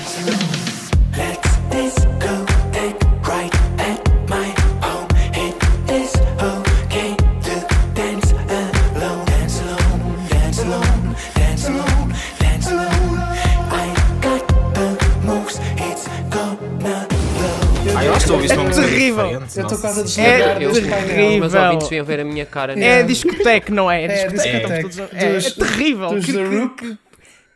A 18.30 18.34
ouvir 18.34 18.52
uma 18.52 18.64
música 18.64 18.86
terrível. 18.86 19.24
diferente. 19.28 19.58
Eu 19.58 19.62
estou 19.64 19.78
quase 19.78 20.00
a 20.00 20.02
desligar 20.04 20.62
Eu- 20.62 20.68
deste 20.72 20.88
painel. 20.88 21.06
terrível. 21.08 21.38
Meus 21.40 21.54
ouvintes 21.54 21.88
ver 22.04 22.20
a 22.20 22.24
minha 22.24 22.46
cara. 22.46 22.78
É 22.78 23.02
discoteca, 23.02 23.72
não 23.74 23.90
é? 23.90 24.04
É, 24.04 24.08
discoteca. 24.28 24.58
discoteca. 24.58 24.80
Todos- 24.82 24.98
É, 25.14 25.36
é 25.36 25.50
terrível. 25.66 26.08
que, 26.20 26.32
que- 26.32 26.68
que- 26.76 26.98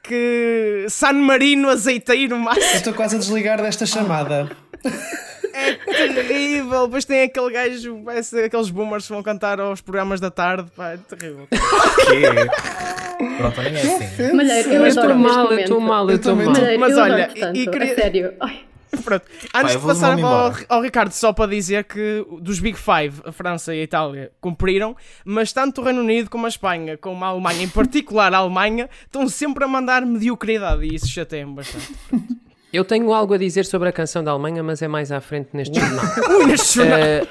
que 0.02 0.86
San 0.88 1.12
Marino 1.12 1.68
azeiteiro 1.68 2.34
Eu 2.34 2.38
máximo. 2.38 2.74
Estou 2.74 2.92
quase 2.92 3.16
a 3.16 3.18
desligar 3.18 3.60
desta 3.62 3.86
chamada. 3.86 4.50
terrível. 6.14 6.86
Depois 6.86 7.04
tem 7.04 7.22
aquele 7.22 7.52
gajo, 7.52 8.02
parece 8.04 8.38
aqueles 8.44 8.70
boomers 8.70 9.06
que 9.06 9.12
vão 9.12 9.22
cantar 9.22 9.60
aos 9.60 9.80
programas 9.80 10.18
da 10.20 10.30
tarde. 10.30 10.70
Pá, 10.76 10.92
é 10.92 10.96
terrível. 10.96 11.46
Quê? 11.50 13.26
Pronto, 13.38 13.62
nem 13.62 13.76
é 13.76 13.80
assim. 13.80 14.32
Malheiro, 14.32 14.68
eu 14.70 14.80
Eu 14.80 14.86
estou 14.86 15.14
mal, 15.14 15.52
eu 15.52 15.58
estou 15.60 15.80
mal, 15.80 16.04
eu 16.06 16.10
Eu 16.10 16.16
estou 16.16 16.34
mal. 16.36 16.54
Mas 16.80 16.92
eu 16.96 17.02
olha, 17.02 17.30
e 17.54 17.66
queria- 17.66 17.92
a 17.92 17.94
sério. 17.94 18.32
Ai. 18.40 18.60
Pronto. 19.02 19.24
Antes 19.54 19.74
eu 19.74 19.80
de 19.80 19.86
passar 19.86 20.18
ao, 20.18 20.52
ao 20.68 20.82
Ricardo, 20.82 21.12
só 21.12 21.32
para 21.32 21.50
dizer 21.50 21.84
que 21.84 22.24
dos 22.40 22.60
Big 22.60 22.78
Five, 22.78 23.22
a 23.24 23.32
França 23.32 23.74
e 23.74 23.80
a 23.80 23.82
Itália 23.82 24.32
cumpriram, 24.40 24.94
mas 25.24 25.52
tanto 25.52 25.80
o 25.80 25.84
Reino 25.84 26.00
Unido 26.00 26.28
como 26.28 26.46
a 26.46 26.48
Espanha, 26.48 26.98
como 26.98 27.24
a 27.24 27.28
Alemanha, 27.28 27.62
em 27.62 27.68
particular 27.68 28.32
a 28.34 28.38
Alemanha, 28.38 28.88
estão 29.04 29.28
sempre 29.28 29.64
a 29.64 29.68
mandar 29.68 30.04
mediocridade 30.04 30.84
e 30.84 30.94
isso 30.94 31.08
chateia-me 31.08 31.54
bastante. 31.54 31.92
Eu 32.72 32.84
tenho 32.86 33.12
algo 33.12 33.34
a 33.34 33.36
dizer 33.38 33.66
sobre 33.66 33.90
a 33.90 33.92
canção 33.92 34.24
da 34.24 34.30
Alemanha, 34.30 34.62
mas 34.62 34.80
é 34.80 34.88
mais 34.88 35.12
à 35.12 35.20
frente 35.20 35.48
neste 35.52 35.78
jornal. 35.78 36.04
Ui, 36.38 36.46
neste 36.46 36.76
jornal. 36.76 36.98
Eh, 36.98 37.22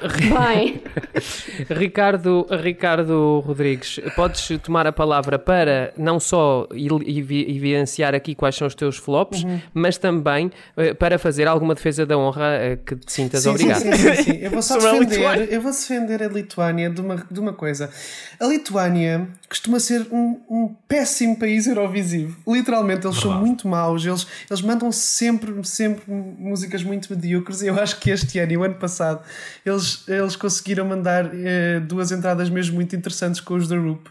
Ricardo, 1.74 2.46
Ricardo 2.62 3.40
Rodrigues, 3.44 3.98
podes 4.14 4.48
tomar 4.62 4.86
a 4.86 4.92
palavra 4.92 5.38
para 5.38 5.92
não 5.96 6.20
só 6.20 6.68
evidenciar 6.72 8.14
aqui 8.14 8.34
quais 8.34 8.54
são 8.54 8.66
os 8.66 8.74
teus 8.74 8.96
flops, 8.96 9.42
Uhum. 9.42 9.60
mas 9.74 9.98
também 9.98 10.50
eh, 10.76 10.94
para 10.94 11.18
fazer 11.18 11.48
alguma 11.48 11.74
defesa 11.74 12.06
da 12.06 12.16
honra 12.16 12.54
eh, 12.54 12.76
que 12.84 12.94
te 12.96 13.12
sintas 13.12 13.42
Sim, 13.42 13.48
sim, 13.56 13.64
obrigado. 13.72 13.80
sim, 13.82 13.92
sim, 13.92 14.22
sim. 14.22 14.38
Eu 14.42 14.50
vou 14.50 14.62
só 14.62 14.74
a 14.74 14.78
defender, 14.78 15.52
eu 15.52 15.60
vou 15.60 15.72
defender 15.72 16.22
a 16.22 16.28
Lituânia 16.28 16.88
de 16.90 17.00
uma, 17.00 17.26
de 17.30 17.40
uma 17.40 17.52
coisa. 17.52 17.90
A 18.38 18.46
Lituânia 18.46 19.26
costuma 19.48 19.80
ser 19.80 20.06
um, 20.12 20.40
um 20.48 20.74
péssimo 20.86 21.36
país 21.38 21.66
eurovisivo. 21.66 22.36
Literalmente, 22.46 23.06
eles 23.06 23.18
são 23.18 23.32
muito 23.40 23.66
maus, 23.66 24.04
eles, 24.04 24.26
eles 24.50 24.62
mandam 24.62 24.90
sempre, 24.92 25.31
sempre 25.64 26.04
músicas 26.10 26.82
muito 26.82 27.12
medíocres. 27.14 27.62
Eu 27.62 27.80
acho 27.80 27.98
que 28.00 28.10
este 28.10 28.38
ano 28.38 28.52
e 28.52 28.56
o 28.56 28.64
ano 28.64 28.74
passado 28.74 29.20
eles, 29.64 30.04
eles 30.08 30.36
conseguiram 30.36 30.84
mandar 30.86 31.30
eh, 31.34 31.80
duas 31.80 32.10
entradas 32.12 32.48
mesmo 32.50 32.74
muito 32.74 32.94
interessantes 32.96 33.40
com 33.40 33.54
os 33.54 33.68
The 33.68 33.76
Roop. 33.76 34.10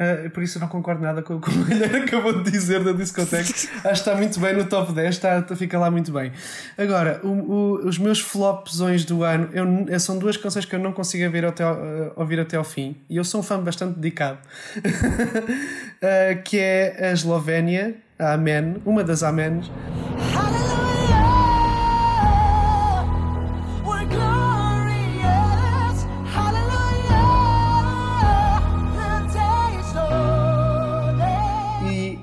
Uh, 0.00 0.28
por 0.30 0.42
isso 0.42 0.56
eu 0.56 0.60
não 0.62 0.68
concordo 0.68 1.00
nada 1.02 1.22
com 1.22 1.34
o 1.36 1.40
que 1.40 1.48
o 1.48 1.54
Malheiro 1.58 1.98
acabou 1.98 2.42
de 2.42 2.50
dizer 2.50 2.82
da 2.82 2.90
discoteca. 2.92 3.42
Acho 3.44 3.82
que 3.82 3.88
está 3.90 4.14
muito 4.16 4.40
bem 4.40 4.54
no 4.56 4.64
top 4.64 4.92
10, 4.92 5.14
está, 5.14 5.42
fica 5.54 5.78
lá 5.78 5.90
muito 5.92 6.10
bem. 6.10 6.32
Agora, 6.76 7.20
o- 7.22 7.28
o- 7.28 7.86
os 7.86 7.98
meus 7.98 8.18
flopzões 8.18 9.04
do 9.04 9.22
ano 9.22 9.50
eu, 9.52 9.64
eu- 9.86 10.00
são 10.00 10.18
duas 10.18 10.36
canções 10.36 10.64
que 10.64 10.74
eu 10.74 10.80
não 10.80 10.92
consigo 10.92 11.24
ouvir 11.24 11.44
até, 11.44 11.62
ao- 11.62 11.74
uh, 11.76 12.12
ouvir 12.16 12.40
até 12.40 12.56
ao 12.56 12.64
fim. 12.64 12.96
E 13.08 13.16
eu 13.16 13.22
sou 13.22 13.40
um 13.40 13.44
fã 13.44 13.60
bastante 13.60 13.96
dedicado. 14.00 14.38
Uh, 14.76 16.42
que 16.42 16.58
é 16.58 17.08
a 17.10 17.12
Eslovénia, 17.12 17.94
a 18.18 18.32
Amen, 18.32 18.78
uma 18.84 19.04
das 19.04 19.22
Amens. 19.22 19.70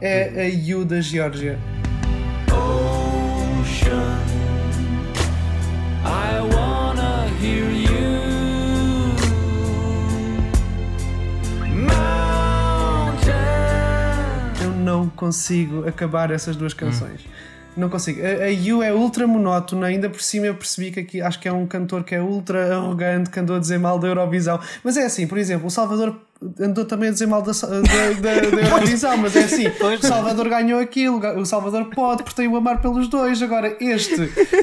É 0.01 0.41
a 0.41 0.47
You 0.47 0.85
da 0.85 1.01
Geórgia. 1.01 1.59
I 6.05 6.39
wanna 6.53 7.27
hear 7.41 7.69
you. 7.71 7.89
Eu 14.61 14.71
não 14.71 15.09
consigo 15.09 15.87
acabar 15.87 16.31
essas 16.31 16.55
duas 16.55 16.73
canções. 16.73 17.25
Não 17.75 17.89
consigo. 17.89 18.21
A, 18.21 18.45
a 18.45 18.47
You 18.47 18.81
é 18.81 18.93
ultra 18.93 19.27
monótona, 19.27 19.87
ainda 19.87 20.09
por 20.09 20.21
cima 20.21 20.47
eu 20.47 20.55
percebi 20.55 20.91
que 20.91 20.99
aqui 20.99 21.21
acho 21.21 21.39
que 21.39 21.47
é 21.47 21.53
um 21.53 21.65
cantor 21.65 22.03
que 22.03 22.15
é 22.15 22.21
ultra 22.21 22.75
arrogante, 22.75 23.29
que 23.29 23.39
andou 23.39 23.55
a 23.55 23.59
dizer 23.59 23.79
mal 23.79 23.99
da 23.99 24.07
Eurovisão. 24.07 24.59
Mas 24.83 24.97
é 24.97 25.05
assim, 25.05 25.27
por 25.27 25.37
exemplo, 25.37 25.67
o 25.67 25.71
Salvador 25.71 26.15
andou 26.59 26.85
também 26.85 27.09
a 27.09 27.11
dizer 27.11 27.25
mal 27.27 27.41
da, 27.41 27.51
da, 27.51 28.19
da- 28.21 28.61
Eurovisão, 28.69 29.17
mas 29.17 29.35
é 29.35 29.43
assim, 29.43 29.67
o 29.67 30.01
Salvador 30.05 30.47
ganhou 30.49 30.79
aquilo, 30.79 31.19
o 31.39 31.45
Salvador 31.45 31.85
pode, 31.93 32.23
porque 32.23 32.35
tem 32.35 32.47
o 32.47 32.55
amar 32.55 32.81
pelos 32.81 33.07
dois. 33.09 33.41
Agora, 33.41 33.75
este 33.81 34.15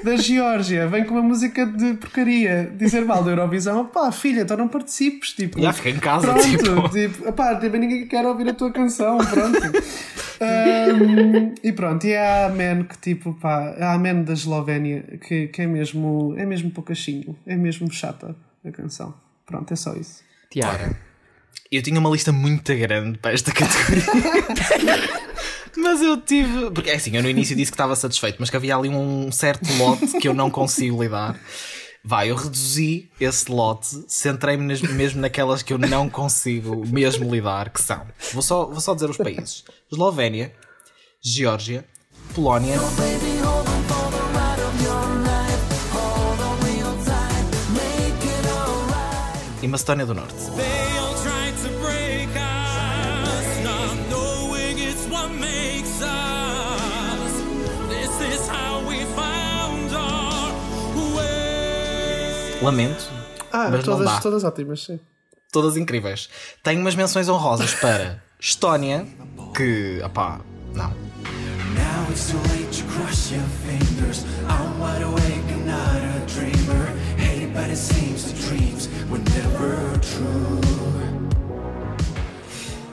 da 0.02 0.16
Geórgia 0.16 0.86
vem 0.88 1.04
com 1.04 1.12
uma 1.14 1.22
música 1.22 1.66
de 1.66 1.94
porcaria 1.94 2.72
dizer 2.76 3.04
mal 3.04 3.22
da 3.22 3.30
Eurovisão. 3.32 3.86
Pá, 3.86 4.10
filha, 4.10 4.40
então 4.42 4.56
não 4.56 4.68
participes. 4.68 5.32
Tipo, 5.32 5.60
Já 5.60 5.72
fica 5.72 5.90
em 5.90 5.98
casa, 5.98 6.26
Pronto, 6.32 6.42
tipo. 6.42 6.88
tipo, 6.88 7.28
epá, 7.28 7.54
também 7.56 7.80
ninguém 7.80 8.06
quer 8.06 8.24
ouvir 8.26 8.48
a 8.48 8.54
tua 8.54 8.70
canção, 8.72 9.18
pronto. 9.18 9.58
Ahm, 10.40 11.54
e 11.62 11.72
pronto, 11.72 12.06
e 12.06 12.12
é 12.12 12.18
a 12.44 12.46
Amen 12.46 12.84
que 12.84 12.98
tipo, 12.98 13.32
pá, 13.34 13.74
a 13.80 13.94
Amen 13.94 14.22
da 14.22 14.34
Eslovénia, 14.34 15.02
que, 15.26 15.48
que 15.48 15.62
é 15.62 15.66
mesmo, 15.66 16.34
é 16.36 16.44
mesmo 16.44 16.70
poucachinho, 16.70 17.36
é 17.46 17.56
mesmo 17.56 17.90
chata 17.90 18.36
a 18.64 18.70
canção. 18.70 19.14
Pronto, 19.46 19.72
é 19.72 19.76
só 19.76 19.94
isso. 19.94 20.22
Tiago. 20.50 20.94
Eu 21.70 21.82
tinha 21.82 21.98
uma 21.98 22.10
lista 22.10 22.32
muito 22.32 22.74
grande 22.74 23.18
para 23.18 23.32
esta 23.32 23.52
categoria. 23.52 24.04
mas 25.76 26.00
eu 26.00 26.16
tive. 26.16 26.70
Porque 26.70 26.90
é 26.90 26.94
assim, 26.94 27.16
eu 27.16 27.22
no 27.22 27.28
início 27.28 27.56
disse 27.56 27.70
que 27.70 27.74
estava 27.74 27.96
satisfeito, 27.96 28.36
mas 28.38 28.50
que 28.50 28.56
havia 28.56 28.76
ali 28.76 28.88
um 28.88 29.30
certo 29.32 29.66
lote 29.78 30.18
que 30.18 30.28
eu 30.28 30.34
não 30.34 30.50
consigo 30.50 31.02
lidar. 31.02 31.38
Vai, 32.04 32.30
eu 32.30 32.36
reduzi 32.36 33.10
esse 33.20 33.50
lote, 33.50 34.04
centrei-me 34.06 34.64
mesmo 34.92 35.20
naquelas 35.20 35.60
que 35.60 35.72
eu 35.72 35.78
não 35.78 36.08
consigo 36.08 36.86
mesmo 36.86 37.28
lidar, 37.28 37.70
que 37.70 37.82
são. 37.82 38.06
Vou 38.32 38.42
só, 38.42 38.66
vou 38.66 38.80
só 38.80 38.94
dizer 38.94 39.10
os 39.10 39.16
países: 39.16 39.64
Eslovénia, 39.90 40.52
Geórgia, 41.20 41.84
Polónia. 42.32 42.76
E 49.60 49.68
Macedónia 49.68 50.06
do 50.06 50.14
Norte. 50.14 50.34
Lamento, 62.66 63.08
Ah, 63.52 63.68
Mas 63.70 63.84
não 63.86 63.98
dá. 63.98 64.04
todas, 64.04 64.22
todas 64.22 64.44
ótimas, 64.44 64.82
sim. 64.84 64.98
todas 65.52 65.76
incríveis. 65.76 66.28
Tenho 66.64 66.80
umas 66.80 66.96
menções 66.96 67.28
honrosas 67.28 67.72
para 67.74 68.20
Estónia, 68.40 69.06
que, 69.56 70.00
opá, 70.04 70.40
não. 70.74 70.88
Now 70.90 72.10
it's 72.10 72.28
too 72.30 72.38
late 72.50 72.76
to 72.76 72.84
cross 72.92 73.30
your 73.30 73.44
fingers. 73.64 74.24
I'm 74.48 74.80
wide 74.80 75.02
awake 75.04 75.46
and 75.52 75.64
not 75.64 75.96
a 75.96 76.26
dreamer. 76.26 76.86
Hey, 77.16 77.46
but 77.54 77.70
it 77.70 77.76
seems 77.78 78.24
the 78.24 78.48
dreams 78.48 78.88
were 79.08 79.20
never 79.34 79.98
true. 80.00 80.60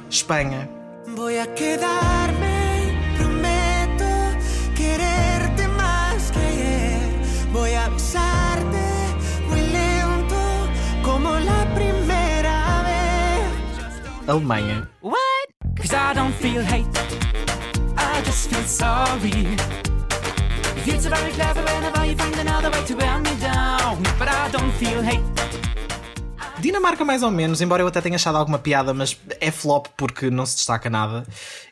Espanha, 0.10 0.70
Voy 1.16 1.40
a 1.40 1.48
quedarme, 1.48 2.62
Alemanha, 14.28 14.88
What? 15.02 15.50
Cause 15.76 15.94
I 15.94 16.14
don't 16.14 16.34
feel 16.36 16.62
hate, 16.64 16.88
I 17.98 18.22
just 18.24 18.50
feel 18.50 18.64
sorry. 18.64 19.58
Very 20.86 21.32
clever 21.34 21.62
whenever 21.64 22.06
you 22.06 22.16
find 22.16 22.40
another 22.40 22.70
way 22.72 22.84
to 22.86 22.96
wear 22.96 23.20
me 23.20 23.36
down. 23.42 24.02
But 24.18 24.30
I 24.30 24.50
don't 24.50 24.72
feel 24.74 25.02
hate. 25.02 25.24
Dinamarca 26.60 27.04
mais 27.04 27.22
ou 27.24 27.32
menos, 27.32 27.62
embora 27.62 27.84
eu 27.84 27.88
até 27.88 28.00
tenha 28.00 28.16
achado 28.16 28.38
alguma 28.38 28.58
piada, 28.58 28.94
mas 28.94 29.18
é 29.42 29.52
flop 29.52 29.88
porque 29.98 30.30
não 30.30 30.46
se 30.46 30.56
destaca 30.56 30.90
nada. 30.90 31.26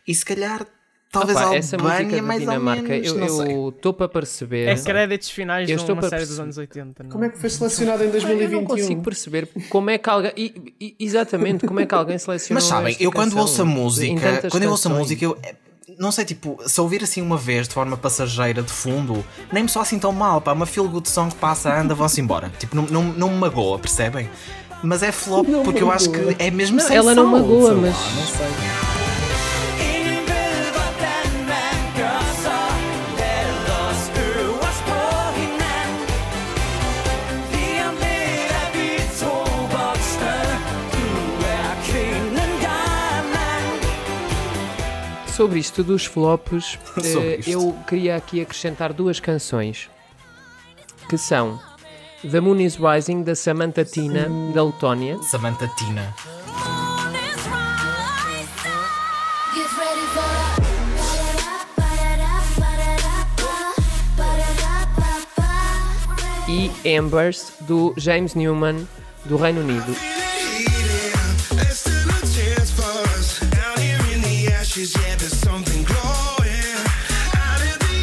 E 0.05 0.13
se 0.13 0.25
calhar, 0.25 0.65
talvez 1.11 1.37
Opa, 1.37 1.55
essa 1.55 1.77
música 1.77 2.15
da 2.15 2.21
mais 2.21 2.39
Dinamarca, 2.39 2.95
eu 2.95 3.15
não 3.15 3.69
estou 3.69 3.93
para 3.93 4.07
perceber. 4.07 4.67
É 4.67 4.75
créditos 4.75 5.29
finais 5.29 5.69
Eu 5.69 5.77
de 5.77 5.91
uma 5.91 6.01
série 6.03 6.25
dos 6.25 6.39
anos 6.39 6.57
80. 6.57 7.03
Não? 7.03 7.09
Como 7.11 7.25
é 7.25 7.29
que 7.29 7.37
foi 7.37 7.49
selecionado 7.49 8.03
em 8.03 8.07
Eu 8.07 8.13
não 8.13 8.19
2021? 8.21 8.65
consigo 8.65 9.01
perceber 9.03 9.49
como 9.69 9.89
é 9.89 9.97
que 9.97 10.09
alguém. 10.09 10.31
e- 10.37 10.73
e- 10.79 10.95
exatamente, 10.99 11.67
como 11.67 11.79
é 11.79 11.85
que 11.85 11.93
alguém 11.93 12.17
seleciona. 12.17 12.59
Mas 12.59 12.63
sabem, 12.63 12.95
eu 12.99 13.11
quando 13.11 13.37
ouço 13.37 13.61
a 13.61 13.65
música, 13.65 14.47
quando 14.49 14.63
eu 14.63 14.71
ouço 14.71 14.87
a 14.87 14.91
canções? 14.91 15.03
música, 15.09 15.25
eu 15.25 15.37
não 15.99 16.11
sei, 16.11 16.23
tipo, 16.23 16.57
se 16.65 16.79
ouvir 16.79 17.03
assim 17.03 17.21
uma 17.21 17.37
vez 17.37 17.67
de 17.67 17.73
forma 17.73 17.97
passageira, 17.97 18.61
de 18.63 18.71
fundo, 18.71 19.23
nem 19.51 19.63
me 19.63 19.69
só 19.69 19.81
assim 19.81 19.99
tão 19.99 20.13
mal, 20.13 20.39
pá, 20.39 20.53
uma 20.53 20.65
feel 20.65 20.87
good 20.87 21.09
song 21.09 21.29
que 21.33 21.39
passa, 21.39 21.73
anda, 21.77 21.93
vão-se 21.93 22.21
embora. 22.21 22.49
Tipo, 22.57 22.75
não, 22.75 22.83
não, 22.83 23.03
não 23.03 23.29
me 23.29 23.35
magoa, 23.37 23.77
percebem? 23.77 24.29
Mas 24.81 25.03
é 25.03 25.11
flop 25.11 25.45
porque 25.63 25.83
eu 25.83 25.91
acho 25.91 26.09
que 26.09 26.35
é 26.39 26.49
mesmo 26.49 26.77
Não, 26.77 26.87
sem 26.87 26.95
ela 26.97 27.13
não 27.13 27.23
sal, 27.23 27.31
magoa, 27.33 27.67
sei 27.67 27.75
lá, 27.75 27.81
mas- 27.81 28.15
não 28.15 28.25
sei. 28.25 28.90
Sobre 45.41 45.57
isto 45.57 45.83
dos 45.83 46.05
flops, 46.05 46.77
eh, 47.03 47.39
eu 47.47 47.75
queria 47.87 48.15
aqui 48.15 48.41
acrescentar 48.41 48.93
duas 48.93 49.19
canções 49.19 49.89
que 51.09 51.17
são 51.17 51.59
The 52.29 52.39
Moon 52.39 52.59
is 52.59 52.75
Rising 52.75 53.23
da 53.23 53.33
Samantha 53.33 53.83
Tina 53.83 54.29
da 54.53 54.63
Letónia 54.63 55.17
Samantha 55.23 55.67
Tina. 55.69 56.13
E 66.47 66.71
Embers 66.87 67.53
do 67.61 67.95
James 67.97 68.35
Newman 68.35 68.87
do 69.25 69.37
Reino 69.37 69.61
Unido. 69.61 70.20
Ashes, 74.71 74.93
yeah, 74.95 75.15
there's 75.17 75.33
something 75.33 75.83
glowing. 75.83 76.77
Out 77.35 77.61
of 77.61 77.77
the 77.79 77.97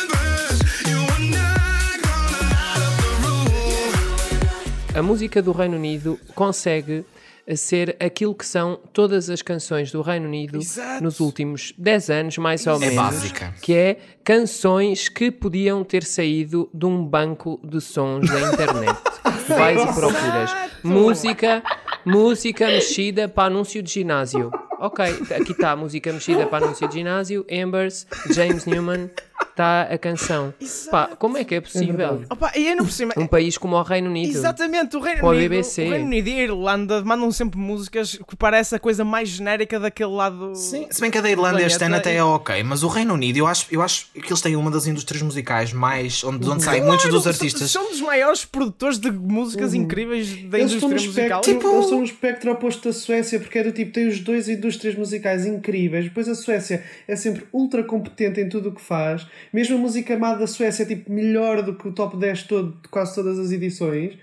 embers, 0.00 0.58
you 0.88 0.96
are 0.96 1.24
not 1.36 2.00
gonna 2.02 2.42
light 2.48 2.80
up 2.80 2.94
the 3.02 3.12
room. 3.26 4.98
A 4.98 5.02
música 5.02 5.42
do 5.42 5.52
Reino 5.52 5.76
Unido 5.76 6.18
consegue 6.34 7.04
ser 7.56 7.96
aquilo 8.00 8.34
que 8.34 8.46
são 8.46 8.78
todas 8.92 9.28
as 9.28 9.42
canções 9.42 9.90
do 9.92 10.00
Reino 10.02 10.26
Unido 10.26 10.58
nos 11.02 11.20
últimos 11.20 11.74
10 11.76 12.10
anos, 12.10 12.38
mais 12.38 12.66
ou 12.66 12.78
menos. 12.78 12.94
básica. 12.94 13.54
Que 13.60 13.74
é 13.74 13.98
canções 14.24 15.08
que 15.08 15.30
podiam 15.30 15.84
ter 15.84 16.04
saído 16.04 16.70
de 16.72 16.86
um 16.86 17.04
banco 17.04 17.60
de 17.62 17.80
sons 17.80 18.28
da 18.30 18.52
internet. 18.52 18.98
Tu 19.46 19.54
vais 19.54 19.80
e 19.80 19.86
procuras 19.94 20.56
música, 20.82 21.62
música 22.04 22.66
mexida 22.66 23.28
para 23.28 23.46
anúncio 23.46 23.82
de 23.82 23.90
ginásio. 23.90 24.50
Ok, 24.80 25.04
aqui 25.34 25.52
está 25.52 25.72
a 25.72 25.76
música 25.76 26.12
mexida 26.12 26.46
para 26.46 26.64
anúncio 26.64 26.86
de 26.86 26.94
ginásio, 26.94 27.44
Embers, 27.48 28.06
James 28.32 28.64
Newman, 28.64 29.10
está 29.50 29.82
a 29.82 29.98
canção. 29.98 30.54
Pá, 30.90 31.08
como 31.18 31.36
é 31.36 31.44
que 31.44 31.54
é 31.54 31.60
possível? 31.60 32.22
Opa, 32.30 32.52
e 32.56 32.68
ainda 32.68 32.82
por 32.82 32.92
cima. 32.92 33.12
Um 33.16 33.26
país 33.26 33.58
como 33.58 33.76
o 33.76 33.82
Reino 33.82 34.08
Unido. 34.08 34.30
Exatamente, 34.36 34.96
o 34.96 35.00
Reino, 35.00 35.20
Com 35.20 35.26
a 35.26 35.30
Unido, 35.30 35.48
BBC. 35.50 35.86
o 35.86 35.90
Reino 35.90 36.06
Unido 36.06 36.28
e 36.28 36.32
a 36.40 36.42
Irlanda 36.44 37.02
mandam 37.04 37.30
sempre 37.32 37.58
músicas 37.58 38.18
que 38.28 38.36
parece 38.36 38.74
a 38.74 38.78
coisa 38.78 39.04
mais 39.04 39.28
genérica 39.28 39.78
daquele 39.80 40.10
lado. 40.12 40.54
Sim, 40.54 40.86
se 40.90 41.00
bem 41.00 41.10
que 41.10 41.18
a 41.18 41.20
da 41.20 41.30
Irlanda 41.30 41.62
este 41.62 41.82
ano 41.84 41.96
até 41.96 42.14
é 42.14 42.22
ok, 42.22 42.62
mas 42.62 42.82
o 42.82 42.88
Reino 42.88 43.14
Unido, 43.14 43.36
eu 43.38 43.46
acho, 43.46 43.66
eu 43.70 43.82
acho 43.82 44.06
que 44.12 44.26
eles 44.28 44.40
têm 44.40 44.54
uma 44.56 44.70
das 44.70 44.86
indústrias 44.86 45.22
musicais 45.22 45.72
mais. 45.72 46.22
onde, 46.24 46.38
de 46.44 46.50
onde 46.50 46.62
saem 46.62 46.82
muitos 46.84 47.06
dos 47.08 47.22
Claro, 47.24 47.36
artistas. 47.36 47.70
São 47.70 47.88
dos 47.90 48.00
maiores 48.00 48.44
produtores 48.44 48.98
de 48.98 49.10
músicas 49.10 49.74
incríveis 49.74 50.28
da 50.48 50.58
Eles 50.58 50.72
estão, 50.72 50.88
no 50.88 50.94
indústria 50.94 51.24
musical. 51.24 51.40
espectro, 51.40 51.68
eles 51.72 51.84
estão 51.84 51.98
no 51.98 52.04
espectro 52.04 52.52
oposto 52.52 52.88
da 52.88 52.92
Suécia, 52.94 53.40
porque 53.40 53.58
é 53.58 53.64
do 53.64 53.72
tipo, 53.72 53.92
tem 53.92 54.06
os 54.08 54.20
dois 54.20 54.48
indústrias 54.48 54.94
musicais 54.94 55.44
incríveis. 55.46 56.04
Depois 56.04 56.28
a 56.28 56.34
Suécia 56.34 56.82
é 57.06 57.16
sempre 57.16 57.44
ultra 57.52 57.82
competente 57.82 58.40
em 58.40 58.48
tudo 58.48 58.68
o 58.70 58.72
que 58.72 58.80
faz. 58.80 59.26
Mesmo 59.52 59.76
a 59.76 59.80
música 59.80 60.14
amada 60.14 60.40
da 60.40 60.46
Suécia 60.46 60.82
é 60.82 60.86
tipo 60.86 61.10
melhor 61.12 61.62
do 61.62 61.74
que 61.74 61.88
o 61.88 61.92
top 61.92 62.16
10 62.16 62.42
todo 62.44 62.80
de 62.82 62.88
quase 62.88 63.14
todas 63.14 63.38
as 63.38 63.50
edições. 63.50 64.18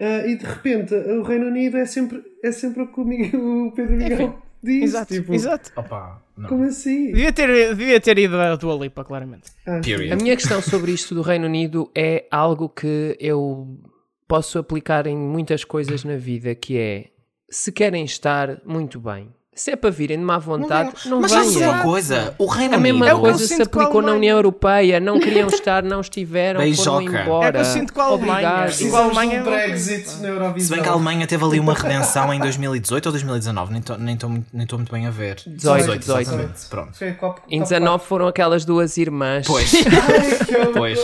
Ah, 0.00 0.26
e 0.26 0.36
de 0.36 0.46
repente 0.46 0.94
o 0.94 1.22
Reino 1.22 1.46
Unido 1.46 1.76
é 1.76 1.84
sempre, 1.84 2.22
é 2.42 2.50
sempre 2.50 2.82
o 2.82 2.86
que 2.88 3.00
o, 3.36 3.72
Pedro 3.76 3.96
Miguel 3.96 4.42
diz. 4.62 4.84
Exato, 4.84 5.14
tipo, 5.14 5.34
exato. 5.34 5.70
Opa, 5.76 6.22
não. 6.36 6.48
Como 6.48 6.64
assim? 6.64 7.08
Devia 7.08 7.32
ter, 7.32 7.74
devia 7.74 8.00
ter 8.00 8.18
ido 8.18 8.36
a 8.40 8.56
Dua 8.56 8.74
Lipa, 8.74 9.04
claramente. 9.04 9.50
Ah. 9.66 9.80
A 10.12 10.16
minha 10.16 10.34
questão 10.36 10.62
sobre 10.62 10.92
isto 10.92 11.14
do 11.14 11.20
Reino 11.20 11.46
Unido 11.46 11.90
é 11.94 12.24
algo 12.30 12.68
que 12.68 13.16
eu 13.20 13.78
posso 14.26 14.58
aplicar 14.58 15.06
em 15.06 15.16
muitas 15.16 15.64
coisas 15.64 16.04
na 16.04 16.16
vida, 16.16 16.54
que 16.54 16.78
é 16.78 17.06
se 17.50 17.72
querem 17.72 18.04
estar 18.04 18.62
muito 18.64 18.98
bem. 19.00 19.28
Se 19.52 19.72
é 19.72 19.76
para 19.76 19.90
virem 19.90 20.16
de 20.16 20.24
má 20.24 20.38
vontade, 20.38 20.92
não, 21.06 21.20
Mas 21.20 21.32
sabes 21.32 21.54
venham. 21.54 21.72
uma 21.72 21.82
coisa? 21.82 22.34
O 22.38 22.46
Reino 22.46 22.76
A 22.76 22.78
mesma 22.78 22.98
Unido. 23.04 23.10
É 23.10 23.14
o 23.14 23.16
que 23.20 23.26
eu 23.26 23.30
coisa 23.32 23.38
se 23.46 23.54
a 23.54 23.64
aplicou 23.64 24.00
na. 24.00 24.12
União 24.12 24.38
Europeia. 24.38 25.00
Não 25.00 25.18
queriam 25.20 25.48
estar, 25.50 25.82
não 25.82 26.00
estiveram, 26.00 26.60
foram 26.60 26.64
Beijoca. 26.64 27.22
embora. 27.22 27.48
É 27.48 27.52
que 27.52 27.58
eu 27.58 27.64
sinto 27.64 27.92
com 27.92 28.00
a 28.00 28.04
Alemanha. 28.04 28.38
Igual- 28.40 28.62
Precisamos 28.64 29.16
Alemanha 29.18 29.30
um 29.30 29.34
é 29.34 29.42
uma 29.42 29.50
Brexit 29.50 30.06
na 30.08 30.14
Se 30.14 30.26
Eurovisão. 30.28 30.76
bem 30.76 30.82
que 30.82 30.88
a 30.88 30.92
Alemanha 30.92 31.26
teve 31.26 31.44
ali 31.44 31.60
uma 31.60 31.74
redenção 31.74 32.32
em 32.32 32.38
2018 32.40 33.06
ou 33.06 33.12
2019, 33.12 33.72
nem 33.72 33.80
estou 33.80 33.98
nem 33.98 34.16
tô 34.16 34.28
nem 34.52 34.66
tô 34.66 34.76
muito 34.76 34.92
bem 34.92 35.06
a 35.06 35.10
ver. 35.10 35.36
18, 35.46 35.98
18. 35.98 36.20
exatamente. 36.22 36.66
Pronto. 36.70 36.96
Foi 36.96 37.12
copo- 37.12 37.42
Em 37.48 37.58
copo- 37.58 37.68
19 37.70 38.04
foram 38.06 38.28
aquelas 38.28 38.64
duas 38.64 38.96
irmãs. 38.96 39.46
Pois, 39.46 39.72
Ai, 39.84 40.66
pois. 40.72 40.98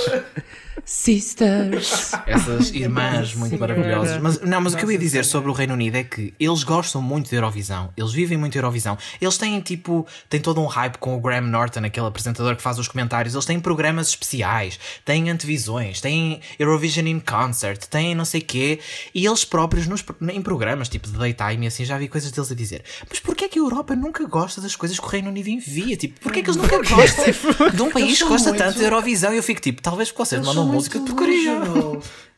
Sisters. 0.86 2.12
Essas 2.26 2.70
irmãs 2.70 3.34
muito 3.34 3.58
maravilhosas. 3.58 4.22
Mas, 4.22 4.40
não, 4.40 4.60
mas 4.60 4.72
o 4.72 4.76
que 4.76 4.84
eu 4.84 4.92
ia 4.92 4.98
dizer 4.98 5.24
sobre 5.24 5.50
o 5.50 5.52
Reino 5.52 5.74
Unido 5.74 5.96
é 5.96 6.04
que 6.04 6.32
eles 6.38 6.62
gostam 6.62 7.02
muito 7.02 7.28
da 7.28 7.36
Eurovisão. 7.36 7.90
Eles 7.96 8.12
vivem 8.12 8.38
muito 8.38 8.56
Eurovisão. 8.56 8.96
Eles 9.20 9.36
têm 9.36 9.60
tipo, 9.60 10.06
têm 10.30 10.40
todo 10.40 10.60
um 10.60 10.66
hype 10.66 10.96
com 10.98 11.16
o 11.16 11.20
Graham 11.20 11.40
Norton, 11.48 11.80
aquele 11.84 12.06
apresentador 12.06 12.54
que 12.54 12.62
faz 12.62 12.78
os 12.78 12.86
comentários. 12.86 13.34
Eles 13.34 13.44
têm 13.44 13.58
programas 13.58 14.08
especiais, 14.10 14.78
têm 15.04 15.28
antevisões, 15.28 16.00
têm 16.00 16.40
Eurovision 16.56 17.06
in 17.08 17.18
Concert, 17.18 17.78
têm 17.86 18.14
não 18.14 18.24
sei 18.24 18.40
quê. 18.40 18.78
E 19.12 19.26
eles 19.26 19.44
próprios 19.44 19.88
nos, 19.88 20.04
em 20.32 20.40
programas, 20.40 20.88
tipo 20.88 21.08
de 21.08 21.18
daytime 21.18 21.64
e 21.64 21.66
assim, 21.66 21.84
já 21.84 21.98
vi 21.98 22.06
coisas 22.06 22.30
deles 22.30 22.52
a 22.52 22.54
dizer. 22.54 22.84
Mas 23.10 23.18
porquê 23.18 23.46
é 23.46 23.48
que 23.48 23.58
a 23.58 23.62
Europa 23.62 23.96
nunca 23.96 24.24
gosta 24.26 24.60
das 24.60 24.76
coisas 24.76 25.00
que 25.00 25.04
o 25.04 25.08
Reino 25.08 25.30
Unido 25.30 25.48
envia? 25.48 25.96
Tipo, 25.96 26.20
porquê 26.20 26.38
é 26.38 26.42
que 26.44 26.50
eles 26.50 26.60
nunca 26.62 26.78
gostam 26.78 27.24
de 27.74 27.82
um 27.82 27.90
país 27.90 28.22
que 28.22 28.28
gosta 28.28 28.50
muito- 28.50 28.62
tanto 28.62 28.78
da 28.78 28.84
Eurovisão? 28.84 29.34
E 29.34 29.36
eu 29.36 29.42
fico 29.42 29.60
tipo, 29.60 29.82
talvez 29.82 30.10
porque 30.12 30.24
vocês 30.24 30.46
mandam 30.46 30.75
música 30.76 30.98
de 30.98 31.06
porcaria. 31.06 31.52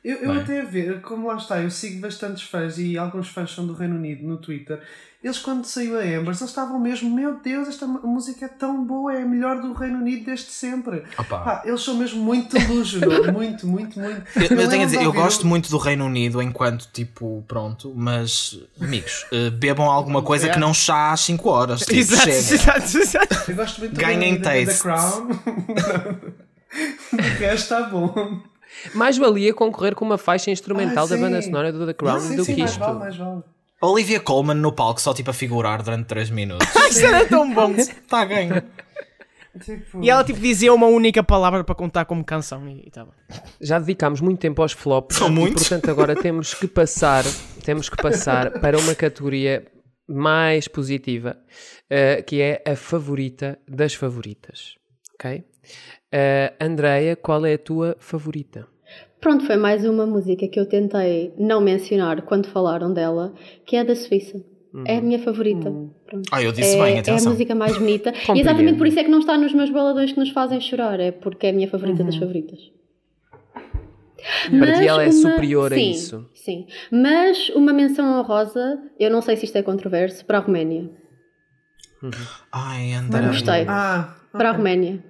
Eu, 0.04 0.16
eu 0.16 0.32
Bem. 0.32 0.42
até 0.42 0.60
a 0.60 0.64
ver, 0.64 1.00
como 1.02 1.26
lá 1.26 1.36
está, 1.36 1.60
eu 1.60 1.70
sigo 1.70 2.00
bastantes 2.00 2.44
fãs 2.44 2.78
e 2.78 2.96
alguns 2.96 3.28
fãs 3.28 3.50
são 3.52 3.66
do 3.66 3.74
Reino 3.74 3.96
Unido 3.96 4.26
no 4.26 4.38
Twitter. 4.38 4.80
Eles, 5.22 5.38
quando 5.40 5.64
saiu 5.64 5.98
a 5.98 6.06
Embers, 6.06 6.40
eles 6.40 6.50
estavam 6.50 6.78
mesmo, 6.78 7.12
meu 7.12 7.40
Deus, 7.40 7.66
esta 7.66 7.84
música 7.84 8.44
é 8.44 8.48
tão 8.48 8.84
boa, 8.84 9.12
é 9.12 9.22
a 9.22 9.26
melhor 9.26 9.60
do 9.60 9.72
Reino 9.72 9.98
Unido 9.98 10.26
desde 10.26 10.46
sempre. 10.52 11.02
Opa. 11.18 11.40
Pá, 11.40 11.62
eles 11.64 11.82
são 11.82 11.96
mesmo 11.96 12.22
muito 12.22 12.56
delusional, 12.56 13.24
muito, 13.34 13.66
muito, 13.66 13.98
muito. 13.98 14.22
Eu, 14.36 14.56
eu 14.56 14.68
tenho 14.68 14.82
a 14.82 14.86
dizer, 14.86 15.02
eu 15.02 15.12
gosto 15.12 15.44
muito 15.44 15.68
do 15.68 15.76
Reino 15.76 16.06
Unido 16.06 16.40
enquanto 16.40 16.88
tipo, 16.92 17.44
pronto, 17.48 17.92
mas 17.96 18.60
amigos, 18.80 19.26
eh, 19.32 19.50
bebam 19.50 19.90
alguma 19.90 20.22
coisa 20.22 20.48
que 20.48 20.58
não 20.60 20.72
chá 20.72 21.10
às 21.10 21.20
5 21.22 21.48
horas. 21.50 21.80
Tipo, 21.80 21.94
Exato, 21.96 22.22
chega. 22.22 22.36
exato, 22.36 22.98
exato. 22.98 23.50
Eu 23.50 23.56
gosto 23.56 23.78
muito 23.80 23.94
do 23.94 24.00
Ganhem 24.00 24.20
Reino 24.20 24.36
Unido, 24.36 24.44
da 24.44 24.50
tastes. 24.52 24.82
Crown. 24.82 25.28
o 27.12 27.16
resto 27.16 27.74
está 27.74 27.82
bom. 27.82 28.40
Mais 28.94 29.16
valia 29.16 29.54
concorrer 29.54 29.94
com 29.94 30.04
uma 30.04 30.18
faixa 30.18 30.50
instrumental 30.50 31.04
Ah, 31.06 31.08
da 31.08 31.16
banda 31.16 31.40
sonora 31.42 31.72
do 31.72 31.86
The 31.86 31.94
Crown 31.94 32.20
sim, 32.20 32.36
do 32.36 32.44
sim, 32.44 32.54
que 32.54 32.60
mais 32.60 32.70
isto. 32.72 32.80
vale, 32.80 32.98
mais 32.98 33.16
vale. 33.16 33.42
Olivia 33.80 34.20
Colman 34.20 34.54
no 34.56 34.72
palco 34.72 35.00
só 35.00 35.14
tipo 35.14 35.30
a 35.30 35.32
figurar 35.32 35.82
durante 35.82 36.06
3 36.06 36.30
minutos. 36.30 36.66
Isso 36.90 37.06
era 37.06 37.26
tão 37.26 37.52
bom. 37.54 37.70
Está 37.72 38.20
a 38.22 38.24
ganho. 38.24 38.62
Tipo, 39.64 40.04
E 40.04 40.10
ela 40.10 40.22
tipo 40.22 40.38
dizia 40.38 40.72
uma 40.74 40.86
única 40.86 41.22
palavra 41.22 41.64
para 41.64 41.74
contar 41.74 42.04
como 42.04 42.24
canção 42.24 42.68
e 42.68 42.86
estava. 42.86 43.12
Já 43.60 43.78
dedicámos 43.78 44.20
muito 44.20 44.38
tempo 44.38 44.60
aos 44.62 44.72
flops 44.72 45.16
São 45.16 45.28
e 45.28 45.30
muitos. 45.32 45.66
portanto 45.68 45.90
agora 45.90 46.14
temos 46.14 46.54
que 46.54 46.66
passar, 46.68 47.24
temos 47.64 47.88
que 47.88 47.96
passar 47.96 48.50
para 48.60 48.78
uma 48.78 48.94
categoria 48.94 49.66
mais 50.06 50.68
positiva, 50.68 51.36
eh, 51.90 52.22
que 52.22 52.40
é 52.40 52.62
a 52.66 52.76
favorita 52.76 53.58
das 53.68 53.94
favoritas. 53.94 54.74
Ok? 55.14 55.42
Eh, 56.12 56.52
Andreia, 56.60 57.14
qual 57.16 57.44
é 57.46 57.54
a 57.54 57.58
tua 57.58 57.96
favorita? 57.98 58.66
Pronto, 59.20 59.44
foi 59.44 59.56
mais 59.56 59.84
uma 59.84 60.06
música 60.06 60.46
que 60.48 60.58
eu 60.58 60.66
tentei 60.66 61.34
não 61.38 61.60
mencionar 61.60 62.22
quando 62.22 62.46
falaram 62.48 62.92
dela, 62.92 63.34
que 63.66 63.76
é 63.76 63.84
da 63.84 63.94
Suíça. 63.96 64.40
É 64.86 64.98
a 64.98 65.00
minha 65.00 65.18
favorita. 65.18 65.72
Pronto. 66.06 66.28
Ah, 66.30 66.42
eu 66.42 66.52
disse 66.52 66.76
é, 66.76 66.82
bem, 66.84 66.94
é 66.94 66.96
a 66.98 67.00
atenção. 67.00 67.32
música 67.32 67.54
mais 67.54 67.76
bonita. 67.78 68.12
e 68.34 68.40
exatamente 68.40 68.78
por 68.78 68.86
isso 68.86 68.98
é 68.98 69.04
que 69.04 69.10
não 69.10 69.18
está 69.18 69.36
nos 69.36 69.52
meus 69.52 69.70
baladões 69.70 70.12
que 70.12 70.20
nos 70.20 70.30
fazem 70.30 70.60
chorar. 70.60 71.00
É 71.00 71.10
porque 71.10 71.46
é 71.46 71.50
a 71.50 71.52
minha 71.52 71.68
favorita 71.68 72.04
das 72.04 72.16
favoritas. 72.16 72.58
Para 74.50 74.72
ti 74.78 74.86
ela 74.86 75.02
é 75.02 75.06
uma- 75.06 75.12
superior 75.12 75.72
a 75.72 75.76
sim, 75.76 75.90
isso. 75.90 76.30
Sim. 76.34 76.66
Mas 76.92 77.48
uma 77.50 77.72
menção 77.72 78.18
honrosa, 78.20 78.78
eu 79.00 79.10
não 79.10 79.22
sei 79.22 79.36
se 79.36 79.46
isto 79.46 79.56
é 79.56 79.62
controverso, 79.62 80.24
para 80.24 80.38
a 80.38 80.40
Roménia. 80.40 80.90
Ai, 82.52 82.90
Não 82.92 82.98
André. 83.18 83.26
gostei. 83.28 83.64
Ah, 83.68 84.16
Para 84.32 84.50
a 84.50 84.52
Roménia. 84.52 85.02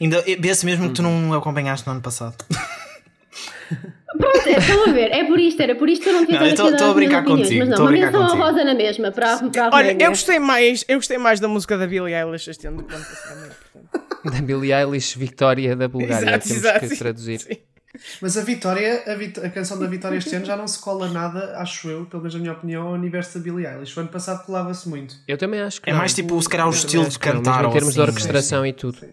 Ainda 0.00 0.22
vê-se 0.38 0.64
mesmo 0.64 0.88
que 0.88 0.94
tu 0.94 1.02
não 1.02 1.32
acompanhaste 1.34 1.86
no 1.86 1.92
ano 1.92 2.02
passado. 2.02 2.36
Pronto, 4.18 4.46
é, 4.48 4.58
estão 4.58 4.88
a 4.88 4.92
ver, 4.92 5.10
é 5.12 5.24
por 5.24 5.38
isto, 5.38 5.60
era 5.60 5.74
por 5.74 5.88
isto 5.90 6.02
que 6.04 6.08
eu 6.08 6.12
não 6.14 6.20
devia 6.24 6.40
aqui 6.40 6.54
tô 6.54 6.84
a 6.84 6.94
brincar 6.94 7.18
opiniões, 7.22 7.42
contigo, 7.48 7.58
Mas 7.60 7.68
não, 7.68 7.80
uma 7.84 7.90
menção 7.92 8.22
honrosa 8.22 8.64
na 8.64 8.74
mesma, 8.74 9.12
para, 9.12 9.34
a- 9.34 9.50
para 9.50 9.66
a 9.66 9.70
Olha, 9.74 9.92
eu 10.02 10.08
gostei 10.08 10.38
mais, 10.38 10.84
eu 10.88 10.96
gostei 10.96 11.18
mais 11.18 11.38
da 11.40 11.48
música 11.48 11.76
da 11.76 11.86
Billie 11.86 12.14
Eilish 12.14 12.48
este 12.48 12.66
ano 12.66 12.78
do 12.78 12.84
que 12.84 12.94
ano 12.94 13.04
passado. 13.04 13.50
Da 14.24 14.40
Billie 14.40 14.72
Eilish, 14.72 15.18
Vitória 15.18 15.76
da 15.76 15.86
Bulgária, 15.88 16.28
Exato, 16.36 16.48
temos 16.48 16.64
exato. 16.64 16.88
que 16.88 16.96
traduzir. 16.96 17.40
Sim. 17.40 17.56
Mas 18.22 18.36
a 18.38 18.42
Vitória, 18.42 19.02
a, 19.06 19.14
vit- 19.14 19.40
a 19.40 19.50
canção 19.50 19.78
da 19.78 19.86
Vitória 19.86 20.16
este 20.16 20.34
ano 20.34 20.44
já 20.46 20.56
não 20.56 20.66
se 20.68 20.78
cola 20.78 21.08
nada, 21.08 21.58
acho 21.58 21.88
eu, 21.90 22.06
pelo 22.06 22.22
menos 22.22 22.34
na 22.34 22.40
minha 22.40 22.52
opinião, 22.52 22.86
ao 22.86 22.92
universo 22.94 23.38
da 23.38 23.44
Billie 23.44 23.66
Eilish. 23.66 23.96
O 23.98 24.00
ano 24.00 24.08
passado 24.08 24.44
colava-se 24.46 24.88
muito. 24.88 25.14
Eu 25.28 25.36
também 25.36 25.60
acho 25.60 25.82
que 25.82 25.90
É 25.90 25.92
não. 25.92 25.98
mais 25.98 26.14
tipo, 26.14 26.40
se 26.40 26.48
calhar, 26.48 26.66
o 26.66 26.70
estilo 26.70 27.06
de 27.08 27.18
cantar 27.18 27.62
mesmo 27.64 27.64
ou 27.64 27.70
em 27.70 27.72
termos 27.74 27.94
de 27.94 28.00
assim, 28.00 28.08
orquestração 28.10 28.64
e 28.66 28.72
tudo. 28.72 28.98
Sim. 29.00 29.08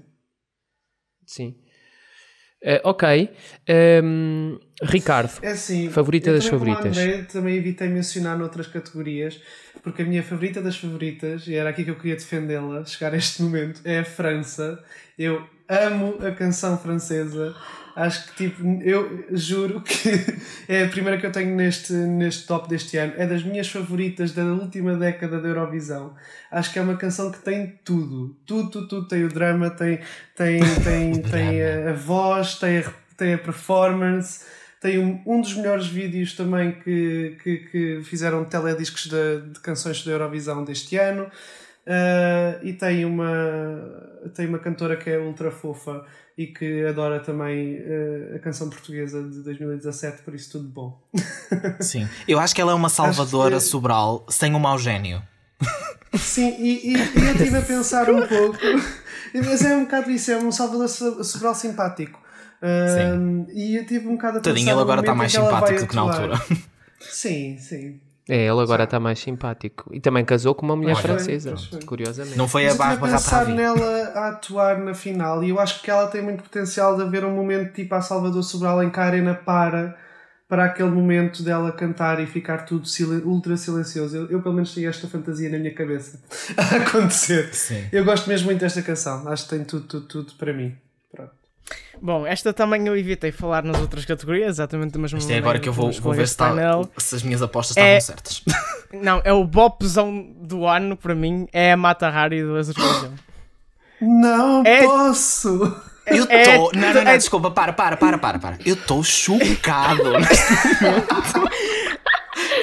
Eh, 2.65 2.79
ok. 2.83 3.29
Ehm, 3.67 4.57
Ricardo, 4.81 5.31
É 5.41 5.51
assim, 5.51 5.89
Favorita 5.89 6.31
das 6.31 6.47
favoritas. 6.47 6.97
André, 6.97 7.23
também 7.23 7.57
evitei 7.57 7.89
mencionar 7.89 8.37
noutras 8.37 8.67
categorias, 8.67 9.41
porque 9.81 10.01
a 10.01 10.05
minha 10.05 10.23
favorita 10.23 10.61
das 10.61 10.77
favoritas, 10.77 11.45
e 11.47 11.55
era 11.55 11.69
aqui 11.69 11.83
que 11.83 11.91
eu 11.91 11.95
queria 11.95 12.15
defendê-la, 12.15 12.85
chegar 12.85 13.13
a 13.13 13.17
este 13.17 13.41
momento, 13.41 13.81
é 13.83 13.99
a 13.99 14.05
França. 14.05 14.81
Eu 15.17 15.45
amo 15.67 16.17
a 16.25 16.31
canção 16.31 16.77
francesa. 16.77 17.53
Acho 17.95 18.27
que, 18.27 18.49
tipo, 18.49 18.63
eu 18.81 19.25
juro 19.31 19.81
que 19.81 20.09
é 20.67 20.83
a 20.83 20.89
primeira 20.89 21.19
que 21.19 21.25
eu 21.25 21.31
tenho 21.31 21.55
neste, 21.55 21.93
neste 21.93 22.47
top 22.47 22.67
deste 22.67 22.97
ano. 22.97 23.13
É 23.17 23.27
das 23.27 23.43
minhas 23.43 23.67
favoritas 23.69 24.31
da 24.31 24.43
última 24.43 24.95
década 24.95 25.39
da 25.39 25.47
Eurovisão. 25.47 26.15
Acho 26.51 26.73
que 26.73 26.79
é 26.79 26.81
uma 26.81 26.97
canção 26.97 27.31
que 27.31 27.39
tem 27.39 27.79
tudo. 27.83 28.35
Tudo, 28.45 28.71
tudo, 28.71 28.87
tudo. 28.87 29.07
Tem 29.07 29.23
o 29.23 29.29
drama, 29.29 29.69
tem, 29.69 29.99
tem, 30.35 30.59
tem, 30.83 31.21
tem 31.21 31.63
a, 31.63 31.91
a 31.91 31.93
voz, 31.93 32.55
tem 32.55 32.79
a, 32.79 32.93
tem 33.15 33.33
a 33.35 33.37
performance. 33.37 34.43
Tem 34.81 34.97
um, 34.97 35.21
um 35.25 35.39
dos 35.39 35.53
melhores 35.55 35.87
vídeos 35.87 36.33
também 36.33 36.71
que, 36.71 37.37
que, 37.43 37.57
que 37.57 38.01
fizeram 38.03 38.43
telediscos 38.43 39.05
de, 39.05 39.51
de 39.53 39.59
canções 39.59 40.03
da 40.03 40.11
Eurovisão 40.11 40.63
deste 40.63 40.97
ano. 40.97 41.29
Ah, 41.85 42.59
e 42.63 42.73
tem 42.73 43.05
uma, 43.05 43.29
tem 44.33 44.47
uma 44.47 44.59
cantora 44.59 44.95
que 44.95 45.09
é 45.09 45.17
ultra 45.19 45.51
fofa 45.51 46.05
e 46.37 46.47
que 46.47 46.85
adora 46.85 47.19
também 47.19 47.79
ah, 47.79 48.35
a 48.35 48.39
canção 48.39 48.69
portuguesa 48.69 49.21
de 49.23 49.41
2017, 49.43 50.23
por 50.23 50.33
isso 50.33 50.51
tudo 50.53 50.67
bom. 50.67 50.99
Sim. 51.79 52.07
Eu 52.27 52.39
acho 52.39 52.53
que 52.55 52.61
ela 52.61 52.71
é 52.71 52.75
uma 52.75 52.89
salvadora 52.89 53.55
que- 53.57 53.61
Sobral 53.63 54.25
sem 54.29 54.53
um 54.55 54.59
mau 54.59 54.77
gênio. 54.79 55.21
Sim, 56.17 56.55
e, 56.59 56.91
e, 56.91 56.93
e 56.93 57.25
eu 57.27 57.31
estive 57.35 57.57
a 57.57 57.61
pensar 57.61 58.09
um 58.09 58.27
pouco, 58.27 58.57
mas 59.33 59.63
é 59.65 59.75
um 59.75 59.83
bocado 59.85 60.11
isso, 60.11 60.31
é 60.31 60.37
um 60.37 60.51
Salvador 60.51 60.87
So- 60.87 61.23
Sobral 61.23 61.55
simpático. 61.55 62.21
Ah, 62.61 63.15
e 63.53 63.75
eu 63.75 63.85
tive 63.85 64.07
um 64.07 64.11
bocado 64.15 64.37
a 64.37 64.41
pensar. 64.41 64.53
Tadinho, 64.53 64.71
ele 64.71 64.81
agora 64.81 65.01
está 65.01 65.13
mais 65.15 65.31
simpático 65.31 65.79
do 65.81 65.87
que 65.87 65.95
na 65.95 66.01
altura. 66.01 66.41
Sim, 66.99 67.57
sim. 67.57 67.99
É, 68.29 68.45
ele 68.47 68.59
agora 68.61 68.83
está 68.85 68.99
mais 68.99 69.19
simpático. 69.19 69.89
E 69.93 69.99
também 69.99 70.23
casou 70.23 70.55
com 70.55 70.65
uma 70.65 70.75
mulher 70.75 70.93
Olha. 70.95 71.01
francesa, 71.01 71.55
foi. 71.57 71.81
curiosamente. 71.83 72.37
Não 72.37 72.47
foi 72.47 72.67
a 72.67 72.73
Bárbara 72.75 73.13
a 73.13 73.17
pensar 73.17 73.45
nela 73.47 74.11
a 74.15 74.29
atuar 74.29 74.79
na 74.79 74.93
final 74.93 75.43
e 75.43 75.49
eu 75.49 75.59
acho 75.59 75.81
que 75.81 75.91
ela 75.91 76.07
tem 76.07 76.21
muito 76.21 76.43
potencial 76.43 76.95
de 76.95 77.03
haver 77.03 77.25
um 77.25 77.35
momento 77.35 77.73
tipo 77.73 77.93
a 77.95 78.01
Salvador 78.01 78.43
Sobral 78.43 78.81
em 78.83 78.89
que 78.89 78.99
a 78.99 79.03
arena 79.03 79.33
para 79.33 79.97
para 80.47 80.65
aquele 80.65 80.89
momento 80.91 81.41
dela 81.41 81.71
cantar 81.71 82.19
e 82.19 82.27
ficar 82.27 82.59
tudo 82.65 82.85
silen- 82.87 83.23
ultra 83.23 83.57
silencioso. 83.57 84.15
Eu, 84.15 84.29
eu, 84.29 84.41
pelo 84.41 84.53
menos 84.53 84.73
tenho 84.73 84.87
esta 84.87 85.07
fantasia 85.07 85.49
na 85.49 85.57
minha 85.57 85.73
cabeça 85.73 86.19
a 86.55 86.75
acontecer. 86.77 87.51
Sim. 87.55 87.85
Eu 87.91 88.05
gosto 88.05 88.29
mesmo 88.29 88.45
muito 88.45 88.59
desta 88.59 88.81
canção. 88.83 89.27
Acho 89.27 89.45
que 89.45 89.49
tem 89.49 89.63
tudo, 89.63 89.87
tudo, 89.87 90.05
tudo 90.05 90.33
para 90.37 90.53
mim. 90.53 90.75
Pronto. 91.11 91.31
Bom, 92.01 92.27
esta 92.27 92.51
também 92.51 92.85
eu 92.87 92.97
evitei 92.97 93.31
falar 93.31 93.63
nas 93.63 93.79
outras 93.79 94.03
categorias, 94.03 94.49
exatamente 94.55 94.91
da 94.91 94.99
mesma 94.99 95.17
Isto 95.19 95.31
é 95.31 95.37
agora 95.37 95.59
que 95.59 95.69
eu 95.69 95.73
vou, 95.73 95.89
vou 95.93 96.13
ver 96.13 96.27
se, 96.27 96.35
tá- 96.35 96.53
se 96.97 97.15
as 97.15 97.23
minhas 97.23 97.41
apostas 97.41 97.77
É- 97.77 97.97
estavam 97.97 98.17
certas. 98.17 98.43
Não, 98.93 99.21
é 99.23 99.31
o 99.33 99.43
bopzão 99.45 100.25
do 100.41 100.65
ano 100.67 100.97
para 100.97 101.15
mim, 101.15 101.47
é 101.53 101.71
a 101.71 101.77
Mata 101.77 102.07
Hari 102.09 102.43
do 102.43 102.55
Azerbaijão. 102.57 103.13
Não 104.01 104.63
É- 104.65 104.83
posso! 104.83 105.75
Eu 106.05 106.25
É- 106.29 106.41
estou. 106.41 106.71
Não, 106.75 106.93
não, 106.93 107.03
não, 107.05 107.11
é- 107.11 107.17
desculpa, 107.17 107.49
para, 107.49 107.71
para, 107.71 107.95
para, 107.95 108.17
para, 108.17 108.37
para. 108.37 108.57
Eu 108.65 108.73
estou 108.75 109.01
chocado. 109.01 110.03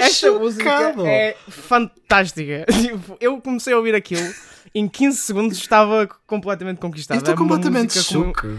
Esta 0.01 0.33
música 0.33 0.65
Chocado. 0.71 1.07
é 1.07 1.37
fantástica. 1.49 2.67
Tipo, 2.71 3.17
Eu 3.21 3.41
comecei 3.41 3.73
a 3.73 3.77
ouvir 3.77 3.95
aquilo, 3.95 4.23
em 4.75 4.89
15 4.89 5.19
segundos 5.19 5.59
estava 5.59 6.09
completamente 6.27 6.79
conquistado. 6.79 7.17
Eu 7.17 7.21
estou 7.21 7.35
É 7.35 7.37
completamente 7.37 7.97
música 7.97 8.15
com- 8.15 8.25
choque. 8.35 8.59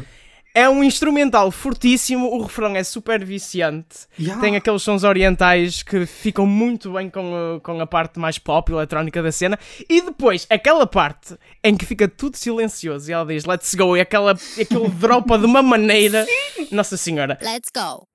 É 0.54 0.70
um 0.70 0.84
instrumental 0.84 1.50
fortíssimo, 1.50 2.28
o 2.28 2.42
refrão 2.42 2.76
é 2.76 2.84
super 2.84 3.24
viciante. 3.24 4.08
Yeah. 4.20 4.42
Tem 4.42 4.56
aqueles 4.56 4.82
sons 4.82 5.04
orientais 5.04 5.82
que 5.82 6.06
ficam 6.06 6.46
muito 6.46 6.92
bem 6.94 7.10
com 7.10 7.34
a, 7.36 7.60
com 7.62 7.80
a 7.80 7.88
parte 7.88 8.20
mais 8.20 8.38
pop 8.38 8.72
e 8.72 8.76
eletrónica 8.76 9.24
da 9.24 9.32
cena. 9.32 9.58
E 9.90 10.02
depois, 10.02 10.46
aquela 10.50 10.86
parte 10.86 11.38
em 11.64 11.76
que 11.76 11.86
fica 11.86 12.08
tudo 12.08 12.36
silencioso 12.36 13.10
e 13.10 13.14
ela 13.14 13.26
diz 13.26 13.46
let's 13.46 13.74
go 13.74 13.96
e 13.96 14.02
aquela, 14.02 14.32
aquilo 14.60 14.90
dropa 14.90 15.38
de 15.38 15.46
uma 15.46 15.62
maneira. 15.62 16.26
Nossa 16.72 16.98
Senhora. 16.98 17.38
Let's 17.42 17.70
go. 17.74 18.11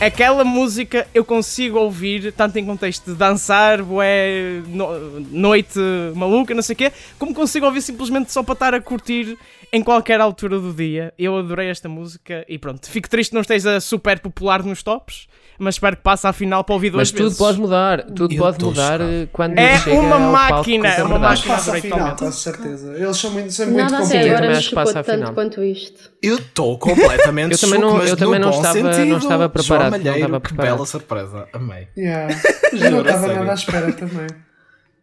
Aquela 0.00 0.44
música 0.44 1.06
eu 1.12 1.22
consigo 1.22 1.78
ouvir 1.78 2.32
tanto 2.32 2.58
em 2.58 2.64
contexto 2.64 3.10
de 3.12 3.18
dançar, 3.18 3.82
bué, 3.82 4.62
no- 4.66 5.20
noite 5.30 5.78
maluca, 6.14 6.54
não 6.54 6.62
sei 6.62 6.72
o 6.72 6.76
quê, 6.76 6.92
como 7.18 7.34
consigo 7.34 7.66
ouvir 7.66 7.82
simplesmente 7.82 8.32
só 8.32 8.42
para 8.42 8.54
estar 8.54 8.74
a 8.74 8.80
curtir 8.80 9.36
em 9.70 9.82
qualquer 9.82 10.18
altura 10.18 10.58
do 10.58 10.72
dia. 10.72 11.12
Eu 11.18 11.36
adorei 11.36 11.68
esta 11.68 11.86
música 11.86 12.46
e 12.48 12.56
pronto. 12.56 12.88
Fico 12.88 13.10
triste 13.10 13.30
que 13.30 13.34
não 13.34 13.42
esteja 13.42 13.78
super 13.78 14.18
popular 14.20 14.62
nos 14.64 14.82
tops, 14.82 15.28
mas 15.60 15.74
espero 15.76 15.96
que 15.96 16.02
passe 16.02 16.26
à 16.26 16.32
final 16.32 16.64
para 16.64 16.74
ouvir 16.74 16.90
duas 16.90 17.02
Mas 17.02 17.10
tudo 17.12 17.22
vezes. 17.24 17.38
pode 17.38 17.58
mudar, 17.60 18.02
tudo 18.06 18.34
Eu 18.34 18.38
pode 18.42 18.64
mudar 18.64 18.92
chocado. 18.98 19.04
eh, 19.12 19.28
quando 19.32 19.58
É 19.58 19.78
chega 19.78 19.96
uma 20.00 20.14
ao 20.16 20.20
palco 20.20 20.32
máquina, 20.56 20.94
com 20.94 21.00
é 21.00 21.04
uma 21.04 21.18
máquina. 21.18 21.54
Passa 21.54 21.70
adorei 21.70 21.82
final, 21.90 22.16
com 22.16 22.32
certeza. 22.32 22.94
Eles 22.96 23.16
são 23.16 23.30
muito, 23.30 23.52
são 23.52 23.66
muito 23.66 23.78
Nada 23.78 23.96
competentes. 23.98 24.30
agora 24.30 24.48
me 24.48 24.54
que 24.56 24.62
chocou 24.62 24.80
à 24.82 24.84
tanto 24.94 25.10
final. 25.10 25.34
quanto 25.34 25.62
isto. 25.62 26.10
Eu 26.22 26.36
estou 26.36 26.78
completamente 26.78 27.52
Eu 27.52 27.58
também 27.58 27.80
não- 27.80 27.96
mas 27.98 28.10
eu 28.10 28.16
também 28.16 28.38
no 28.40 28.46
não 28.46 28.52
bom 28.52 28.56
estava- 28.58 28.80
não 28.82 28.92
sentido. 28.92 29.16
estava 29.18 29.48
preparado, 29.48 29.90
não 29.92 30.14
estava 30.14 30.40
que 30.40 30.48
preparado. 30.48 30.74
bela 30.74 30.86
surpresa. 30.86 31.48
Amei. 31.52 31.88
Yeah. 31.96 32.34
Eu 32.72 32.90
não 32.90 33.00
estava 33.02 33.26
nada 33.28 33.50
à 33.50 33.54
espera 33.54 33.92
também. 33.92 34.26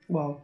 Uau. 0.09 0.43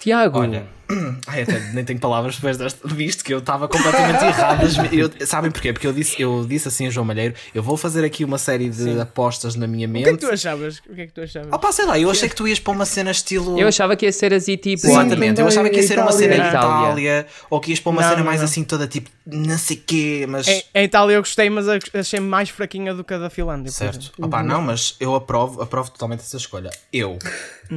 Tiago, 0.00 0.40
Olha, 0.40 0.64
ai, 1.26 1.42
até 1.42 1.58
nem 1.72 1.84
tenho 1.84 1.98
palavras 1.98 2.34
depois 2.36 2.56
deste, 2.56 2.80
visto 2.84 3.24
que 3.24 3.32
eu 3.32 3.38
estava 3.38 3.68
completamente 3.68 4.24
errado. 4.24 4.62
eu- 4.92 5.26
sabem 5.26 5.50
porquê? 5.50 5.72
Porque 5.72 5.86
eu 5.86 5.92
disse, 5.92 6.20
eu 6.20 6.44
disse 6.48 6.68
assim 6.68 6.86
a 6.86 6.90
João 6.90 7.04
Malheiro: 7.06 7.34
eu 7.54 7.62
vou 7.62 7.76
fazer 7.76 8.04
aqui 8.04 8.24
uma 8.24 8.38
série 8.38 8.68
de 8.68 9.00
apostas 9.00 9.54
na 9.54 9.66
minha 9.66 9.88
O 9.88 9.92
que 9.92 9.98
é 9.98 10.02
que 10.04 10.10
mente. 10.10 10.20
tu 10.20 10.30
achavas? 10.32 10.78
O 10.88 10.94
que 10.94 11.00
é 11.00 11.06
que 11.06 11.12
tu 11.12 11.20
achavas? 11.20 11.48
Ah, 11.52 11.58
pá, 11.58 11.72
sei 11.72 11.84
lá, 11.86 11.98
eu 11.98 12.10
achei 12.10 12.28
que 12.28 12.34
tu 12.36 12.46
ias 12.46 12.58
para 12.58 12.72
uma 12.72 12.84
cena 12.86 13.10
estilo. 13.10 13.58
eu 13.58 13.68
achava 13.68 13.96
que 13.96 14.06
ia 14.06 14.12
ser 14.12 14.32
assim 14.34 14.56
tipo. 14.56 14.82
Sim, 14.82 14.90
Exatamente, 14.90 15.40
eu 15.40 15.46
achava 15.46 15.68
que 15.70 15.76
ia 15.76 15.82
ser 15.86 15.98
uma 15.98 16.12
cena 16.12 16.34
em 16.34 16.38
Itália. 16.38 16.52
Itália, 16.86 17.26
ou 17.50 17.60
que 17.60 17.70
ias 17.70 17.80
para 17.80 17.90
uma 17.90 18.00
Não, 18.02 18.08
cena 18.08 18.18
não, 18.20 18.24
mais 18.26 18.40
não. 18.40 18.44
assim 18.44 18.64
toda 18.64 18.86
tipo, 18.86 19.10
não 19.26 19.58
sei 19.58 19.76
quê, 19.76 20.26
mas. 20.28 20.46
Em, 20.48 20.62
em 20.74 20.84
Itália 20.84 21.14
eu 21.16 21.20
gostei, 21.22 21.48
mas 21.50 21.66
achei 21.68 22.20
mais 22.20 22.48
fraquinha 22.48 22.94
do 22.94 23.02
que 23.04 23.14
a 23.14 23.18
da 23.18 23.30
Finlândia. 23.30 23.70
Certo. 23.72 23.98
exemplo. 24.00 24.26
Opá, 24.26 24.42
não, 24.42 24.60
mas 24.62 24.96
eu 25.00 25.14
aprovo, 25.14 25.62
aprovo 25.62 25.90
totalmente 25.90 26.20
essa 26.20 26.36
escolha. 26.36 26.70
Eu 26.92 27.18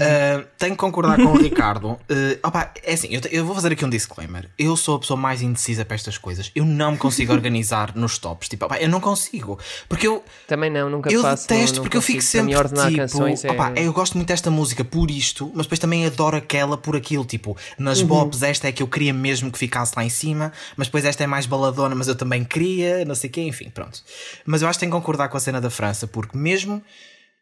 ah, 0.02 0.44
tenho 0.58 0.72
que 0.74 0.78
concordar 0.78 1.18
com 1.18 1.32
o 1.32 1.38
Ricardo. 1.42 1.98
Ah, 2.44 2.48
opá, 2.48 2.72
é 2.84 2.94
assim, 2.94 3.05
eu, 3.12 3.22
te- 3.22 3.30
eu 3.32 3.46
vou 3.46 3.56
fazer 3.56 3.72
aqui 3.72 3.84
um 3.86 3.90
disclaimer. 3.90 4.50
Eu 4.58 4.76
sou 4.78 4.96
a 4.96 5.00
pessoa 5.00 5.18
mais 5.18 5.42
indecisa 5.42 5.84
para 5.86 5.96
estas 5.96 6.18
coisas. 6.18 6.52
Eu 6.56 6.66
não 6.66 6.92
me 6.94 6.98
consigo 6.98 7.32
organizar 7.34 7.96
nos 7.96 8.18
tops. 8.18 8.50
Tipo, 8.50 8.66
opá, 8.66 8.80
eu 8.80 8.90
não 8.90 9.00
consigo. 9.00 9.58
Porque 9.90 10.08
eu, 10.08 10.24
Também 10.48 10.70
não, 10.70 10.90
nunca 10.90 11.12
eu 11.12 11.22
faço. 11.22 11.44
detesto, 11.48 11.66
não, 11.68 11.76
não 11.78 11.84
porque 11.84 11.98
eu 11.98 12.02
fico 12.02 12.22
sempre 12.22 12.54
tipo, 12.54 12.98
canções 12.98 13.46
é. 13.46 13.48
eu 13.78 13.94
gosto 13.94 14.16
muito 14.16 14.28
desta 14.28 14.50
música 14.52 14.84
por 14.84 15.10
isto, 15.12 15.52
mas 15.54 15.66
depois 15.66 15.80
também 15.80 16.06
adoro 16.06 16.38
aquela 16.38 16.78
por 16.78 16.96
aquilo. 16.96 17.26
Tipo, 17.26 17.58
nas 17.78 18.02
Uhum. 18.02 18.08
bops, 18.08 18.44
esta 18.44 18.68
é 18.68 18.72
que 18.72 18.82
eu 18.84 18.88
queria 18.88 19.14
mesmo 19.14 19.52
que 19.52 19.58
ficasse 19.58 19.94
lá 19.96 20.04
em 20.04 20.10
cima, 20.10 20.52
mas 20.76 20.88
depois 20.88 21.06
esta 21.06 21.24
é 21.24 21.28
mais 21.28 21.46
baladona, 21.46 21.96
mas 21.96 22.08
eu 22.08 22.16
também 22.16 22.44
queria, 22.44 23.04
não 23.06 23.16
sei 23.16 23.30
o 23.30 23.34
quê, 23.34 23.42
enfim, 23.42 23.70
pronto. 23.70 24.02
Mas 24.46 24.62
eu 24.62 24.68
acho 24.68 24.78
que 24.78 24.82
tenho 24.82 24.92
que 24.92 24.98
concordar 24.98 25.30
com 25.30 25.38
a 25.38 25.40
cena 25.40 25.60
da 25.62 25.70
França, 25.70 26.08
porque 26.08 26.38
mesmo. 26.38 26.82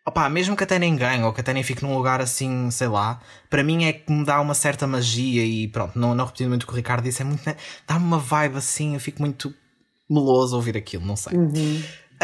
Opá, 0.05 0.27
mesmo 0.27 0.55
que 0.55 0.63
até 0.65 0.77
nem 0.77 0.95
ganhe 0.97 1.23
ou 1.23 1.31
que 1.31 1.39
até 1.39 1.53
nem 1.53 1.63
fique 1.63 1.81
num 1.81 1.95
lugar 1.95 2.19
assim, 2.19 2.69
sei 2.71 2.89
lá, 2.89 3.21
para 3.49 3.63
mim 3.63 3.85
é 3.85 3.93
que 3.93 4.11
me 4.11 4.25
dá 4.25 4.41
uma 4.41 4.53
certa 4.53 4.85
magia 4.85 5.45
e 5.45 5.67
pronto, 5.69 5.97
não, 5.97 6.13
não 6.13 6.25
repetindo 6.25 6.49
muito 6.49 6.63
o 6.63 6.67
que 6.67 6.73
o 6.73 6.75
Ricardo 6.75 7.03
disse, 7.03 7.21
é 7.21 7.25
muito. 7.25 7.41
dá-me 7.87 8.05
uma 8.05 8.19
vibe 8.19 8.57
assim, 8.57 8.95
eu 8.95 8.99
fico 8.99 9.21
muito 9.21 9.53
meloso 10.09 10.55
a 10.55 10.57
ouvir 10.57 10.75
aquilo, 10.75 11.05
não 11.05 11.15
sei. 11.15 11.37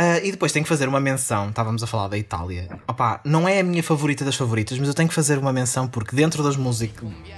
Ah, 0.01 0.17
e 0.23 0.31
depois 0.31 0.53
tenho 0.53 0.63
que 0.63 0.69
fazer 0.69 0.87
uma 0.87 1.01
menção. 1.01 1.49
Estávamos 1.49 1.83
a 1.83 1.87
falar 1.87 2.07
da 2.07 2.17
Itália. 2.17 2.69
Opá, 2.87 3.19
não 3.25 3.49
é 3.49 3.59
a 3.59 3.63
minha 3.63 3.83
favorita 3.83 4.23
das 4.23 4.33
favoritas, 4.37 4.79
mas 4.79 4.87
eu 4.87 4.93
tenho 4.93 5.09
que 5.09 5.13
fazer 5.13 5.37
uma 5.37 5.51
menção 5.51 5.89
porque 5.89 6.15
dentro 6.15 6.41
das, 6.41 6.55
music, 6.55 6.93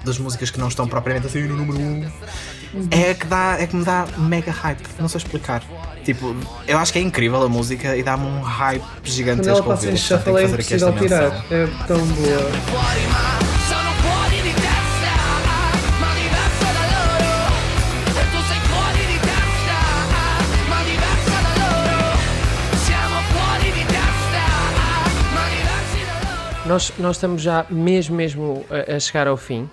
das 0.05 0.20
músicas 0.20 0.51
que 0.51 0.59
não 0.59 0.68
estão 0.68 0.88
propriamente 0.88 1.26
assim 1.26 1.41
no 1.41 1.57
número 1.57 1.80
1, 1.80 1.82
um, 1.82 2.07
é 2.91 3.09
a 3.09 3.16
que, 3.16 3.26
dá, 3.26 3.57
é 3.59 3.66
que 3.66 3.76
me 3.76 3.84
dá 3.84 4.05
mega 4.16 4.51
hype. 4.51 4.88
Não 4.99 5.07
sei 5.07 5.18
explicar. 5.18 5.64
Tipo, 6.05 6.36
eu 6.68 6.78
acho 6.78 6.93
que 6.93 6.99
é 6.99 7.01
incrível 7.01 7.41
a 7.41 7.49
música 7.49 7.97
e 7.97 8.03
dá-me 8.03 8.26
um 8.26 8.41
hype 8.41 8.84
gigantesco 9.03 9.72
a 9.72 9.76
passa 9.76 9.88
ouvir. 9.88 9.99
Portanto, 9.99 10.24
tenho 10.24 10.36
que 10.36 10.41
fazer 10.43 10.62
aqui 10.62 10.74
esta 10.76 10.91
menção. 10.91 11.07
tirar. 11.07 11.45
É 11.51 11.68
tão 11.88 12.05
boa. 12.05 13.61
Nós, 26.72 26.93
nós 26.99 27.17
estamos 27.17 27.41
já 27.41 27.65
mesmo, 27.69 28.15
mesmo 28.15 28.65
a, 28.69 28.95
a 28.95 28.97
chegar 28.97 29.28
ao 29.28 29.36
fim 29.36 29.69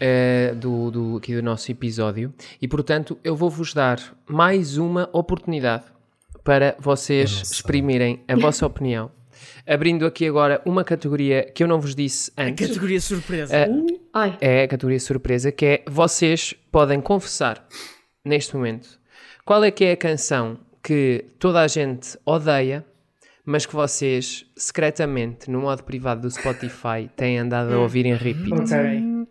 eh, 0.00 0.52
do, 0.56 0.90
do, 0.90 1.16
aqui 1.16 1.32
do 1.32 1.40
nosso 1.44 1.70
episódio 1.70 2.34
e, 2.60 2.66
portanto, 2.66 3.16
eu 3.22 3.36
vou-vos 3.36 3.72
dar 3.72 4.00
mais 4.28 4.76
uma 4.76 5.08
oportunidade 5.12 5.84
para 6.42 6.74
vocês 6.80 7.30
exprimirem 7.52 8.24
a 8.26 8.34
vossa 8.34 8.66
opinião 8.66 9.12
Abrindo 9.64 10.04
aqui 10.04 10.26
agora 10.26 10.60
uma 10.64 10.82
categoria 10.82 11.44
que 11.44 11.62
eu 11.62 11.68
não 11.68 11.80
vos 11.80 11.94
disse 11.94 12.32
antes. 12.36 12.66
Categoria 12.66 13.00
surpresa. 13.00 13.56
É. 13.56 13.68
Ai, 14.12 14.36
É 14.40 14.64
a 14.64 14.68
categoria 14.68 14.98
surpresa, 14.98 15.52
que 15.52 15.64
é 15.64 15.84
vocês 15.88 16.52
podem 16.72 17.00
confessar 17.00 17.64
neste 18.24 18.56
momento 18.56 18.98
qual 19.44 19.62
é 19.62 19.70
que 19.70 19.84
é 19.84 19.92
a 19.92 19.96
canção 19.96 20.58
que 20.82 21.26
toda 21.38 21.60
a 21.60 21.68
gente 21.68 22.18
odeia, 22.26 22.84
mas 23.44 23.66
que 23.66 23.74
vocês 23.74 24.46
secretamente 24.56 25.50
no 25.50 25.60
modo 25.60 25.82
privado 25.84 26.22
do 26.22 26.30
Spotify 26.30 27.08
têm 27.16 27.38
andado 27.38 27.72
a 27.74 27.78
ouvir 27.78 28.06
em 28.06 28.14
repeat. 28.14 28.52
Ok. 28.52 29.26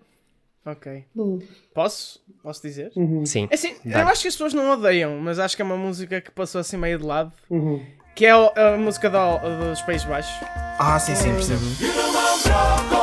Ok. 0.66 1.06
bom. 1.16 1.40
Posso? 1.74 2.22
Posso 2.44 2.62
dizer? 2.62 2.92
Sim. 3.26 3.48
É 3.50 3.56
assim, 3.56 3.76
eu 3.86 4.08
acho 4.08 4.22
que 4.22 4.28
as 4.28 4.34
pessoas 4.36 4.54
não 4.54 4.70
odeiam, 4.72 5.18
mas 5.20 5.40
acho 5.40 5.56
que 5.56 5.62
é 5.62 5.66
uma 5.66 5.78
música 5.78 6.22
que 6.22 6.30
passou 6.32 6.60
assim 6.62 6.78
meio 6.78 7.00
de 7.00 7.06
lado. 7.06 7.32
Uhum. 7.50 7.84
Que 8.16 8.26
é 8.26 8.36
o- 8.36 8.52
a 8.56 8.78
música 8.78 9.10
do- 9.10 9.70
dos 9.70 9.82
Países 9.84 10.06
Baixos. 10.06 10.34
Ah, 10.78 11.00
sim, 11.00 11.16
sim, 11.16 11.32
percebo. 11.34 12.99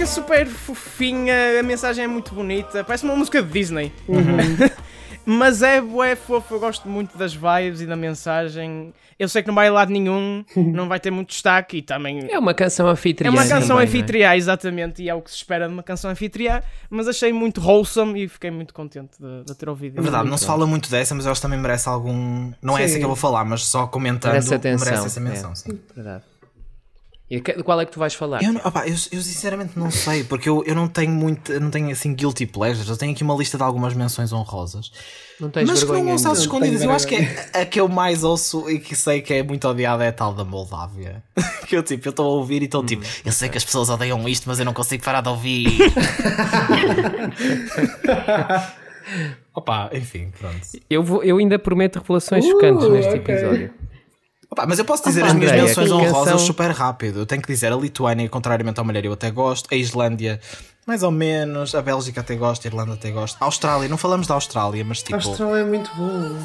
Música 0.00 0.06
super 0.06 0.46
fofinha, 0.46 1.60
a 1.60 1.62
mensagem 1.62 2.04
é 2.04 2.08
muito 2.08 2.34
bonita, 2.34 2.82
parece 2.84 3.04
uma 3.04 3.14
música 3.14 3.42
de 3.42 3.50
Disney. 3.50 3.92
Mas 5.26 5.62
é 5.62 5.80
bué 5.80 6.16
fofo, 6.16 6.54
eu 6.54 6.60
gosto 6.60 6.88
muito 6.88 7.16
das 7.18 7.34
vibes 7.34 7.82
e 7.82 7.86
da 7.86 7.94
mensagem. 7.94 8.94
Eu 9.18 9.28
sei 9.28 9.42
que 9.42 9.48
não 9.48 9.54
vai 9.54 9.68
a 9.68 9.72
lado 9.72 9.92
nenhum, 9.92 10.42
não 10.56 10.88
vai 10.88 10.98
ter 10.98 11.10
muito 11.10 11.28
destaque 11.28 11.78
e 11.78 11.82
também. 11.82 12.26
É 12.30 12.38
uma 12.38 12.54
canção 12.54 12.88
anfitriã. 12.88 13.28
É 13.28 13.30
uma 13.30 13.46
canção 13.46 13.76
também, 13.76 13.84
anfitriã, 13.84 14.34
exatamente, 14.34 15.02
e 15.02 15.10
é 15.10 15.14
o 15.14 15.20
que 15.20 15.30
se 15.30 15.36
espera 15.36 15.68
de 15.68 15.74
uma 15.74 15.82
canção 15.82 16.10
anfitriã, 16.10 16.62
mas 16.88 17.06
achei 17.06 17.32
muito 17.32 17.60
wholesome 17.60 18.24
e 18.24 18.28
fiquei 18.28 18.50
muito 18.50 18.72
contente 18.72 19.10
de, 19.20 19.44
de 19.44 19.54
ter 19.54 19.68
ouvido. 19.68 19.98
É 19.98 20.02
verdade, 20.02 20.28
não 20.30 20.38
se 20.38 20.46
fala 20.46 20.66
muito 20.66 20.90
dessa, 20.90 21.14
mas 21.14 21.26
eu 21.26 21.32
acho 21.32 21.40
que 21.40 21.46
também 21.46 21.60
merece 21.60 21.86
algum. 21.88 22.50
Não 22.62 22.78
é 22.78 22.84
essa 22.84 22.96
que 22.96 23.04
eu 23.04 23.08
vou 23.08 23.16
falar, 23.16 23.44
mas 23.44 23.64
só 23.66 23.86
comentando 23.86 24.32
Merece 24.32 24.54
atenção. 24.54 24.86
merece 24.86 25.06
essa 25.06 25.20
é. 25.20 25.22
menção. 25.22 25.54
Sim. 25.54 25.78
Verdade. 25.94 26.29
E 27.30 27.40
que- 27.40 27.62
qual 27.62 27.80
é 27.80 27.86
que 27.86 27.92
tu 27.92 28.00
vais 28.00 28.12
falar? 28.12 28.42
Eu, 28.42 28.52
não- 28.52 28.60
opá, 28.64 28.88
eu, 28.88 28.90
eu 28.90 29.22
sinceramente 29.22 29.78
não 29.78 29.88
sei, 29.88 30.24
porque 30.24 30.48
eu, 30.48 30.64
eu 30.66 30.74
não 30.74 30.88
tenho 30.88 31.12
muito, 31.12 31.52
eu 31.52 31.60
não 31.60 31.70
tenho 31.70 31.88
assim 31.90 32.12
guilty 32.12 32.44
pleasures, 32.44 32.88
eu 32.88 32.96
tenho 32.96 33.12
aqui 33.12 33.22
uma 33.22 33.36
lista 33.36 33.56
de 33.56 33.62
algumas 33.62 33.94
menções 33.94 34.32
honrosas. 34.32 34.90
Não 35.38 35.48
tens 35.48 35.68
mas 35.68 35.84
que 35.84 35.92
não 35.92 36.08
ouço 36.08 36.28
às 36.28 36.40
escondidas, 36.40 36.82
eu 36.82 36.90
acho 36.90 37.06
que 37.06 37.14
é 37.14 37.50
a 37.60 37.64
que 37.64 37.80
eu 37.80 37.88
mais 37.88 38.24
ouço 38.24 38.68
e 38.68 38.80
que 38.80 38.96
sei 38.96 39.22
que 39.22 39.32
é 39.32 39.44
muito 39.44 39.66
odiada 39.68 40.04
é 40.04 40.08
a 40.08 40.12
tal 40.12 40.34
da 40.34 40.44
Moldávia. 40.44 41.22
que 41.68 41.76
eu 41.76 41.84
tipo, 41.84 42.08
eu 42.08 42.10
estou 42.10 42.26
a 42.26 42.34
ouvir 42.34 42.62
e 42.62 42.64
estou 42.64 42.84
tipo, 42.84 43.04
eu 43.24 43.30
sei 43.30 43.48
que 43.48 43.56
as 43.56 43.64
pessoas 43.64 43.88
odeiam 43.90 44.28
isto, 44.28 44.48
mas 44.48 44.58
eu 44.58 44.64
não 44.64 44.74
consigo 44.74 45.04
parar 45.04 45.20
de 45.20 45.28
ouvir. 45.28 45.68
Opa, 49.54 49.90
enfim, 49.92 50.30
pronto. 50.38 50.60
Eu, 50.88 51.02
vou, 51.02 51.22
eu 51.24 51.38
ainda 51.38 51.58
prometo 51.58 52.00
revelações 52.00 52.44
chocantes 52.44 52.88
neste 52.88 53.14
ok. 53.14 53.34
episódio. 53.34 53.72
Opa, 54.50 54.66
mas 54.66 54.78
eu 54.80 54.84
posso 54.84 55.04
dizer 55.04 55.20
Opa, 55.20 55.28
as 55.30 55.34
minhas 55.36 55.52
menções 55.52 55.90
honrosas 55.92 56.32
canção- 56.32 56.38
super 56.38 56.70
rápido. 56.72 57.20
Eu 57.20 57.26
tenho 57.26 57.40
que 57.40 57.46
dizer 57.52 57.72
a 57.72 57.76
Lituânia, 57.76 58.28
contrariamente 58.28 58.78
ao 58.80 58.84
mulher, 58.84 59.04
eu 59.04 59.12
até 59.12 59.30
gosto. 59.30 59.72
A 59.72 59.76
Islândia, 59.76 60.40
mais 60.86 61.02
ou 61.04 61.10
menos. 61.12 61.72
A 61.74 61.80
Bélgica 61.82 62.20
até 62.20 62.34
gosto. 62.34 62.66
A 62.66 62.68
Irlanda 62.68 62.94
até 62.94 63.10
gosto. 63.12 63.36
A 63.40 63.44
Austrália, 63.44 63.88
não 63.88 63.96
falamos 63.96 64.26
da 64.26 64.34
Austrália, 64.34 64.84
mas 64.84 64.98
A 65.00 65.04
tipo. 65.04 65.16
Austrália 65.16 65.60
é 65.60 65.64
muito 65.64 65.90
bom. 65.94 66.36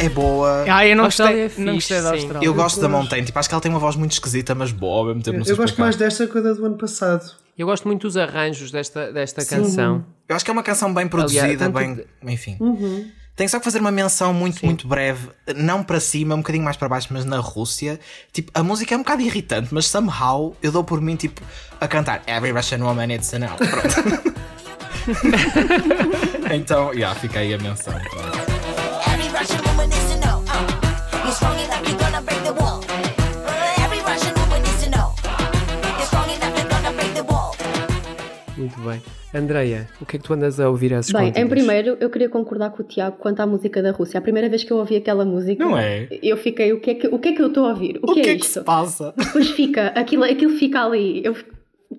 É 0.00 0.08
boa. 0.08 0.64
Ah, 0.68 0.86
eu 0.86 0.96
não 0.96 1.04
gostei, 1.04 1.26
é 1.26 1.42
não 1.58 1.74
fixe, 1.74 1.94
gostei 1.94 2.02
da 2.02 2.10
sim. 2.10 2.14
Austrália. 2.16 2.46
Eu 2.46 2.54
gosto 2.54 2.80
da. 2.80 2.88
Mountain. 2.88 3.24
Tipo, 3.24 3.38
acho 3.38 3.48
que 3.48 3.54
ela 3.54 3.62
tem 3.62 3.70
uma 3.70 3.80
voz 3.80 3.96
muito 3.96 4.12
esquisita, 4.12 4.54
mas 4.54 4.72
boa 4.72 4.98
ao 4.98 5.04
mesmo 5.06 5.22
tempo. 5.22 5.38
Não 5.38 5.44
sei 5.44 5.52
Eu 5.52 5.56
gosto 5.56 5.68
explicar. 5.70 5.84
mais 5.84 5.96
desta 5.96 6.26
que 6.26 6.38
a 6.38 6.40
da 6.40 6.52
do 6.52 6.64
ano 6.64 6.76
passado. 6.76 7.30
Eu 7.56 7.66
gosto 7.66 7.88
muito 7.88 8.02
dos 8.02 8.16
arranjos 8.16 8.70
desta, 8.70 9.12
desta 9.12 9.44
canção. 9.44 10.04
Eu 10.28 10.36
acho 10.36 10.44
que 10.44 10.50
é 10.50 10.52
uma 10.52 10.62
canção 10.62 10.94
bem 10.94 11.08
produzida, 11.08 11.56
tanto 11.56 11.74
bem. 11.74 12.04
Enfim. 12.22 12.56
Tenho 13.34 13.48
só 13.48 13.58
que 13.58 13.64
fazer 13.64 13.78
uma 13.78 13.92
menção 13.92 14.34
muito, 14.34 14.66
muito 14.66 14.88
breve, 14.88 15.28
não 15.54 15.84
para 15.84 16.00
cima, 16.00 16.34
um 16.34 16.38
bocadinho 16.38 16.64
mais 16.64 16.76
para 16.76 16.88
baixo, 16.88 17.08
mas 17.10 17.24
na 17.24 17.38
Rússia. 17.38 18.00
Tipo, 18.32 18.50
a 18.52 18.64
música 18.64 18.94
é 18.94 18.96
um 18.96 19.02
bocado 19.02 19.22
irritante, 19.22 19.68
mas 19.72 19.86
somehow 19.86 20.56
eu 20.60 20.72
dou 20.72 20.82
por 20.82 21.00
mim, 21.00 21.14
tipo, 21.14 21.40
a 21.80 21.86
cantar 21.86 22.22
Every 22.26 22.52
Russian 22.52 22.78
Woman 22.78 23.06
Needs 23.06 23.30
to 23.30 23.38
Know. 23.38 23.56
Pronto. 23.56 24.38
então, 26.52 26.92
já, 26.94 27.14
fica 27.14 27.38
aí 27.38 27.54
a 27.54 27.58
menção. 27.58 27.94
pronto. 27.94 28.27
Muito 38.56 38.80
bem. 38.80 39.00
Andreia, 39.32 39.88
o 40.00 40.06
que 40.06 40.16
é 40.16 40.18
que 40.18 40.24
tu 40.26 40.32
andas 40.34 40.58
a 40.58 40.68
ouvir 40.68 40.92
às 40.92 41.10
Bem, 41.10 41.32
em 41.36 41.46
primeiro 41.46 41.96
eu 42.00 42.10
queria 42.10 42.28
concordar 42.28 42.70
com 42.70 42.82
o 42.82 42.84
Tiago 42.86 43.16
quanto 43.18 43.40
à 43.40 43.46
música 43.46 43.80
da 43.82 43.92
Rússia. 43.92 44.18
A 44.18 44.20
primeira 44.20 44.48
vez 44.48 44.64
que 44.64 44.72
eu 44.72 44.78
ouvi 44.78 44.96
aquela 44.96 45.24
música, 45.24 45.62
Não 45.64 45.76
é? 45.78 46.08
eu 46.22 46.36
fiquei, 46.36 46.72
o 46.72 46.80
que 46.80 46.90
é 46.90 46.94
que, 46.94 47.06
o 47.06 47.18
que, 47.18 47.28
é 47.28 47.32
que 47.34 47.42
eu 47.42 47.48
estou 47.48 47.66
a 47.66 47.68
ouvir? 47.68 47.98
O, 48.02 48.10
O 48.10 48.14
que, 48.14 48.22
que 48.22 48.28
é 48.30 48.32
é 48.32 48.36
que 48.36 48.42
isto? 48.44 48.54
se 48.54 48.60
passa? 48.62 49.14
Depois 49.16 49.50
fica, 49.50 49.88
aquilo, 49.88 50.24
aquilo 50.24 50.56
fica 50.58 50.82
ali. 50.84 51.22
Eu, 51.24 51.36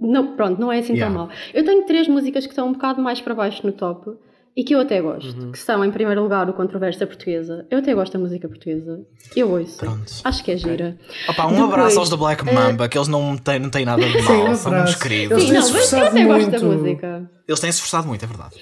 não, 0.02 0.36
pronto, 0.36 0.60
não 0.60 0.72
é 0.72 0.80
assim 0.80 0.94
Yeah. 0.94 1.16
tão 1.16 1.28
mal. 1.28 1.36
Eu 1.54 1.64
tenho 1.64 1.86
três 1.86 2.08
músicas 2.08 2.46
que 2.46 2.52
estão 2.52 2.68
um 2.68 2.74
bocado 2.74 3.02
mais 3.02 3.22
para 3.22 3.34
baixo 3.36 3.66
no 3.66 3.72
top 3.72 4.12
e 4.60 4.64
que 4.66 4.76
eu 4.76 4.82
até 4.82 5.02
gosto. 5.02 5.40
Uhum. 5.40 5.54
Que 5.54 5.58
são, 5.58 5.86
em 5.86 5.90
primeiro 5.90 6.22
lugar, 6.22 6.50
o 6.50 6.54
Controversa 6.54 7.08
Portuguesa. 7.08 7.66
Eu 7.72 7.80
até 7.80 7.94
gosto 7.96 8.12
da 8.12 8.20
música 8.20 8.46
portuguesa. 8.46 9.00
Eu 9.34 9.50
ouço. 9.52 9.78
Pronto. 9.78 10.12
Acho 10.22 10.44
que 10.44 10.52
é 10.52 10.58
gira. 10.58 10.98
Opa, 11.30 11.46
um 11.46 11.52
Depois, 11.52 11.72
abraço 11.72 12.00
aos 12.00 12.10
da 12.10 12.18
Black 12.18 12.46
eh, 12.46 12.52
Mamba, 12.54 12.90
que 12.90 12.98
eles 12.98 13.08
não 13.08 13.38
têm, 13.38 13.58
não 13.58 13.70
têm 13.70 13.86
nada 13.86 14.06
de 14.06 14.22
Sim, 14.22 14.28
mal, 14.28 14.50
um 14.50 14.56
são 14.56 14.72
uns 14.74 14.76
abraço. 14.76 15.00
queridos. 15.00 15.42
Sim, 15.42 15.48
têm 15.48 15.62
não, 15.62 15.72
mas 15.72 15.94
eu 15.94 16.04
até 16.04 16.26
gosto 16.26 16.52
da 16.52 16.60
muito. 16.60 16.82
música. 16.82 17.32
Eles 17.48 17.60
têm 17.62 17.72
se 17.72 17.78
esforçado 17.78 18.06
muito, 18.06 18.26
é 18.26 18.28
verdade. 18.28 18.56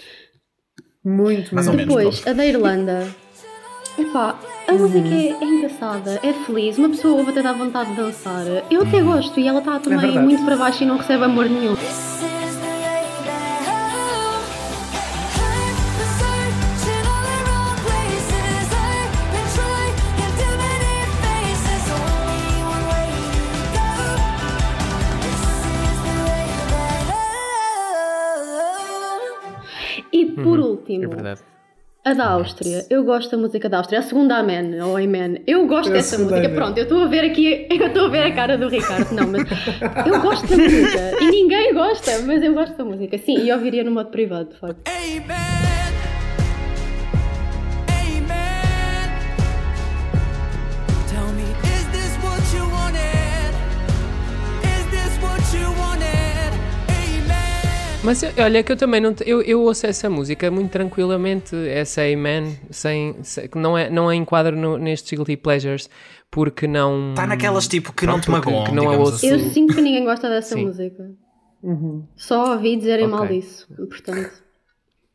Muito, 1.04 1.56
Mais 1.56 1.68
muito. 1.68 1.78
menos. 1.80 1.96
Depois, 1.96 2.28
a 2.28 2.34
da 2.34 2.46
Irlanda. 2.46 3.08
Epá, 3.98 4.40
a 4.68 4.74
música 4.74 5.08
é, 5.08 5.30
é 5.30 5.44
engraçada, 5.44 6.20
é 6.22 6.32
feliz, 6.46 6.78
uma 6.78 6.90
pessoa 6.90 7.16
ouve 7.18 7.32
até 7.32 7.42
dá 7.42 7.54
vontade 7.54 7.90
de 7.90 7.96
dançar. 7.96 8.46
Eu 8.70 8.84
até 8.84 9.02
gosto 9.02 9.40
e 9.40 9.48
ela 9.48 9.58
está 9.58 9.80
também 9.80 9.98
verdade. 10.00 10.20
muito 10.24 10.46
para 10.46 10.56
baixo 10.58 10.84
e 10.84 10.86
não 10.86 10.98
recebe 10.98 11.24
amor 11.24 11.50
nenhum. 11.50 11.76
É 31.04 31.08
verdade. 31.08 31.42
a 32.06 32.14
da 32.14 32.30
Áustria. 32.30 32.86
Eu 32.90 33.04
gosto 33.04 33.32
da 33.32 33.38
música 33.38 33.68
da 33.68 33.78
Áustria, 33.78 34.00
a 34.00 34.02
segunda 34.02 34.38
Amen, 34.38 34.82
ou 34.82 34.98
Amen. 34.98 35.42
Eu 35.46 35.68
gosto 35.68 35.90
a 35.90 35.94
dessa 35.94 36.18
música. 36.18 36.40
Amen. 36.40 36.56
Pronto, 36.56 36.78
eu 36.78 36.84
estou 36.84 37.04
a 37.04 37.08
ver 37.08 37.26
aqui, 37.26 37.68
eu 37.72 37.88
estou 37.88 38.06
a 38.06 38.10
ver 38.10 38.24
a 38.24 38.32
cara 38.34 38.58
do 38.58 38.68
Ricardo. 38.70 39.12
Não, 39.14 39.28
mas 39.28 39.44
eu 40.06 40.22
gosto 40.22 40.48
da 40.48 40.58
música. 40.58 41.24
E 41.24 41.32
ninguém 41.32 41.74
gosta, 41.74 42.22
mas 42.22 42.44
eu 42.44 42.54
gosto 42.54 42.78
da 42.78 42.86
música. 42.86 43.18
Sim, 43.18 43.46
e 43.46 43.52
ouviria 43.52 43.84
no 43.84 43.92
modo 43.92 44.10
privado, 44.10 44.50
de 44.50 44.60
facto. 44.60 44.82
Amen. 44.88 45.87
Mas 58.08 58.24
eu- 58.24 58.32
olha 58.44 58.64
que 58.64 58.72
eu 58.72 58.78
também 58.78 59.02
não. 59.02 59.14
Eu, 59.26 59.42
eu 59.42 59.62
ouço 59.62 59.86
essa 59.86 60.10
música 60.10 60.50
muito 60.50 60.72
tranquilamente, 60.72 61.54
essa 61.68 62.02
Amen, 62.02 62.58
sem, 62.72 63.16
sem- 63.22 63.48
que 63.50 63.58
não, 63.58 63.78
é, 63.78 63.90
não 63.90 64.08
a 64.08 64.16
enquadro 64.16 64.56
no, 64.56 64.78
nestes 64.78 65.12
Guilty 65.12 65.36
Pleasures, 65.36 65.90
porque 66.32 66.68
não. 66.68 67.10
Está 67.10 67.28
naquelas 67.28 67.68
tipo 67.68 67.92
que 67.92 68.06
não 68.06 68.20
te 68.22 68.32
magoam, 68.32 68.64
que 68.64 68.72
não 68.72 68.84
a 68.84 68.92
digamos 68.92 69.12
ouço. 69.12 69.26
assim. 69.26 69.30
Eu 69.30 69.40
sinto 69.52 69.76
que 69.76 69.82
ninguém 69.82 70.06
gosta 70.06 70.30
dessa 70.30 70.56
Sim. 70.56 70.66
música. 70.66 71.12
Só 72.16 72.54
ouvi 72.54 72.78
dizerem 72.78 73.08
mal 73.08 73.24
Ok. 73.26 73.36
disso. 73.42 73.68
Portanto, 73.76 74.32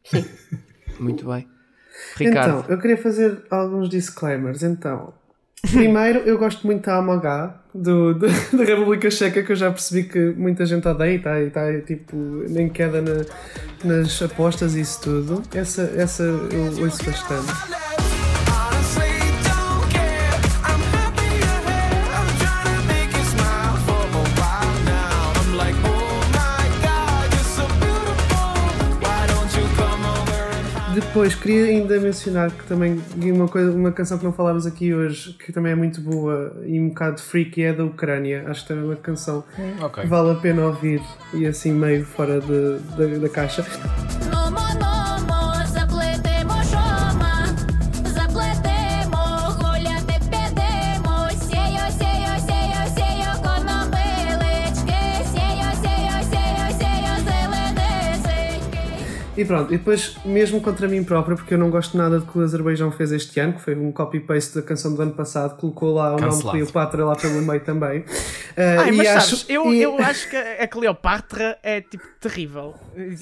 sim. 0.04 0.24
Muito 1.00 1.26
bem. 1.26 1.48
Ricardo, 2.16 2.58
Então, 2.60 2.70
eu 2.70 2.78
queria 2.78 2.98
fazer 2.98 3.42
alguns 3.50 3.88
disclaimers. 3.88 4.62
Então, 4.62 5.14
primeiro, 5.70 6.20
eu 6.20 6.38
gosto 6.38 6.66
muito 6.66 6.84
da 6.84 6.98
AMH, 6.98 7.54
do, 7.74 8.14
do- 8.14 8.26
da 8.56 8.64
República 8.64 9.10
Checa, 9.10 9.42
que 9.42 9.52
eu 9.52 9.56
já 9.56 9.70
percebi 9.70 10.04
que 10.08 10.18
muita 10.36 10.66
gente 10.66 10.86
odeia 10.86 11.12
e 11.12 11.16
está 11.16 11.30
tá, 11.52 11.80
tipo, 11.86 12.16
nem 12.48 12.68
queda 12.68 13.00
na- 13.02 13.24
nas 13.84 14.20
apostas 14.22 14.74
e 14.74 14.80
isso 14.80 15.00
tudo. 15.02 15.42
Essa, 15.54 15.82
essa 15.96 16.22
eu 16.22 16.82
ouço 16.84 17.04
bastante. 17.04 17.91
Depois 31.12 31.34
queria 31.34 31.66
ainda 31.66 32.00
mencionar 32.00 32.50
que 32.50 32.64
também 32.64 32.98
uma, 33.34 33.46
coisa, 33.46 33.70
uma 33.70 33.92
canção 33.92 34.16
que 34.16 34.24
não 34.24 34.32
falámos 34.32 34.64
aqui 34.66 34.94
hoje, 34.94 35.34
que 35.44 35.52
também 35.52 35.72
é 35.72 35.74
muito 35.74 36.00
boa 36.00 36.56
e 36.64 36.80
um 36.80 36.88
bocado 36.88 37.20
freaky, 37.20 37.64
é 37.64 37.72
da 37.74 37.84
Ucrânia. 37.84 38.44
Acho 38.46 38.62
que 38.62 38.68
também 38.68 38.84
é 38.84 38.86
uma 38.86 38.96
canção 38.96 39.44
ok. 39.82 40.02
que 40.04 40.08
vale 40.08 40.30
a 40.30 40.34
pena 40.36 40.64
ouvir 40.64 41.02
e 41.34 41.46
assim 41.46 41.70
meio 41.72 42.02
fora 42.06 42.40
de- 42.40 42.78
da- 42.96 43.18
da 43.18 43.28
caixa. 43.28 43.62
E 59.34 59.44
pronto, 59.46 59.72
e 59.72 59.78
depois, 59.78 60.16
mesmo 60.26 60.60
contra 60.60 60.86
mim 60.86 61.02
própria, 61.02 61.34
porque 61.34 61.54
eu 61.54 61.58
não 61.58 61.70
gosto 61.70 61.96
nada 61.96 62.20
do 62.20 62.26
que 62.26 62.38
o 62.38 62.42
Azerbaijão 62.42 62.92
fez 62.92 63.12
este 63.12 63.40
ano, 63.40 63.54
que 63.54 63.62
foi 63.62 63.74
um 63.74 63.90
copy-paste 63.90 64.56
da 64.56 64.62
canção 64.62 64.94
do 64.94 65.00
ano 65.00 65.12
passado, 65.12 65.56
colocou 65.56 65.94
lá 65.94 66.08
o 66.08 66.10
nome 66.12 66.20
de 66.20 66.28
Cancelado. 66.28 66.58
Cleopatra 66.58 67.04
lá 67.04 67.16
pelo 67.16 67.40
meio 67.40 67.60
também. 67.60 68.04
Ah, 68.56 68.82
Ai, 68.82 68.88
e 68.88 68.92
mas 68.92 69.08
acho- 69.08 69.36
sabes, 69.36 69.46
eu, 69.48 69.72
e- 69.72 69.82
eu 69.82 69.98
acho 69.98 70.28
que 70.28 70.36
a 70.36 70.66
Cleopatra 70.68 71.58
é 71.62 71.80
tipo 71.80 72.04
terrível. 72.20 72.74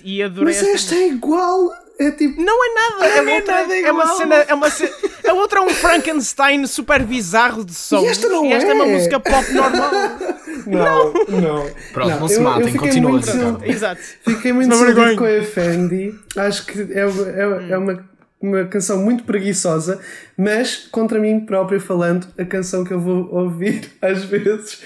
E 0.04 0.22
adorei 0.22 0.54
Mas 0.54 0.62
esta 0.62 0.74
esta 0.74 0.94
é 0.96 1.08
igual! 1.08 1.70
É 1.98 2.10
tipo. 2.12 2.40
Não 2.40 2.64
é 2.64 2.74
nada, 2.74 3.06
é, 3.06 3.20
Não 3.22 3.28
é 3.30 3.34
outra, 3.36 3.54
nada 3.60 3.76
é 3.76 3.92
uma 3.92 4.02
igual. 4.04 4.16
cena, 4.16 4.34
é 4.36 4.54
uma 4.54 4.70
cena, 4.70 4.90
a 5.28 5.32
outra 5.34 5.58
é 5.58 5.62
um 5.62 5.68
Frankenstein 5.70 6.66
super 6.66 7.02
bizarro 7.04 7.62
de 7.64 7.74
som. 7.74 8.00
E 8.02 8.06
esta 8.06 8.26
não 8.28 8.44
e 8.46 8.52
esta 8.54 8.70
é 8.70 8.74
uma 8.74 8.86
é. 8.86 8.92
música 8.94 9.20
pop 9.20 9.52
normal. 9.52 9.90
Não, 10.66 11.12
não. 11.40 11.70
Pronto, 11.92 12.20
não 12.20 12.28
se 12.28 12.34
eu- 12.34 12.38
eu 12.38 12.44
matem, 12.44 12.66
fiquei 12.66 12.80
continua, 12.80 13.10
muito- 13.12 13.30
Ricardo. 13.30 13.64
Exato. 13.64 14.02
Fiquei 14.24 14.52
muito 14.52 14.68
Não 14.68 14.76
desiludido 14.76 15.06
vergonha. 15.06 15.40
com 15.40 15.42
a 15.42 15.46
Fendi. 15.46 16.14
Acho 16.36 16.66
que 16.66 16.80
é, 16.92 17.00
é, 17.00 17.72
é 17.72 17.78
uma, 17.78 18.08
uma 18.40 18.64
canção 18.66 18.98
muito 19.02 19.24
preguiçosa, 19.24 20.00
mas 20.36 20.76
contra 20.90 21.18
mim 21.18 21.40
próprio 21.40 21.80
falando, 21.80 22.26
a 22.38 22.44
canção 22.44 22.84
que 22.84 22.92
eu 22.92 23.00
vou 23.00 23.32
ouvir 23.32 23.90
às 24.02 24.24
vezes 24.24 24.82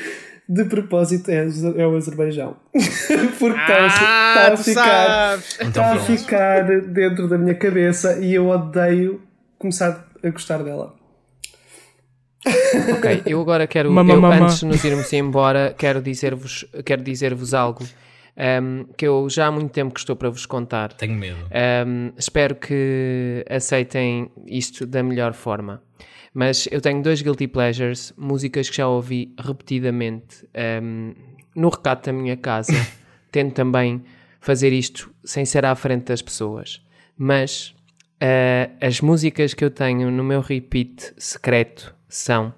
de 0.49 0.65
propósito 0.65 1.31
é, 1.31 1.47
é 1.77 1.87
o 1.87 1.97
Azerbaijão. 1.97 2.57
Porque 3.39 3.59
está 3.59 3.77
a, 3.77 3.87
Ah, 3.87 4.47
está 4.47 4.47
a 4.47 4.51
tu 4.57 4.63
ficar. 4.65 5.39
Então 5.61 5.69
Está 5.69 5.93
a 5.93 5.99
ficar 5.99 6.63
dentro 6.83 7.29
da 7.29 7.39
minha 7.39 7.55
cabeça 7.55 8.19
e 8.21 8.35
eu 8.35 8.49
odeio 8.49 9.23
começar 9.59 10.07
a 10.23 10.31
gostar 10.31 10.63
dela. 10.63 10.95
Ok, 12.97 13.23
eu 13.25 13.41
agora 13.41 13.67
quero, 13.67 13.91
Mamá, 13.91 14.13
eu, 14.13 14.21
mamá. 14.21 14.37
antes 14.45 14.61
de 14.61 14.67
nos 14.67 14.85
irmos 14.85 15.11
embora, 15.15 15.75
quero 15.79 16.03
dizer-vos 16.03 16.67
quero 16.85 17.03
dizer-vos 17.03 17.55
algo 17.55 17.83
ehm, 18.37 18.83
que 18.99 19.07
eu 19.07 19.31
já 19.31 19.47
há 19.47 19.51
muito 19.51 19.71
tempo 19.73 19.95
que 19.95 20.01
estou 20.01 20.15
para 20.15 20.29
vos 20.29 20.45
contar. 20.45 20.93
Tenho 20.93 21.15
medo. 21.15 21.39
Ehm, 21.51 22.11
espero 22.19 22.55
que 22.57 23.43
aceitem 23.49 24.31
isto 24.47 24.85
da 24.87 25.03
melhor 25.03 25.33
forma. 25.33 25.83
Mas 26.35 26.67
eu 26.73 26.81
tenho 26.81 27.01
dois 27.01 27.23
guilty 27.23 27.47
pleasures, 27.47 28.13
músicas 28.19 28.69
que 28.69 28.77
já 28.77 28.89
ouvi 28.89 29.33
repetidamente 29.39 30.47
ehm, 30.53 31.13
no 31.55 31.69
recato 31.69 32.07
da 32.07 32.13
minha 32.13 32.37
casa. 32.37 32.73
Tento 33.31 33.55
também 33.55 34.03
fazer 34.41 34.73
isto 34.73 35.11
sem 35.25 35.45
ser 35.45 35.65
à 35.65 35.75
frente 35.77 36.07
das 36.07 36.21
pessoas. 36.21 36.85
Mas 37.17 37.73
eh, 38.21 38.71
as 38.81 39.01
músicas 39.01 39.55
que 39.55 39.65
eu 39.65 39.71
tenho 39.71 40.11
no 40.11 40.25
meu 40.25 40.41
repeat 40.41 41.15
secreto 41.17 41.95
são 42.09 42.53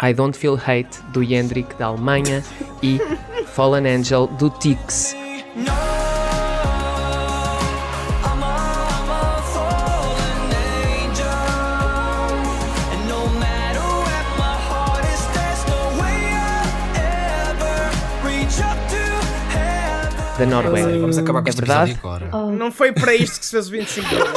I 0.00 0.12
Don't 0.14 0.36
Feel 0.38 0.54
Hate 0.54 1.02
do 1.12 1.24
Jendrik 1.24 1.74
da 1.76 1.86
Alemanha 1.86 2.42
e 2.82 2.98
Fallen 3.46 3.86
Angel 3.88 4.28
do 4.28 4.50
Tix. 4.50 5.16
Da 20.38 20.46
Noruega. 20.46 20.98
Vamos 20.98 21.18
acabar 21.18 21.42
com 21.42 21.48
É 21.48 21.50
este 21.50 21.58
verdade? 21.60 21.92
episódio 21.92 22.26
agora. 22.28 22.52
Não 22.52 22.70
foi 22.72 22.92
para 22.92 23.14
isto 23.14 23.38
que 23.40 23.46
se 23.46 23.52
fez 23.52 23.68
o 23.68 23.70
25 23.70 24.08
de 24.08 24.14
abril. 24.16 24.34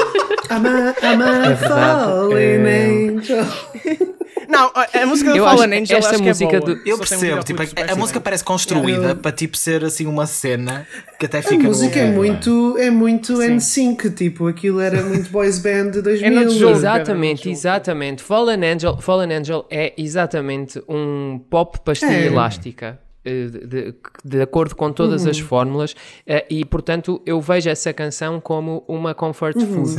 I'm 0.49 0.65
a, 0.67 1.13
I'm 1.13 1.21
a 1.23 1.45
É 1.45 1.53
verdade, 1.53 2.05
fallen 2.05 2.65
é- 2.67 3.09
angel. 3.09 3.45
Não, 4.49 4.71
a 4.73 5.01
a 5.01 5.05
música 5.05 5.31
do 5.31 5.37
Eu 5.37 5.43
Fallen 5.43 5.81
Angel 5.81 5.97
esta 5.97 6.11
acho 6.11 6.19
que 6.23 6.29
música 6.29 6.55
é 6.55 6.59
boa. 6.61 6.75
do- 6.75 6.81
Eu 6.87 6.97
percebo, 6.97 7.43
tipo, 7.43 7.61
a, 7.61 7.91
a 7.91 7.95
música 7.97 8.21
parece 8.21 8.45
construída 8.45 9.09
Eu- 9.09 9.15
para 9.17 9.31
tipo 9.33 9.57
ser 9.57 9.83
assim 9.83 10.05
uma 10.05 10.25
cena 10.25 10.87
que 11.19 11.25
até 11.25 11.39
A 11.39 11.43
fica 11.43 11.63
no 11.63 11.69
música 11.69 11.99
é 11.99 12.09
muito, 12.09 12.77
é 12.77 12.89
muito 12.89 13.41
NSYNC, 13.41 14.09
tipo, 14.11 14.47
aquilo 14.47 14.79
era 14.79 15.01
muito 15.03 15.29
boys 15.31 15.59
band 15.59 15.89
de 15.91 16.01
2000. 16.01 16.39
É. 16.69 16.71
Exatamente, 16.71 17.49
exatamente. 17.49 18.23
Fallen 18.23 18.63
Angel, 18.65 18.97
Fallen 19.01 19.33
Angel 19.35 19.65
é 19.69 19.93
exatamente 19.97 20.81
um 20.87 21.41
pop 21.49 21.79
pastilha 21.83 22.11
É. 22.13 22.27
elástica. 22.27 22.99
De, 23.27 23.67
de- 23.67 23.95
de 24.23 24.41
acordo 24.41 24.75
com 24.75 24.91
todas 24.91 25.23
Uhum. 25.25 25.29
as 25.31 25.39
fórmulas, 25.39 25.95
eh, 26.25 26.45
e 26.49 26.63
portanto 26.63 27.21
eu 27.25 27.41
vejo 27.41 27.69
essa 27.69 27.91
canção 27.91 28.39
como 28.39 28.83
uma 28.87 29.13
comfort 29.13 29.55
food 29.59 29.95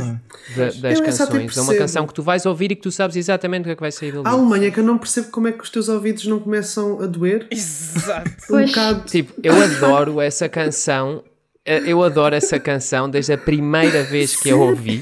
da- 0.55 0.65
das 0.65 0.75
Uhum. 0.77 0.89
Eu 1.03 1.05
essa 1.05 1.23
até 1.25 1.33
canções. 1.39 1.57
É 1.57 1.61
uma 1.61 1.75
canção 1.75 2.07
que 2.07 2.13
tu 2.13 2.23
vais 2.23 2.45
ouvir 2.45 2.71
e 2.71 2.75
que 2.75 2.81
tu 2.81 2.91
sabes 2.91 3.15
exatamente 3.15 3.61
o 3.61 3.65
que 3.65 3.71
é 3.71 3.75
que 3.75 3.81
vai 3.81 3.91
sair 3.91 4.11
dali. 4.13 4.23
A 4.25 4.31
Alemanha 4.31 4.71
que 4.71 4.79
eu 4.79 4.83
não 4.83 4.97
percebo 4.97 5.29
como 5.29 5.47
é 5.47 5.51
que 5.51 5.63
os 5.63 5.69
teus 5.69 5.89
ouvidos 5.89 6.25
não 6.25 6.39
começam 6.39 7.01
a 7.01 7.05
doer. 7.05 7.47
Exato. 7.51 8.31
Um 8.49 8.65
bocado. 8.65 9.03
Tipo, 9.05 9.33
eu 9.43 9.53
adoro 9.61 10.19
essa 10.21 10.47
canção. 10.49 11.23
eh, 11.65 11.81
Eu 11.85 12.01
adoro 12.03 12.33
essa 12.35 12.59
canção 12.59 13.09
desde 13.09 13.33
a 13.33 13.37
primeira 13.37 14.03
vez 14.03 14.35
que 14.35 14.49
a 14.49 14.55
ouvi. 14.55 15.01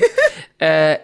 Eh, 0.59 0.99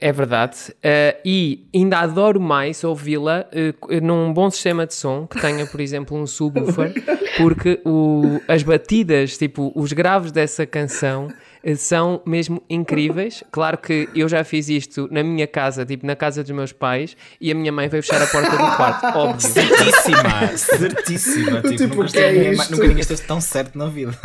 é 0.00 0.12
verdade. 0.12 0.56
Eh, 0.82 1.16
e 1.24 1.68
ainda 1.74 1.98
adoro 1.98 2.40
mais 2.40 2.84
ouvi-la 2.84 3.46
eh, 3.52 4.00
num 4.00 4.32
bom 4.32 4.48
sistema 4.48 4.86
de 4.86 4.94
som 4.94 5.26
que 5.26 5.40
tenha, 5.40 5.66
por 5.66 5.80
exemplo, 5.80 6.16
um 6.16 6.26
subwoofer, 6.26 6.92
porque 7.36 7.80
o, 7.84 8.40
as 8.46 8.62
batidas, 8.62 9.36
tipo, 9.36 9.72
os 9.74 9.92
graves 9.92 10.30
dessa 10.30 10.64
canção 10.64 11.28
são 11.76 12.22
mesmo 12.26 12.62
incríveis. 12.68 13.42
Claro 13.50 13.78
que 13.78 14.08
eu 14.14 14.28
já 14.28 14.42
fiz 14.44 14.68
isto 14.68 15.08
na 15.10 15.22
minha 15.22 15.46
casa, 15.46 15.84
tipo, 15.84 16.06
na 16.06 16.14
casa 16.16 16.42
dos 16.42 16.52
meus 16.52 16.72
pais, 16.72 17.16
e 17.40 17.50
a 17.50 17.54
minha 17.54 17.72
mãe 17.72 17.88
veio 17.88 18.02
fechar 18.02 18.22
a 18.22 18.26
porta 18.26 18.50
do 18.50 18.76
quarto, 18.76 19.04
óbvio. 19.18 19.40
Certíssima, 19.40 20.56
certíssima. 20.56 21.62
Tipo, 21.68 21.76
Tipo, 21.88 22.02
nunca, 22.02 22.18
é 22.20 22.32
ninguém, 22.32 22.52
isto? 22.52 22.70
nunca 22.72 22.82
ninguém 22.86 23.00
esteve 23.00 23.22
tão 23.22 23.40
certo 23.40 23.76
na 23.78 23.86
vida. 23.86 24.16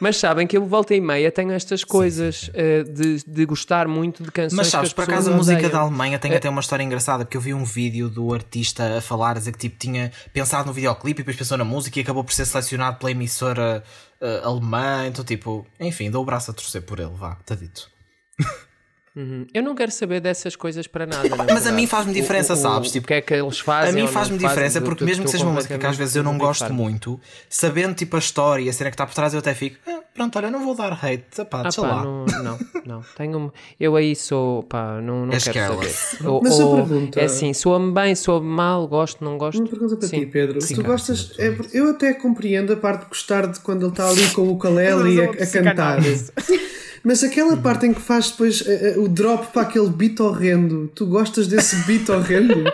Mas 0.00 0.16
sabem 0.16 0.46
que 0.46 0.56
eu 0.56 0.66
volta 0.66 0.94
e 0.94 1.00
meia 1.00 1.30
tenho 1.30 1.52
estas 1.52 1.84
coisas 1.84 2.50
eh, 2.54 2.82
de, 2.84 3.22
de 3.26 3.44
gostar 3.44 3.86
muito 3.88 4.22
de 4.22 4.30
canções 4.30 4.56
Mas 4.56 4.66
sabes, 4.68 4.90
que 4.90 4.94
por 4.96 5.04
acaso 5.04 5.30
a 5.32 5.36
música 5.36 5.56
odeiam. 5.58 5.72
da 5.72 5.78
Alemanha 5.80 6.16
É. 6.16 6.18
tem 6.18 6.34
até 6.34 6.48
uma 6.48 6.60
história 6.60 6.82
engraçada, 6.82 7.24
porque 7.24 7.36
eu 7.36 7.40
vi 7.40 7.54
um 7.54 7.64
vídeo 7.64 8.08
do 8.08 8.32
artista 8.32 8.98
a 8.98 9.00
falar, 9.00 9.32
a 9.32 9.34
dizer 9.34 9.52
que 9.52 9.58
tipo, 9.58 9.76
tinha 9.78 10.10
pensado 10.32 10.66
no 10.66 10.72
videoclipe 10.72 11.20
e 11.20 11.22
depois 11.22 11.36
pensou 11.36 11.56
na 11.58 11.64
música 11.64 11.98
e 11.98 12.02
acabou 12.02 12.24
por 12.24 12.32
ser 12.32 12.44
selecionado 12.46 12.98
pela 12.98 13.10
emissora 13.10 13.82
eh, 14.22 14.40
alemã. 14.42 15.06
Então, 15.06 15.24
tipo, 15.24 15.66
enfim, 15.78 16.10
dou 16.10 16.22
o 16.22 16.24
braço 16.24 16.50
a 16.50 16.54
torcer 16.54 16.82
por 16.82 16.98
ele, 17.00 17.10
vá, 17.14 17.36
está 17.40 17.54
dito. 17.54 17.90
Uhum. 19.14 19.46
Eu 19.52 19.62
não 19.62 19.74
quero 19.74 19.90
saber 19.92 20.20
dessas 20.20 20.56
coisas 20.56 20.86
para 20.86 21.04
nada. 21.04 21.28
na 21.28 21.44
Mas 21.52 21.66
a 21.66 21.72
mim 21.72 21.86
faz-me 21.86 22.14
diferença, 22.14 22.54
O- 22.54 22.56
o- 22.56 22.60
sabes? 22.60 22.88
O 22.88 22.92
Tipo, 22.94 23.08
que 23.08 23.14
é 23.14 23.20
que 23.20 23.34
eles 23.34 23.58
fazem? 23.58 23.90
A 23.90 23.92
mim 23.94 24.00
não 24.02 24.08
faz-me 24.08 24.38
fazem, 24.38 24.48
diferença 24.48 24.78
eu 24.78 24.82
porque 24.82 25.04
mesmo 25.04 25.24
que 25.24 25.30
seja 25.30 25.44
uma 25.44 25.52
música 25.52 25.76
que 25.78 25.86
às 25.86 25.96
vezes 25.96 26.16
eu 26.16 26.22
não 26.22 26.32
completamente 26.32 26.48
gosto 26.48 26.60
farto. 26.60 26.74
muito, 26.74 27.20
sabendo 27.48 27.94
tipo 27.94 28.16
a 28.16 28.18
história 28.18 28.62
e 28.62 28.68
a 28.70 28.72
cena 28.72 28.88
que 28.88 28.94
está 28.94 29.04
por 29.06 29.14
trás, 29.14 29.34
eu 29.34 29.40
até 29.40 29.52
fico, 29.52 29.76
"Ah, 29.86 30.00
pronto, 30.14 30.34
olha, 30.38 30.50
não 30.50 30.64
vou 30.64 30.74
dar 30.74 30.92
hate, 30.92 31.44
pá, 31.50 31.60
Ah, 31.60 31.62
deixa 31.64 31.82
pá, 31.82 31.88
lá. 31.88 32.04
não, 32.04 32.24
não, 32.24 32.58
não. 32.86 33.04
Tenho, 33.14 33.38
um- 33.38 33.50
eu 33.78 33.96
aí 33.96 34.16
sou, 34.16 34.62
pá, 34.62 34.98
não, 35.02 35.26
não 35.26 35.32
És 35.34 35.44
quero 35.44 35.58
careless. 35.58 36.16
saber. 36.16 36.28
Ou, 36.30 36.40
Mas 36.42 36.58
a 36.58 36.64
ou- 36.64 36.76
pergunta- 36.76 37.20
é 37.20 37.24
assim, 37.24 37.52
soa-me 37.52 37.92
bem, 37.92 38.14
soa-me 38.14 38.46
mal, 38.48 38.88
gosto, 38.88 39.22
não 39.22 39.36
gosto. 39.36 39.58
Uma 39.60 39.68
pergunta 39.68 39.96
para 39.96 40.08
Sim. 40.08 40.20
ti, 40.20 40.26
Pedro. 40.26 40.58
Sim, 40.62 40.74
tu 40.76 40.80
cara, 40.80 40.94
gostas. 40.94 41.32
sim, 41.36 41.42
é, 41.42 41.54
eu 41.74 41.90
até 41.90 42.14
compreendo 42.14 42.72
a 42.72 42.76
parte 42.76 43.02
de 43.02 43.08
gostar 43.10 43.46
de 43.46 43.60
quando 43.60 43.82
ele 43.82 43.90
está 43.92 44.08
ali 44.08 44.26
com 44.30 44.40
o 44.40 44.52
ukulele 44.52 45.20
a, 45.20 45.30
a 45.32 45.46
cantar. 45.46 45.98
Mas 47.04 47.24
aquela 47.24 47.56
parte 47.56 47.86
em 47.86 47.92
que 47.92 48.00
faz 48.00 48.30
depois 48.30 48.62
eh, 48.66 48.94
eh, 48.94 48.98
o 48.98 49.08
drop 49.08 49.52
para 49.52 49.62
aquele 49.62 49.88
beat 49.88 50.20
horrendo, 50.20 50.90
tu 50.94 51.06
gostas 51.06 51.46
desse 51.48 51.76
beat 51.86 52.08
horrendo? 52.08 52.64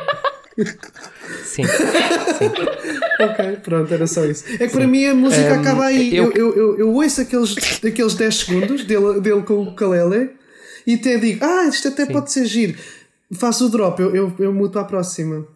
Sim. 1.44 1.62
ok, 3.20 3.56
pronto, 3.62 3.92
era 3.94 4.06
só 4.06 4.24
isso. 4.24 4.44
É 4.54 4.66
que 4.66 4.72
para 4.72 4.86
mim 4.86 5.04
a 5.06 5.14
música 5.14 5.54
Hum, 5.54 5.60
acaba 5.60 5.84
aí. 5.86 6.14
Eu, 6.14 6.32
eu- 6.32 6.54
eu, 6.54 6.78
eu, 6.78 6.92
ouço 6.94 7.20
aqueles, 7.20 7.54
aqueles 7.84 8.14
10 8.14 8.34
segundos 8.34 8.84
dele, 8.84 9.20
dele 9.20 9.42
com 9.42 9.54
o 9.54 9.68
ukulele 9.68 10.30
e 10.86 10.94
até 10.94 11.16
digo, 11.18 11.44
ah, 11.44 11.66
isto 11.68 11.88
até 11.88 12.06
pode 12.06 12.32
ser 12.32 12.44
giro. 12.46 12.76
Faço 13.32 13.66
o 13.66 13.68
drop, 13.68 14.00
eu, 14.00 14.14
eu, 14.14 14.32
eu 14.38 14.52
mudo 14.52 14.72
para 14.72 14.80
a 14.82 14.84
próxima. 14.84 15.46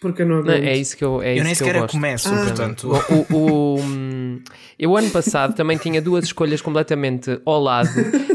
Porque 0.00 0.22
eu 0.22 0.26
não 0.26 0.36
Não, 0.36 0.42
aguento. 0.50 0.64
é 0.64 0.76
isso 0.76 0.96
que 0.96 1.04
eu, 1.04 1.20
é 1.22 1.32
Eu 1.32 1.34
isso 1.34 1.44
nem 1.44 1.52
que 1.52 1.58
sequer 1.58 1.74
eu 1.74 1.78
a 1.78 1.82
gosto. 1.82 1.92
começo, 1.92 2.28
Ah. 2.32 2.44
portanto. 2.44 2.88
O, 2.90 3.34
o- 3.34 3.36
o- 3.76 3.80
hum, 3.80 4.40
eu 4.78 4.96
ano 4.96 5.10
passado 5.10 5.54
também 5.54 5.76
tinha 5.76 6.00
duas 6.00 6.24
escolhas 6.24 6.62
completamente 6.62 7.38
ao 7.44 7.60
lado 7.60 7.90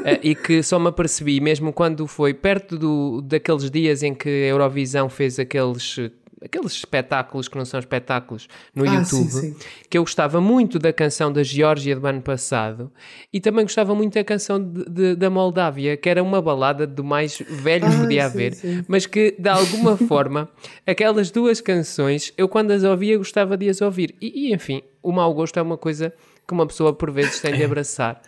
eh, 0.05 0.19
e 0.21 0.35
que 0.35 0.61
só 0.61 0.77
me 0.77 0.89
apercebi 0.89 1.41
mesmo 1.41 1.73
quando 1.73 2.05
foi 2.05 2.35
perto 2.35 2.77
do, 2.77 3.21
daqueles 3.23 3.71
dias 3.71 4.03
em 4.03 4.13
que 4.13 4.29
a 4.29 4.47
Eurovisão 4.49 5.09
fez 5.09 5.39
aqueles 5.39 5.97
aqueles 6.45 6.71
espetáculos 6.73 7.47
que 7.47 7.57
não 7.57 7.65
são 7.65 7.79
espetáculos 7.79 8.47
no 8.73 8.85
Ah, 8.85 8.93
YouTube, 8.95 9.29
sim, 9.31 9.51
sim. 9.51 9.55
que 9.89 9.97
eu 9.97 10.03
gostava 10.03 10.39
muito 10.39 10.79
da 10.79 10.93
canção 10.93 11.31
da 11.33 11.43
Geórgia 11.43 11.95
do 11.99 12.05
ano 12.07 12.21
passado 12.21 12.91
e 13.33 13.41
também 13.41 13.65
gostava 13.65 13.93
muito 13.95 14.13
da 14.13 14.23
canção 14.23 14.61
de- 14.63 14.85
de- 14.89 15.15
da 15.15 15.29
Moldávia, 15.29 15.97
que 15.97 16.07
era 16.09 16.21
uma 16.23 16.41
balada 16.41 16.85
do 16.87 17.03
mais 17.03 17.37
velho 17.49 17.85
que 17.89 17.95
Ah, 17.95 17.99
podia 18.01 18.21
sim, 18.21 18.25
haver, 18.25 18.53
sim. 18.55 18.85
mas 18.87 19.05
que 19.05 19.35
de 19.37 19.49
alguma 19.49 19.97
forma 19.97 20.47
aquelas 20.85 21.31
duas 21.31 21.59
canções 21.59 22.31
eu 22.37 22.47
quando 22.47 22.71
as 22.71 22.83
ouvia 22.83 23.17
gostava 23.17 23.57
de 23.57 23.67
as 23.69 23.81
ouvir. 23.81 24.15
E, 24.21 24.49
e, 24.49 24.53
enfim, 24.53 24.81
o 25.01 25.11
mau 25.11 25.33
gosto 25.33 25.57
é 25.57 25.61
uma 25.61 25.77
coisa 25.77 26.13
que 26.47 26.53
uma 26.53 26.67
pessoa 26.67 26.93
por 26.93 27.09
vezes 27.11 27.39
tem 27.39 27.55
de 27.55 27.63
abraçar 27.63 28.21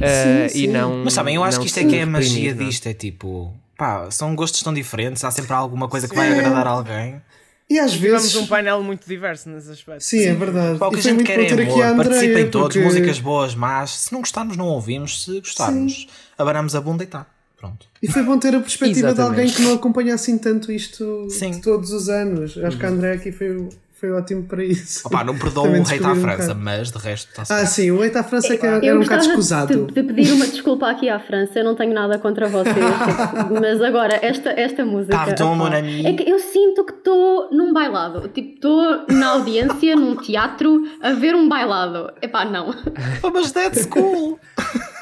Eh, 0.00 0.48
Sim, 0.48 0.58
e 0.58 0.66
sim. 0.66 0.72
não. 0.72 1.02
Mas 1.04 1.12
sabem, 1.14 1.34
eu 1.34 1.42
acho 1.42 1.58
que 1.60 1.66
isto 1.66 1.78
é 1.80 1.84
que 1.84 1.96
é 1.96 2.02
a 2.02 2.06
magia 2.06 2.50
é? 2.52 2.54
disto. 2.54 2.86
É 2.86 2.94
tipo, 2.94 3.52
pá, 3.76 4.08
são 4.10 4.34
gostos 4.36 4.62
tão 4.62 4.72
diferentes, 4.72 5.24
há 5.24 5.30
sempre 5.32 5.52
alguma 5.52 5.88
coisa 5.88 6.06
que 6.08 6.14
vai 6.14 6.30
agradar 6.30 6.66
a 6.66 6.70
alguém. 6.70 7.20
E 7.68 7.78
às 7.78 7.92
Tivemos 7.92 8.22
vezes. 8.22 8.36
um 8.36 8.46
painel 8.46 8.82
muito 8.82 9.08
diverso 9.08 9.48
nesse 9.48 9.70
aspecto. 9.70 10.02
Sim, 10.04 10.24
é 10.26 10.34
verdade. 10.34 10.78
Pá, 10.78 10.88
o 10.88 10.90
que 10.90 10.98
a 10.98 11.02
gente 11.02 11.14
muito 11.14 11.26
quer 11.26 11.38
bom 11.38 11.42
é 11.44 11.48
ter 11.48 11.60
aqui 11.62 11.82
a 11.82 11.88
amor, 11.90 12.04
participem 12.04 12.50
todos, 12.50 12.74
porque- 12.76 12.86
músicas 12.86 13.18
boas, 13.18 13.54
mas 13.54 13.90
se 13.90 14.12
não 14.12 14.20
gostarmos, 14.20 14.56
não 14.56 14.66
ouvimos, 14.66 15.24
se 15.24 15.40
gostarmos, 15.40 16.06
abanamos 16.36 16.74
a 16.74 16.80
bunda 16.80 17.02
e 17.04 17.06
tá. 17.06 17.26
Pronto. 17.56 17.86
E 18.02 18.08
foi 18.12 18.22
bom 18.22 18.38
ter 18.38 18.54
a 18.54 18.60
perspectiva 18.60 19.14
de 19.14 19.20
alguém 19.22 19.48
que 19.50 19.62
não 19.62 19.72
acompanha 19.74 20.14
assim 20.14 20.36
tanto 20.36 20.70
isto 20.70 21.26
Sim. 21.30 21.58
todos 21.62 21.90
os 21.92 22.10
anos. 22.10 22.58
Acho 22.58 22.76
que 22.76 22.84
a 22.84 22.90
André 22.90 23.12
aqui 23.14 23.32
foi, 23.32 23.66
foi 24.04 24.12
ótimo 24.12 24.42
para 24.44 24.62
isso. 24.62 25.06
Opá, 25.08 25.24
não 25.24 25.36
perdoo 25.38 25.64
Também 25.64 25.80
o 25.80 25.84
hate 25.84 26.04
à 26.04 26.12
um 26.12 26.16
França, 26.16 26.42
bocado. 26.42 26.60
mas 26.60 26.90
de 26.90 26.98
resto 26.98 27.28
está-se 27.30 27.52
Ah, 27.52 27.64
sim, 27.66 27.90
o 27.90 28.04
Eita 28.04 28.20
à 28.20 28.22
França 28.24 28.52
é 28.52 28.56
que 28.58 28.66
era, 28.66 28.76
Eu 28.84 28.90
era 28.90 28.98
um 28.98 29.02
bocado 29.02 29.24
escusado. 29.26 29.86
de, 29.86 29.92
de 29.94 30.02
pedir 30.02 30.32
uma 30.32 30.46
desculpa 30.46 30.90
aqui 30.90 31.08
à 31.08 31.18
França, 31.18 31.58
eu 31.60 31.64
não 31.64 31.74
tenho 31.74 31.94
nada 31.94 32.18
contra 32.18 32.46
vocês, 32.48 32.76
mas 33.60 33.80
agora, 33.80 34.18
esta, 34.20 34.50
esta 34.50 34.84
música. 34.84 35.16
Pardon, 35.16 35.54
mon 35.54 35.66
ami. 35.72 36.04
É 36.06 36.12
que 36.12 36.28
eu 36.30 36.38
sinto 36.38 36.84
que 36.84 36.92
estou 36.92 37.48
num 37.50 37.72
bailado, 37.72 38.28
tipo, 38.28 38.54
estou 38.54 39.06
na 39.08 39.28
audiência, 39.28 39.96
num 39.96 40.16
teatro, 40.16 40.82
a 41.00 41.12
ver 41.12 41.34
um 41.34 41.48
bailado. 41.48 42.12
Epá, 42.20 42.44
não. 42.44 42.74
Oh, 43.22 43.30
mas 43.30 43.52
that's 43.52 43.86
cool! 43.86 44.38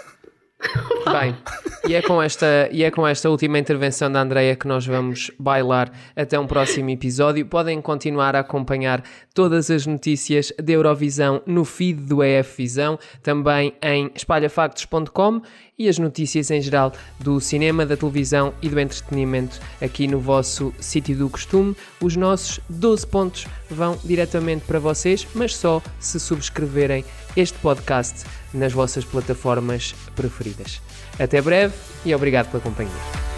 Bem, 1.04 1.36
e 1.88 1.94
é, 1.94 2.02
com 2.02 2.22
esta, 2.22 2.68
e 2.70 2.84
é 2.84 2.90
com 2.90 3.06
esta 3.06 3.28
última 3.28 3.58
intervenção 3.58 4.10
da 4.10 4.20
Andreia 4.20 4.54
que 4.54 4.68
nós 4.68 4.86
vamos 4.86 5.30
bailar 5.38 5.90
até 6.14 6.38
um 6.38 6.46
próximo 6.46 6.90
episódio. 6.90 7.44
Podem 7.44 7.80
continuar 7.80 8.36
a 8.36 8.40
acompanhar 8.40 9.02
todas 9.34 9.70
as 9.70 9.86
notícias 9.86 10.52
da 10.62 10.72
Eurovisão 10.72 11.42
no 11.44 11.64
feed 11.64 12.02
do 12.02 12.22
EF 12.22 12.56
Visão, 12.56 12.98
também 13.22 13.74
em 13.82 14.10
espalhafactos.com 14.14 15.42
e 15.82 15.88
as 15.88 15.98
notícias 15.98 16.48
em 16.52 16.60
geral 16.62 16.92
do 17.18 17.40
cinema, 17.40 17.84
da 17.84 17.96
televisão 17.96 18.54
e 18.62 18.68
do 18.68 18.78
entretenimento 18.78 19.60
aqui 19.80 20.06
no 20.06 20.20
vosso 20.20 20.72
sítio 20.78 21.16
do 21.16 21.28
costume. 21.28 21.74
Os 22.00 22.14
nossos 22.14 22.60
12 22.68 23.06
pontos 23.08 23.46
vão 23.68 23.98
diretamente 24.04 24.64
para 24.64 24.78
vocês, 24.78 25.26
mas 25.34 25.56
só 25.56 25.82
se 25.98 26.20
subscreverem 26.20 27.04
este 27.36 27.58
podcast 27.58 28.24
nas 28.54 28.72
vossas 28.72 29.04
plataformas 29.04 29.92
preferidas. 30.14 30.80
Até 31.18 31.42
breve 31.42 31.74
e 32.04 32.14
obrigado 32.14 32.48
pela 32.52 32.62
companhia. 32.62 33.31